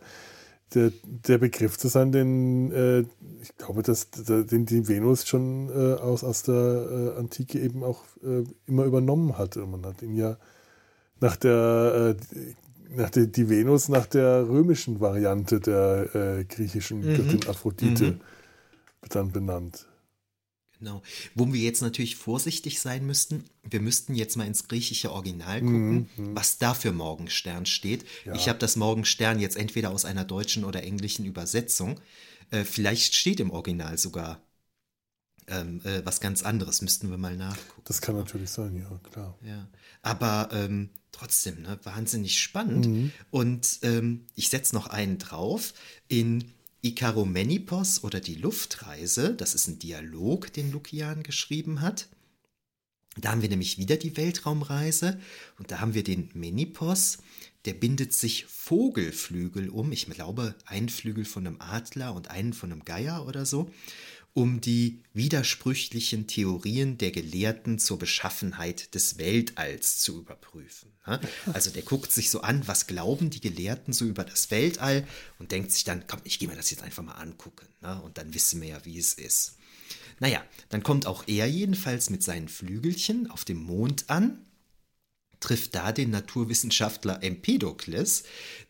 [0.75, 3.01] der, der Begriff zu sein, den äh,
[3.43, 8.03] ich glaube, dass den die Venus schon äh, aus, aus der äh, Antike eben auch
[8.23, 9.67] äh, immer übernommen hatte.
[9.67, 10.37] Man hat ihn ja
[11.21, 17.17] nach der, äh, nach der die Venus nach der römischen Variante der äh, griechischen mhm.
[17.17, 18.21] Göttin Aphrodite mhm.
[19.09, 19.87] dann benannt.
[20.79, 21.03] Genau.
[21.35, 26.11] Wo wir jetzt natürlich vorsichtig sein müssten, wir müssten jetzt mal ins griechische Original gucken,
[26.17, 26.37] mhm.
[26.37, 28.05] was da für Morgenstern steht.
[28.25, 28.35] Ja.
[28.35, 32.01] Ich habe das Morgenstern jetzt entweder aus einer deutschen oder englischen Übersetzung.
[32.51, 34.43] Äh, vielleicht steht im Original sogar
[35.47, 37.83] ähm, äh, was ganz anderes, müssten wir mal nachgucken.
[37.85, 39.39] Das kann natürlich sein, ja, klar.
[39.43, 39.69] Ja.
[40.03, 42.87] Aber ähm, trotzdem, ne, wahnsinnig spannend.
[42.87, 43.13] Mhm.
[43.31, 45.75] Und ähm, ich setze noch einen drauf.
[46.09, 46.45] In
[46.83, 52.09] Ikaromenipos oder die Luftreise, das ist ein Dialog, den Lukian geschrieben hat.
[53.17, 55.19] Da haben wir nämlich wieder die Weltraumreise
[55.59, 57.19] und da haben wir den Menipos,
[57.65, 62.73] der bindet sich Vogelflügel um, ich glaube einen Flügel von einem Adler und einen von
[62.73, 63.71] einem Geier oder so
[64.35, 70.91] um die widersprüchlichen Theorien der Gelehrten zur Beschaffenheit des Weltalls zu überprüfen.
[71.53, 75.07] Also der guckt sich so an, was glauben die Gelehrten so über das Weltall
[75.39, 77.67] und denkt sich dann, komm, ich gehe mir das jetzt einfach mal angucken.
[78.03, 79.57] Und dann wissen wir ja, wie es ist.
[80.19, 84.45] Naja, dann kommt auch er jedenfalls mit seinen Flügelchen auf dem Mond an
[85.45, 88.25] trifft da den Naturwissenschaftler Empedokles.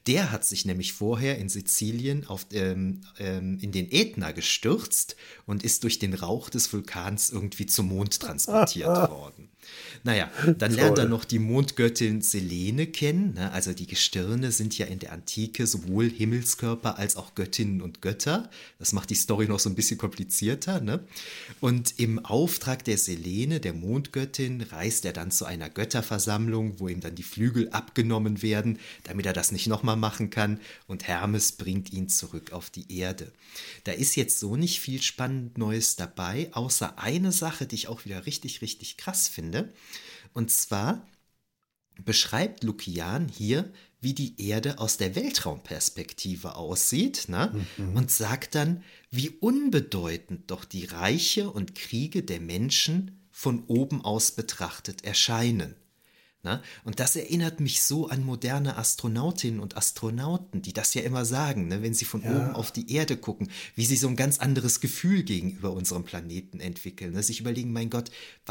[0.08, 5.14] Der hat sich nämlich vorher in Sizilien auf, ähm, ähm, in den Ätna gestürzt
[5.46, 9.50] und ist durch den Rauch des Vulkans irgendwie zum Mond transportiert worden.
[10.02, 13.34] Naja, dann lernt er noch die Mondgöttin Selene kennen.
[13.34, 13.50] Ne?
[13.52, 18.50] Also die Gestirne sind ja in der Antike sowohl Himmelskörper als auch Göttinnen und Götter.
[18.78, 20.80] Das macht die Story noch so ein bisschen komplizierter.
[20.80, 21.00] Ne?
[21.60, 27.00] Und im Auftrag der Selene, der Mondgöttin, reist er dann zu einer Götterversammlung, wo ihm
[27.00, 30.60] dann die Flügel abgenommen werden, damit er das nicht nochmal machen kann.
[30.86, 33.32] Und Hermes bringt ihn zurück auf die Erde.
[33.84, 38.04] Da ist jetzt so nicht viel spannend Neues dabei, außer eine Sache, die ich auch
[38.04, 39.53] wieder richtig, richtig krass finde.
[40.32, 41.06] Und zwar
[42.04, 47.52] beschreibt Lukian hier, wie die Erde aus der Weltraumperspektive aussieht ne?
[47.78, 47.96] Mhm.
[47.96, 54.32] und sagt dann, wie unbedeutend doch die Reiche und Kriege der Menschen von oben aus
[54.32, 55.74] betrachtet erscheinen.
[56.44, 56.62] Na?
[56.84, 61.68] Und das erinnert mich so an moderne Astronautinnen und Astronauten, die das ja immer sagen,
[61.68, 61.82] ne?
[61.82, 62.30] wenn sie von ja.
[62.30, 66.60] oben auf die Erde gucken, wie sie so ein ganz anderes Gefühl gegenüber unserem Planeten
[66.60, 67.14] entwickeln.
[67.14, 67.22] Ne?
[67.22, 68.10] Sich überlegen, mein Gott,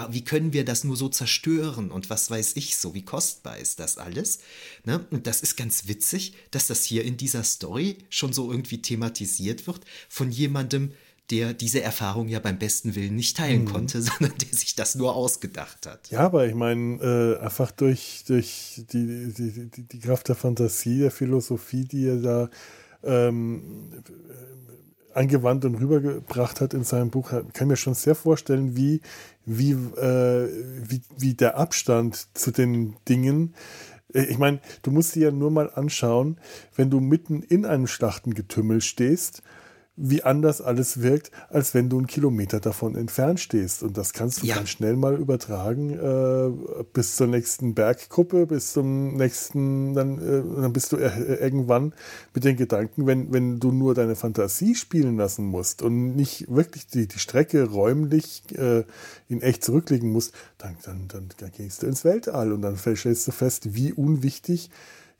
[0.09, 3.79] wie können wir das nur so zerstören und was weiß ich so, wie kostbar ist
[3.79, 4.39] das alles?
[4.85, 5.05] Ne?
[5.11, 9.67] Und das ist ganz witzig, dass das hier in dieser Story schon so irgendwie thematisiert
[9.67, 10.93] wird von jemandem,
[11.33, 13.69] der diese Erfahrung ja beim besten Willen nicht teilen mhm.
[13.71, 16.11] konnte, sondern der sich das nur ausgedacht hat.
[16.11, 20.99] Ja, aber ich meine, äh, einfach durch, durch die, die, die, die, Kraft der Fantasie,
[20.99, 22.49] der Philosophie, die er da
[23.03, 24.03] ähm,
[25.13, 29.01] angewandt und rübergebracht hat in seinem Buch, kann ich mir schon sehr vorstellen, wie,
[29.45, 30.49] wie, äh,
[30.87, 33.55] wie, wie der Abstand zu den Dingen
[34.13, 36.37] äh, ich meine, du musst dir ja nur mal anschauen,
[36.75, 39.41] wenn du mitten in einem Schlachtengetümmel stehst
[39.95, 43.83] wie anders alles wirkt, als wenn du einen Kilometer davon entfernt stehst.
[43.83, 44.55] Und das kannst du ja.
[44.55, 50.73] ganz schnell mal übertragen äh, bis zur nächsten Berggruppe, bis zum nächsten, dann, äh, dann
[50.73, 51.93] bist du äh, irgendwann
[52.33, 56.87] mit den Gedanken, wenn, wenn du nur deine Fantasie spielen lassen musst und nicht wirklich
[56.87, 58.85] die, die Strecke räumlich äh,
[59.29, 63.27] in echt zurücklegen musst, dann, dann, dann, dann gehst du ins Weltall und dann stellst
[63.27, 64.71] du fest, wie unwichtig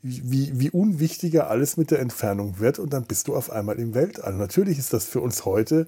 [0.04, 3.94] wie, wie unwichtiger alles mit der Entfernung wird und dann bist du auf einmal im
[3.94, 4.34] Weltall.
[4.34, 5.86] Natürlich ist das für uns heute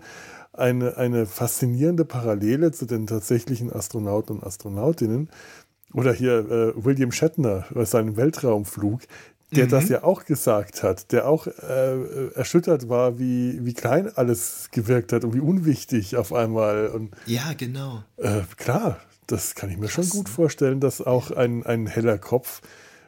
[0.55, 5.29] eine, eine faszinierende Parallele zu den tatsächlichen Astronauten und Astronautinnen.
[5.93, 9.03] Oder hier äh, William Shatner bei seinem Weltraumflug,
[9.55, 9.71] der mhm.
[9.71, 15.13] das ja auch gesagt hat, der auch äh, erschüttert war, wie, wie klein alles gewirkt
[15.13, 16.89] hat und wie unwichtig auf einmal.
[16.89, 18.03] Und, ja, genau.
[18.17, 22.17] Äh, klar, das kann ich mir Krass, schon gut vorstellen, dass auch ein, ein heller
[22.17, 22.63] Kopf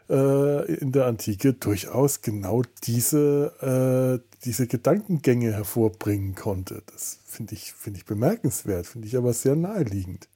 [0.08, 6.82] äh, in der Antike durchaus genau diese, äh, diese Gedankengänge hervorbringen konnte.
[6.86, 10.28] Das finde ich, find ich bemerkenswert, finde ich aber sehr naheliegend.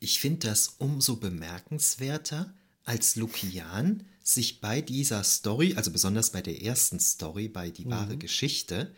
[0.00, 2.54] Ich finde das umso bemerkenswerter,
[2.84, 8.14] als Lukian sich bei dieser Story, also besonders bei der ersten Story, bei die wahre
[8.14, 8.18] mhm.
[8.18, 8.92] Geschichte,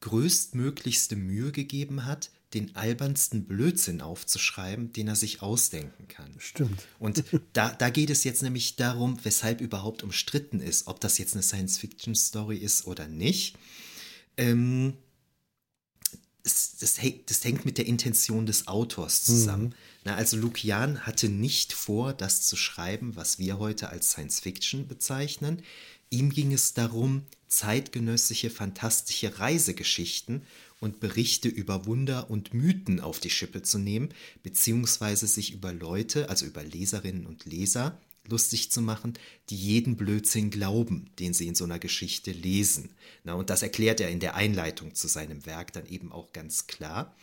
[0.00, 6.34] größtmöglichste Mühe gegeben hat, den albernsten Blödsinn aufzuschreiben, den er sich ausdenken kann.
[6.38, 6.86] Stimmt.
[6.98, 11.34] Und da, da geht es jetzt nämlich darum, weshalb überhaupt umstritten ist, ob das jetzt
[11.34, 13.56] eine Science-Fiction-Story ist oder nicht.
[14.36, 14.94] Ähm,
[16.42, 19.66] das, das, das, hängt mit der Intention des Autors zusammen.
[19.66, 19.74] Mhm.
[20.04, 24.88] Na, also Lukian hatte nicht vor, das zu schreiben, was wir heute als Science Fiction
[24.88, 25.62] bezeichnen.
[26.10, 30.42] Ihm ging es darum, zeitgenössische fantastische Reisegeschichten
[30.82, 34.08] und Berichte über Wunder und Mythen auf die Schippe zu nehmen,
[34.42, 39.14] beziehungsweise sich über Leute, also über Leserinnen und Leser, lustig zu machen,
[39.48, 42.90] die jeden Blödsinn glauben, den sie in so einer Geschichte lesen.
[43.22, 46.66] Na, und das erklärt er in der Einleitung zu seinem Werk dann eben auch ganz
[46.66, 47.14] klar.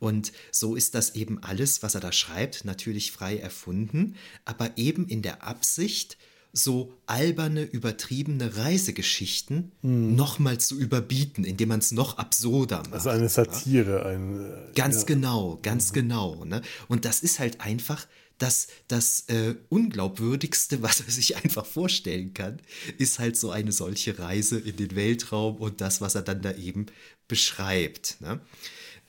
[0.00, 5.06] Und so ist das eben alles, was er da schreibt, natürlich frei erfunden, aber eben
[5.06, 6.18] in der Absicht,
[6.56, 10.14] so alberne, übertriebene Reisegeschichten mhm.
[10.14, 12.94] nochmal zu überbieten, indem man es noch absurder macht.
[12.94, 14.06] Also eine Satire.
[14.06, 15.04] Ein, ganz ja.
[15.06, 15.94] genau, ganz mhm.
[15.94, 16.44] genau.
[16.44, 16.62] Ne?
[16.86, 18.06] Und das ist halt einfach
[18.38, 22.60] das, das äh, Unglaubwürdigste, was er sich einfach vorstellen kann,
[22.98, 26.52] ist halt so eine solche Reise in den Weltraum und das, was er dann da
[26.52, 26.86] eben
[27.26, 28.20] beschreibt.
[28.20, 28.40] Ne?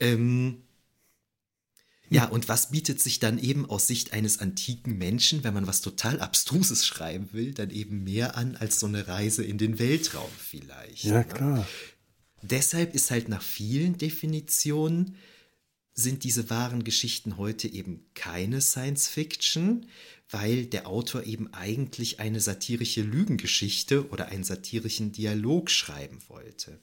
[0.00, 0.62] Ähm,
[2.08, 5.80] ja, und was bietet sich dann eben aus Sicht eines antiken Menschen, wenn man was
[5.80, 10.30] total Abstruses schreiben will, dann eben mehr an als so eine Reise in den Weltraum
[10.38, 11.04] vielleicht?
[11.04, 11.24] Ja, ne?
[11.24, 11.68] klar.
[12.42, 15.16] Deshalb ist halt nach vielen Definitionen
[15.94, 19.86] sind diese wahren Geschichten heute eben keine Science Fiction,
[20.28, 26.78] weil der Autor eben eigentlich eine satirische Lügengeschichte oder einen satirischen Dialog schreiben wollte.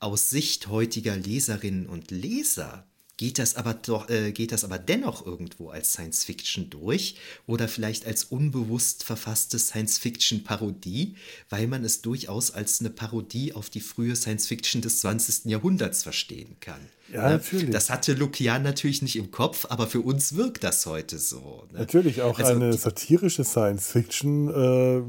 [0.00, 5.24] Aus Sicht heutiger Leserinnen und Leser geht das aber doch, äh, geht das aber dennoch
[5.26, 7.16] irgendwo als Science Fiction durch
[7.46, 11.16] oder vielleicht als unbewusst verfasste Science Fiction Parodie,
[11.50, 15.44] weil man es durchaus als eine Parodie auf die frühe Science Fiction des 20.
[15.46, 16.80] Jahrhunderts verstehen kann.
[17.12, 17.32] Ja, ne?
[17.34, 17.70] natürlich.
[17.70, 21.66] Das hatte Lukian natürlich nicht im Kopf, aber für uns wirkt das heute so.
[21.72, 21.80] Ne?
[21.80, 25.02] Natürlich auch also, eine satirische Science Fiction, äh,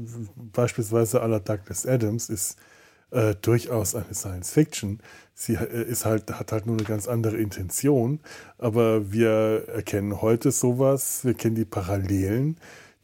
[0.52, 2.56] beispielsweise aller Douglas Adams, ist
[3.14, 5.00] äh, durchaus eine Science Fiction.
[5.34, 8.20] Sie äh, ist halt, hat halt nur eine ganz andere Intention.
[8.58, 12.58] Aber wir erkennen heute sowas, wir kennen die Parallelen,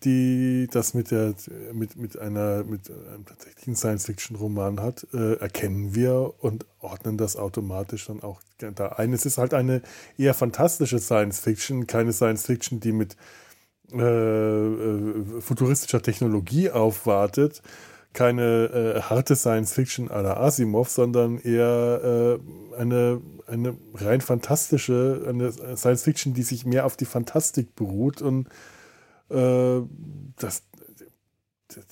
[0.04, 1.34] die das mit, der,
[1.72, 8.06] mit, mit, einer, mit einem tatsächlichen Science-Fiction-Roman hat, äh, erkennen wir und ordnen das automatisch
[8.06, 9.12] dann auch da ein.
[9.12, 9.82] Es ist halt eine
[10.16, 13.16] eher fantastische Science-Fiction, keine Science-Fiction, die mit
[13.92, 17.60] äh, äh, futuristischer Technologie aufwartet,
[18.12, 25.52] keine äh, harte Science-Fiction à la Asimov, sondern eher äh, eine, eine rein fantastische, eine
[25.52, 28.48] Science-Fiction, die sich mehr auf die Fantastik beruht und
[29.30, 29.80] äh,
[30.36, 30.64] das,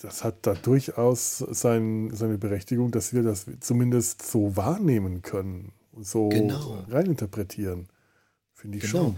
[0.02, 6.30] das hat da durchaus sein, seine Berechtigung, dass wir das zumindest so wahrnehmen können, so
[6.30, 6.84] genau.
[6.88, 7.88] reininterpretieren.
[8.54, 9.04] Finde ich genau.
[9.04, 9.16] schon.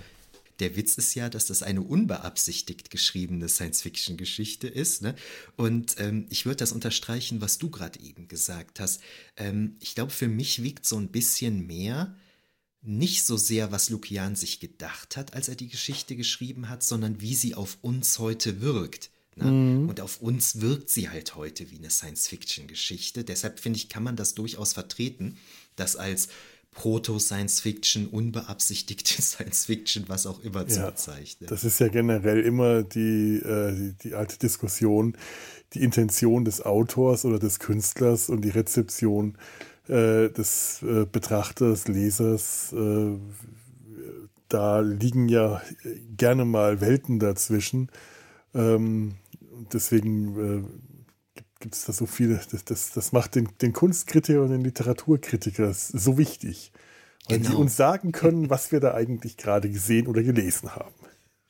[0.61, 5.03] Der Witz ist ja, dass das eine unbeabsichtigt geschriebene Science-Fiction-Geschichte ist.
[5.03, 5.15] Ne?
[5.57, 9.01] Und ähm, ich würde das unterstreichen, was du gerade eben gesagt hast.
[9.37, 12.15] Ähm, ich glaube, für mich wiegt so ein bisschen mehr
[12.83, 17.21] nicht so sehr, was Lukian sich gedacht hat, als er die Geschichte geschrieben hat, sondern
[17.21, 19.11] wie sie auf uns heute wirkt.
[19.37, 19.51] Ne?
[19.51, 19.89] Mhm.
[19.89, 23.25] Und auf uns wirkt sie halt heute wie eine Science-Fiction-Geschichte.
[23.25, 25.37] Deshalb finde ich, kann man das durchaus vertreten,
[25.77, 26.29] das als
[26.73, 31.49] Proto-Science-Fiction, unbeabsichtigte Science-Fiction, was auch immer zu ja, bezeichnen.
[31.49, 35.17] Das ist ja generell immer die, äh, die, die, alte Diskussion,
[35.75, 39.37] die Intention des Autors oder des Künstlers und die Rezeption
[39.89, 42.73] äh, des äh, Betrachters, Lesers.
[42.73, 43.19] Äh,
[44.49, 45.63] da liegen ja
[46.17, 47.89] gerne mal Welten dazwischen.
[48.53, 49.15] Ähm,
[49.73, 50.90] deswegen äh,
[51.61, 55.73] gibt es da so viele, das, das, das macht den, den Kunstkritiker und den Literaturkritiker
[55.73, 56.73] so wichtig.
[57.29, 57.51] Weil genau.
[57.51, 60.95] die uns sagen können, was wir da eigentlich gerade gesehen oder gelesen haben.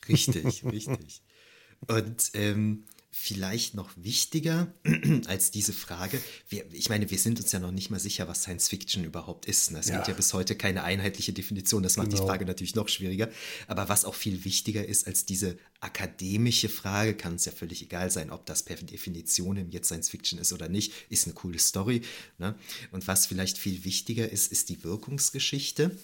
[0.08, 1.22] Richtig, richtig.
[1.86, 4.72] Und ähm, vielleicht noch wichtiger
[5.26, 6.20] als diese Frage.
[6.48, 9.46] Wir, ich meine, wir sind uns ja noch nicht mal sicher, was Science Fiction überhaupt
[9.46, 9.72] ist.
[9.72, 9.96] Es ja.
[9.96, 11.82] gibt ja bis heute keine einheitliche Definition.
[11.82, 12.22] Das macht genau.
[12.22, 13.28] die Frage natürlich noch schwieriger.
[13.66, 18.10] Aber was auch viel wichtiger ist als diese akademische Frage, kann es ja völlig egal
[18.10, 22.02] sein, ob das per Definition jetzt Science Fiction ist oder nicht, ist eine coole Story.
[22.38, 22.54] Ne?
[22.92, 25.96] Und was vielleicht viel wichtiger ist, ist die Wirkungsgeschichte.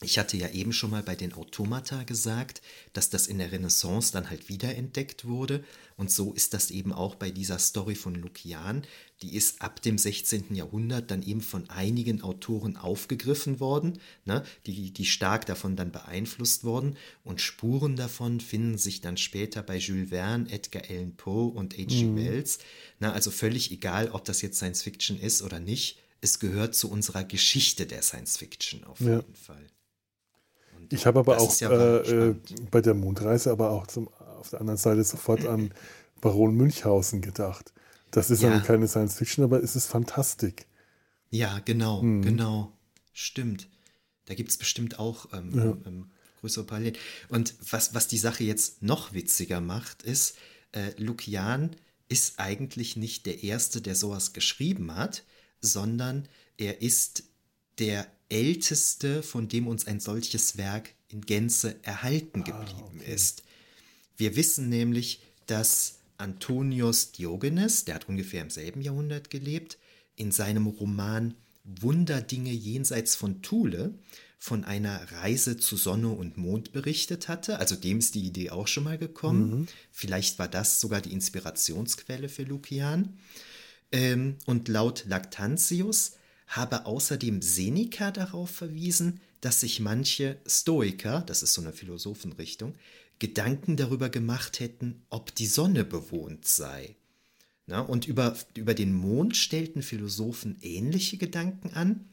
[0.00, 2.62] Ich hatte ja eben schon mal bei den Automata gesagt,
[2.92, 5.64] dass das in der Renaissance dann halt wiederentdeckt wurde.
[5.96, 8.82] Und so ist das eben auch bei dieser Story von Lukian.
[9.22, 10.54] Die ist ab dem 16.
[10.54, 16.62] Jahrhundert dann eben von einigen Autoren aufgegriffen worden, ne, die, die stark davon dann beeinflusst
[16.62, 16.96] worden.
[17.24, 22.04] Und Spuren davon finden sich dann später bei Jules Verne, Edgar Allan Poe und H.G.
[22.04, 22.16] Mhm.
[22.16, 22.60] Wells.
[23.00, 25.98] Na, also völlig egal, ob das jetzt Science Fiction ist oder nicht.
[26.20, 29.16] Es gehört zu unserer Geschichte der Science Fiction auf ja.
[29.16, 29.66] jeden Fall.
[30.90, 32.34] Ich habe aber auch ja äh, äh,
[32.70, 34.08] bei der Mondreise aber auch zum,
[34.38, 35.72] auf der anderen Seite sofort an
[36.20, 37.72] Baron Münchhausen gedacht.
[38.10, 38.58] Das ist ja.
[38.60, 40.66] keine Science Fiction, aber es ist Fantastik.
[41.30, 42.22] Ja, genau, hm.
[42.22, 42.72] genau.
[43.12, 43.68] Stimmt.
[44.26, 45.76] Da gibt es bestimmt auch ähm, ja.
[45.86, 46.10] ähm,
[46.40, 46.96] größere Parallelen.
[47.28, 50.36] Und was, was die Sache jetzt noch witziger macht, ist,
[50.72, 51.76] äh, Lukian
[52.08, 55.24] ist eigentlich nicht der Erste, der sowas geschrieben hat,
[55.60, 57.24] sondern er ist
[57.78, 63.14] der Älteste, von dem uns ein solches Werk in Gänze erhalten ah, geblieben ah, okay.
[63.14, 63.42] ist.
[64.16, 69.78] Wir wissen nämlich, dass Antonius Diogenes, der hat ungefähr im selben Jahrhundert gelebt,
[70.16, 71.34] in seinem Roman
[71.64, 73.94] Wunderdinge jenseits von Thule
[74.38, 77.58] von einer Reise zu Sonne und Mond berichtet hatte.
[77.58, 79.50] Also dem ist die Idee auch schon mal gekommen.
[79.50, 79.68] Mhm.
[79.90, 83.18] Vielleicht war das sogar die Inspirationsquelle für Lukian.
[83.90, 86.12] Ähm, und laut Lactantius
[86.48, 92.74] habe außerdem Seneca darauf verwiesen, dass sich manche Stoiker, das ist so eine Philosophenrichtung,
[93.18, 96.96] Gedanken darüber gemacht hätten, ob die Sonne bewohnt sei.
[97.66, 102.06] Na, und über, über den Mond stellten Philosophen ähnliche Gedanken an,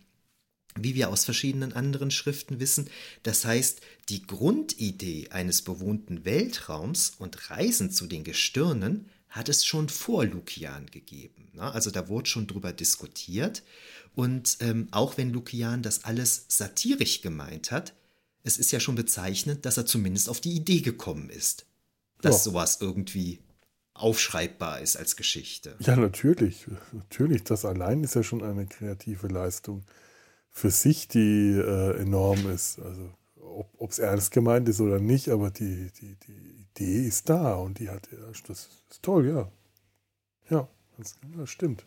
[0.78, 2.90] wie wir aus verschiedenen anderen Schriften wissen.
[3.24, 3.80] Das heißt,
[4.10, 10.88] die Grundidee eines bewohnten Weltraums und Reisen zu den Gestirnen hat es schon vor Lukian
[10.88, 11.50] gegeben.
[11.54, 13.64] Na, also da wurde schon drüber diskutiert.
[14.16, 17.94] Und ähm, auch wenn Lukian das alles satirisch gemeint hat,
[18.44, 21.66] es ist ja schon bezeichnend, dass er zumindest auf die Idee gekommen ist,
[22.22, 22.52] dass ja.
[22.52, 23.40] sowas irgendwie
[23.94, 25.76] aufschreibbar ist als Geschichte.
[25.80, 26.68] Ja, natürlich.
[26.92, 27.44] Natürlich.
[27.44, 29.84] Das allein ist ja schon eine kreative Leistung
[30.52, 32.80] für sich, die äh, enorm ist.
[32.80, 33.12] Also
[33.78, 37.80] ob es ernst gemeint ist oder nicht, aber die, die, die Idee ist da und
[37.80, 38.10] die hat,
[38.48, 39.52] das ist toll, ja.
[40.50, 40.68] Ja,
[40.98, 41.86] das, das stimmt.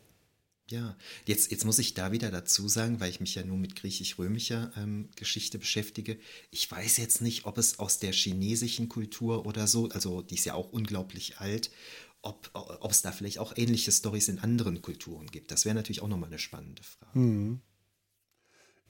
[0.70, 3.74] Ja, jetzt, jetzt muss ich da wieder dazu sagen, weil ich mich ja nur mit
[3.74, 6.18] griechisch-römischer ähm, Geschichte beschäftige.
[6.50, 10.44] Ich weiß jetzt nicht, ob es aus der chinesischen Kultur oder so, also die ist
[10.44, 11.70] ja auch unglaublich alt,
[12.20, 15.50] ob, ob es da vielleicht auch ähnliche Stories in anderen Kulturen gibt.
[15.50, 17.18] Das wäre natürlich auch nochmal eine spannende Frage.
[17.18, 17.60] Mhm.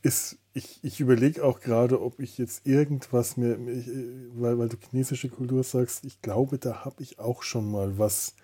[0.01, 5.29] Ist, ich ich überlege auch gerade, ob ich jetzt irgendwas mir, weil, weil du chinesische
[5.29, 8.35] Kultur sagst, ich glaube, da habe ich auch schon mal was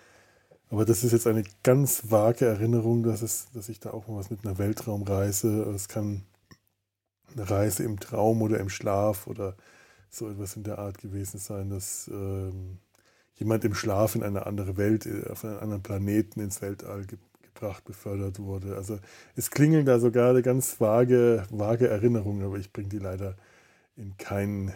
[0.74, 4.16] aber das ist jetzt eine ganz vage Erinnerung, dass, es, dass ich da auch mal
[4.16, 6.24] was mit einer Weltraumreise, es kann
[7.32, 9.54] eine Reise im Traum oder im Schlaf oder
[10.10, 12.78] so etwas in der Art gewesen sein, dass ähm,
[13.36, 17.18] jemand im Schlaf in eine andere Welt, äh, auf einen anderen Planeten ins Weltall ge
[17.40, 18.74] gebracht, befördert wurde.
[18.74, 18.98] Also
[19.36, 23.36] es klingeln da sogar ganz vage, vage Erinnerungen, aber ich bringe die leider
[23.94, 24.74] in kein,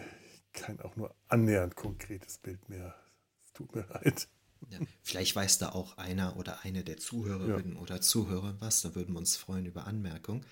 [0.53, 2.95] kein auch nur annähernd konkretes Bild mehr.
[3.43, 4.29] Es tut mir leid.
[4.69, 7.81] Ja, vielleicht weiß da auch einer oder eine der Zuhörerinnen ja.
[7.81, 10.45] oder Zuhörer was, da würden wir uns freuen über Anmerkung.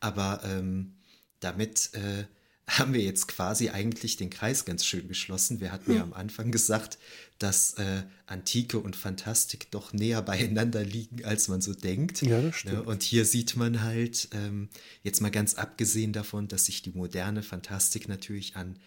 [0.00, 0.96] Aber ähm,
[1.40, 2.24] damit äh,
[2.66, 5.60] haben wir jetzt quasi eigentlich den Kreis ganz schön geschlossen.
[5.60, 6.98] Wir hatten ja am Anfang gesagt,
[7.38, 12.22] dass äh, Antike und Fantastik doch näher beieinander liegen, als man so denkt.
[12.22, 12.86] Ja, das stimmt.
[12.86, 14.70] Und hier sieht man halt, ähm,
[15.02, 18.78] jetzt mal ganz abgesehen davon, dass sich die moderne Fantastik natürlich an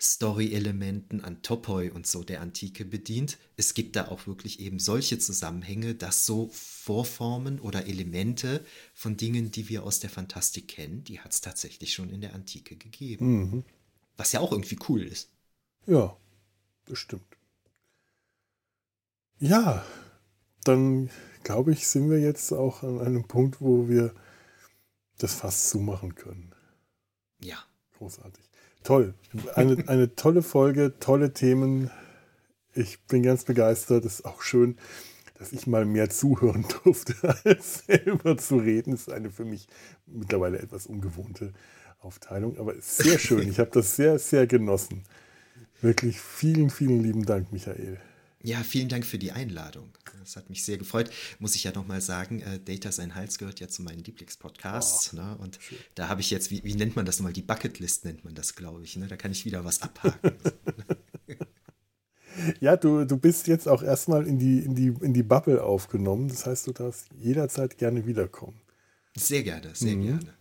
[0.00, 3.38] Story-Elementen, an Topoi und so der Antike bedient.
[3.56, 8.64] Es gibt da auch wirklich eben solche Zusammenhänge, dass so Vorformen oder Elemente
[8.94, 12.34] von Dingen, die wir aus der Fantastik kennen, die hat es tatsächlich schon in der
[12.34, 13.40] Antike gegeben.
[13.40, 13.64] Mhm.
[14.16, 15.30] Was ja auch irgendwie cool ist.
[15.86, 16.16] Ja,
[16.86, 17.36] das stimmt.
[19.38, 19.84] Ja,
[20.64, 21.10] dann
[21.42, 24.14] glaube ich, sind wir jetzt auch an einem Punkt, wo wir
[25.18, 26.54] das fast zumachen können.
[27.42, 27.58] Ja.
[27.98, 28.49] Großartig.
[28.82, 29.14] Toll.
[29.54, 31.90] Eine, eine tolle Folge, tolle Themen.
[32.74, 34.04] Ich bin ganz begeistert.
[34.04, 34.76] Es ist auch schön,
[35.38, 38.94] dass ich mal mehr zuhören durfte, als selber zu reden.
[38.94, 39.68] Ist eine für mich
[40.06, 41.52] mittlerweile etwas ungewohnte
[42.00, 43.48] Aufteilung, aber sehr schön.
[43.48, 45.04] Ich habe das sehr, sehr genossen.
[45.82, 47.98] Wirklich vielen, vielen lieben Dank, Michael.
[48.42, 49.92] Ja, vielen Dank für die Einladung.
[50.18, 51.10] Das hat mich sehr gefreut.
[51.38, 55.12] Muss ich ja nochmal sagen, äh, Data Sein Hals gehört ja zu meinen Lieblingspodcasts.
[55.12, 55.36] Oh, ne?
[55.38, 55.78] Und schön.
[55.94, 57.34] da habe ich jetzt, wie, wie, nennt man das nochmal?
[57.34, 58.96] Die Bucketlist nennt man das, glaube ich.
[58.96, 59.08] Ne?
[59.08, 60.32] Da kann ich wieder was abhaken.
[62.60, 66.28] ja, du, du bist jetzt auch erstmal in die, in, die, in die Bubble aufgenommen.
[66.28, 68.60] Das heißt, du darfst jederzeit gerne wiederkommen.
[69.16, 70.02] Sehr gerne, sehr mhm.
[70.02, 70.34] gerne.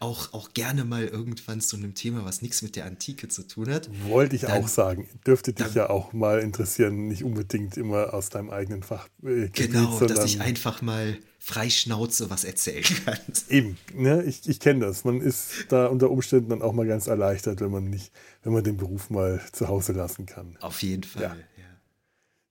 [0.00, 3.70] Auch, auch gerne mal irgendwann zu einem Thema, was nichts mit der Antike zu tun
[3.70, 3.88] hat.
[4.08, 5.08] Wollte ich dann, auch sagen.
[5.26, 9.08] Dürfte dich dann, ja auch mal interessieren, nicht unbedingt immer aus deinem eigenen Fach.
[9.22, 13.18] Äh, genau, dass ich einfach mal frei Schnauze was erzählen kann.
[13.48, 14.22] Eben, ne?
[14.24, 15.04] ich, ich kenne das.
[15.04, 18.12] Man ist da unter Umständen dann auch mal ganz erleichtert, wenn man nicht,
[18.42, 20.56] wenn man den Beruf mal zu Hause lassen kann.
[20.60, 21.34] Auf jeden Fall, ja.
[21.34, 21.64] ja.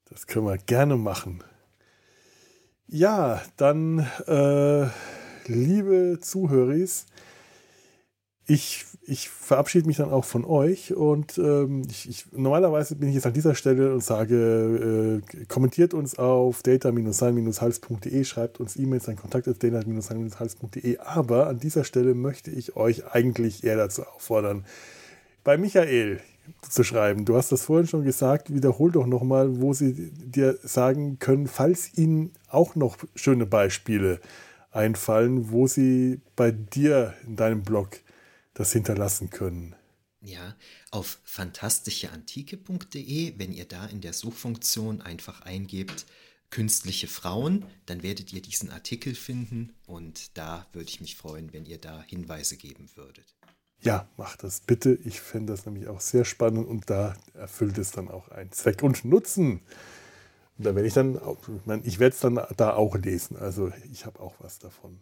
[0.10, 1.44] Das können wir gerne machen.
[2.88, 4.88] Ja, dann äh,
[5.48, 7.06] liebe Zuhöris,
[8.50, 13.16] ich, ich verabschiede mich dann auch von euch und ähm, ich, ich, normalerweise bin ich
[13.16, 19.18] jetzt an dieser Stelle und sage, äh, kommentiert uns auf data-sein-hals.de, schreibt uns E-Mails an
[19.18, 24.66] kontakt.data-sein-hals.de, aber an dieser Stelle möchte ich euch eigentlich eher dazu auffordern,
[25.44, 26.22] bei Michael
[26.70, 27.26] zu schreiben.
[27.26, 31.98] Du hast das vorhin schon gesagt, wiederhol doch nochmal, wo sie dir sagen können, falls
[31.98, 34.22] ihnen auch noch schöne Beispiele
[34.72, 38.00] einfallen, wo sie bei dir in deinem Blog
[38.54, 39.76] das hinterlassen können.
[40.22, 40.56] Ja,
[40.92, 46.06] auf fantastischeantike.de, wenn ihr da in der Suchfunktion einfach eingebt,
[46.50, 51.66] künstliche Frauen, dann werdet ihr diesen Artikel finden und da würde ich mich freuen, wenn
[51.66, 53.36] ihr da Hinweise geben würdet.
[53.82, 54.98] Ja, macht das bitte.
[55.06, 58.82] Ich fände das nämlich auch sehr spannend und da erfüllt es dann auch einen Zweck
[58.82, 59.62] und Nutzen.
[60.60, 61.20] Da werde ich dann,
[61.84, 63.38] ich, werde es dann da auch lesen.
[63.38, 65.00] Also ich habe auch was davon.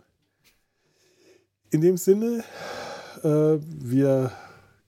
[1.70, 2.44] In dem Sinne,
[3.24, 4.32] äh, wir,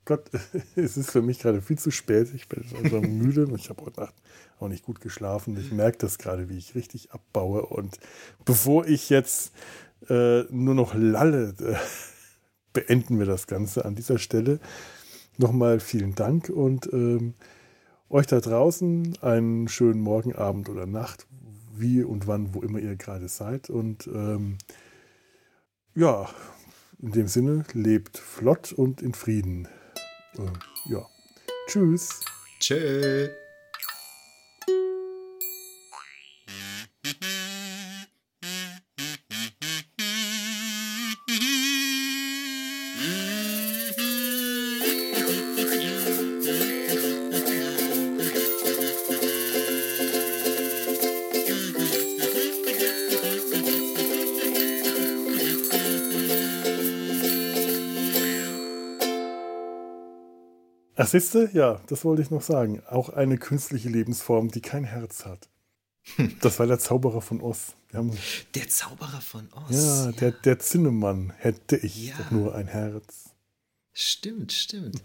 [0.04, 0.30] Gott,
[0.76, 2.34] es ist für mich gerade viel zu spät.
[2.34, 3.48] Ich bin so müde.
[3.56, 4.16] Ich habe heute Nacht
[4.60, 5.58] auch nicht gut geschlafen.
[5.58, 7.66] Ich merke das gerade, wie ich richtig abbaue.
[7.66, 8.00] Und
[8.44, 9.54] bevor ich jetzt
[10.10, 11.76] äh, nur noch lalle, äh,
[12.74, 14.60] beenden wir das Ganze an dieser Stelle.
[15.38, 17.36] Nochmal vielen Dank und ähm,
[18.10, 21.28] euch da draußen einen schönen Morgen, Abend oder Nacht,
[21.76, 23.70] wie und wann, wo immer ihr gerade seid.
[23.70, 24.58] Und ähm,
[25.96, 26.30] ja,
[27.00, 29.68] in dem Sinne, lebt flott und in Frieden.
[30.38, 31.06] Äh, ja.
[31.68, 32.22] Tschüss.
[32.60, 33.30] Tschüss.
[61.08, 62.84] Ach, siehste, ja, das wollte ich noch sagen.
[62.86, 65.48] Auch eine künstliche Lebensform, die kein Herz hat.
[66.42, 67.76] Das war der Zauberer von Oz.
[67.94, 69.72] der Zauberer von Oz.
[69.72, 70.12] Ja, ja.
[70.12, 72.18] Der, der Zinnemann hätte ich ja.
[72.18, 73.30] doch nur ein Herz.
[73.94, 75.02] Stimmt, stimmt.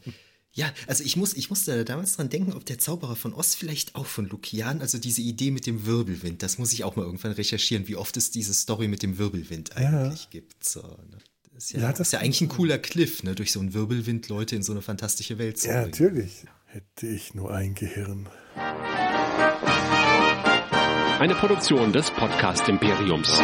[0.53, 3.95] Ja, also ich, muss, ich musste damals dran denken, ob der Zauberer von Oz vielleicht
[3.95, 7.33] auch von Lukian, also diese Idee mit dem Wirbelwind, das muss ich auch mal irgendwann
[7.33, 10.31] recherchieren, wie oft es diese Story mit dem Wirbelwind eigentlich ja.
[10.31, 10.63] gibt.
[10.65, 11.19] So, ne?
[11.57, 13.35] Ist ja, ja, das ist ja eigentlich ein cooler Cliff, ne?
[13.35, 15.81] durch so einen Wirbelwind Leute in so eine fantastische Welt zu bringen.
[15.81, 16.47] Ja, natürlich.
[16.67, 18.29] Hätte ich nur ein Gehirn.
[21.19, 23.41] Eine Produktion des Podcast Imperiums.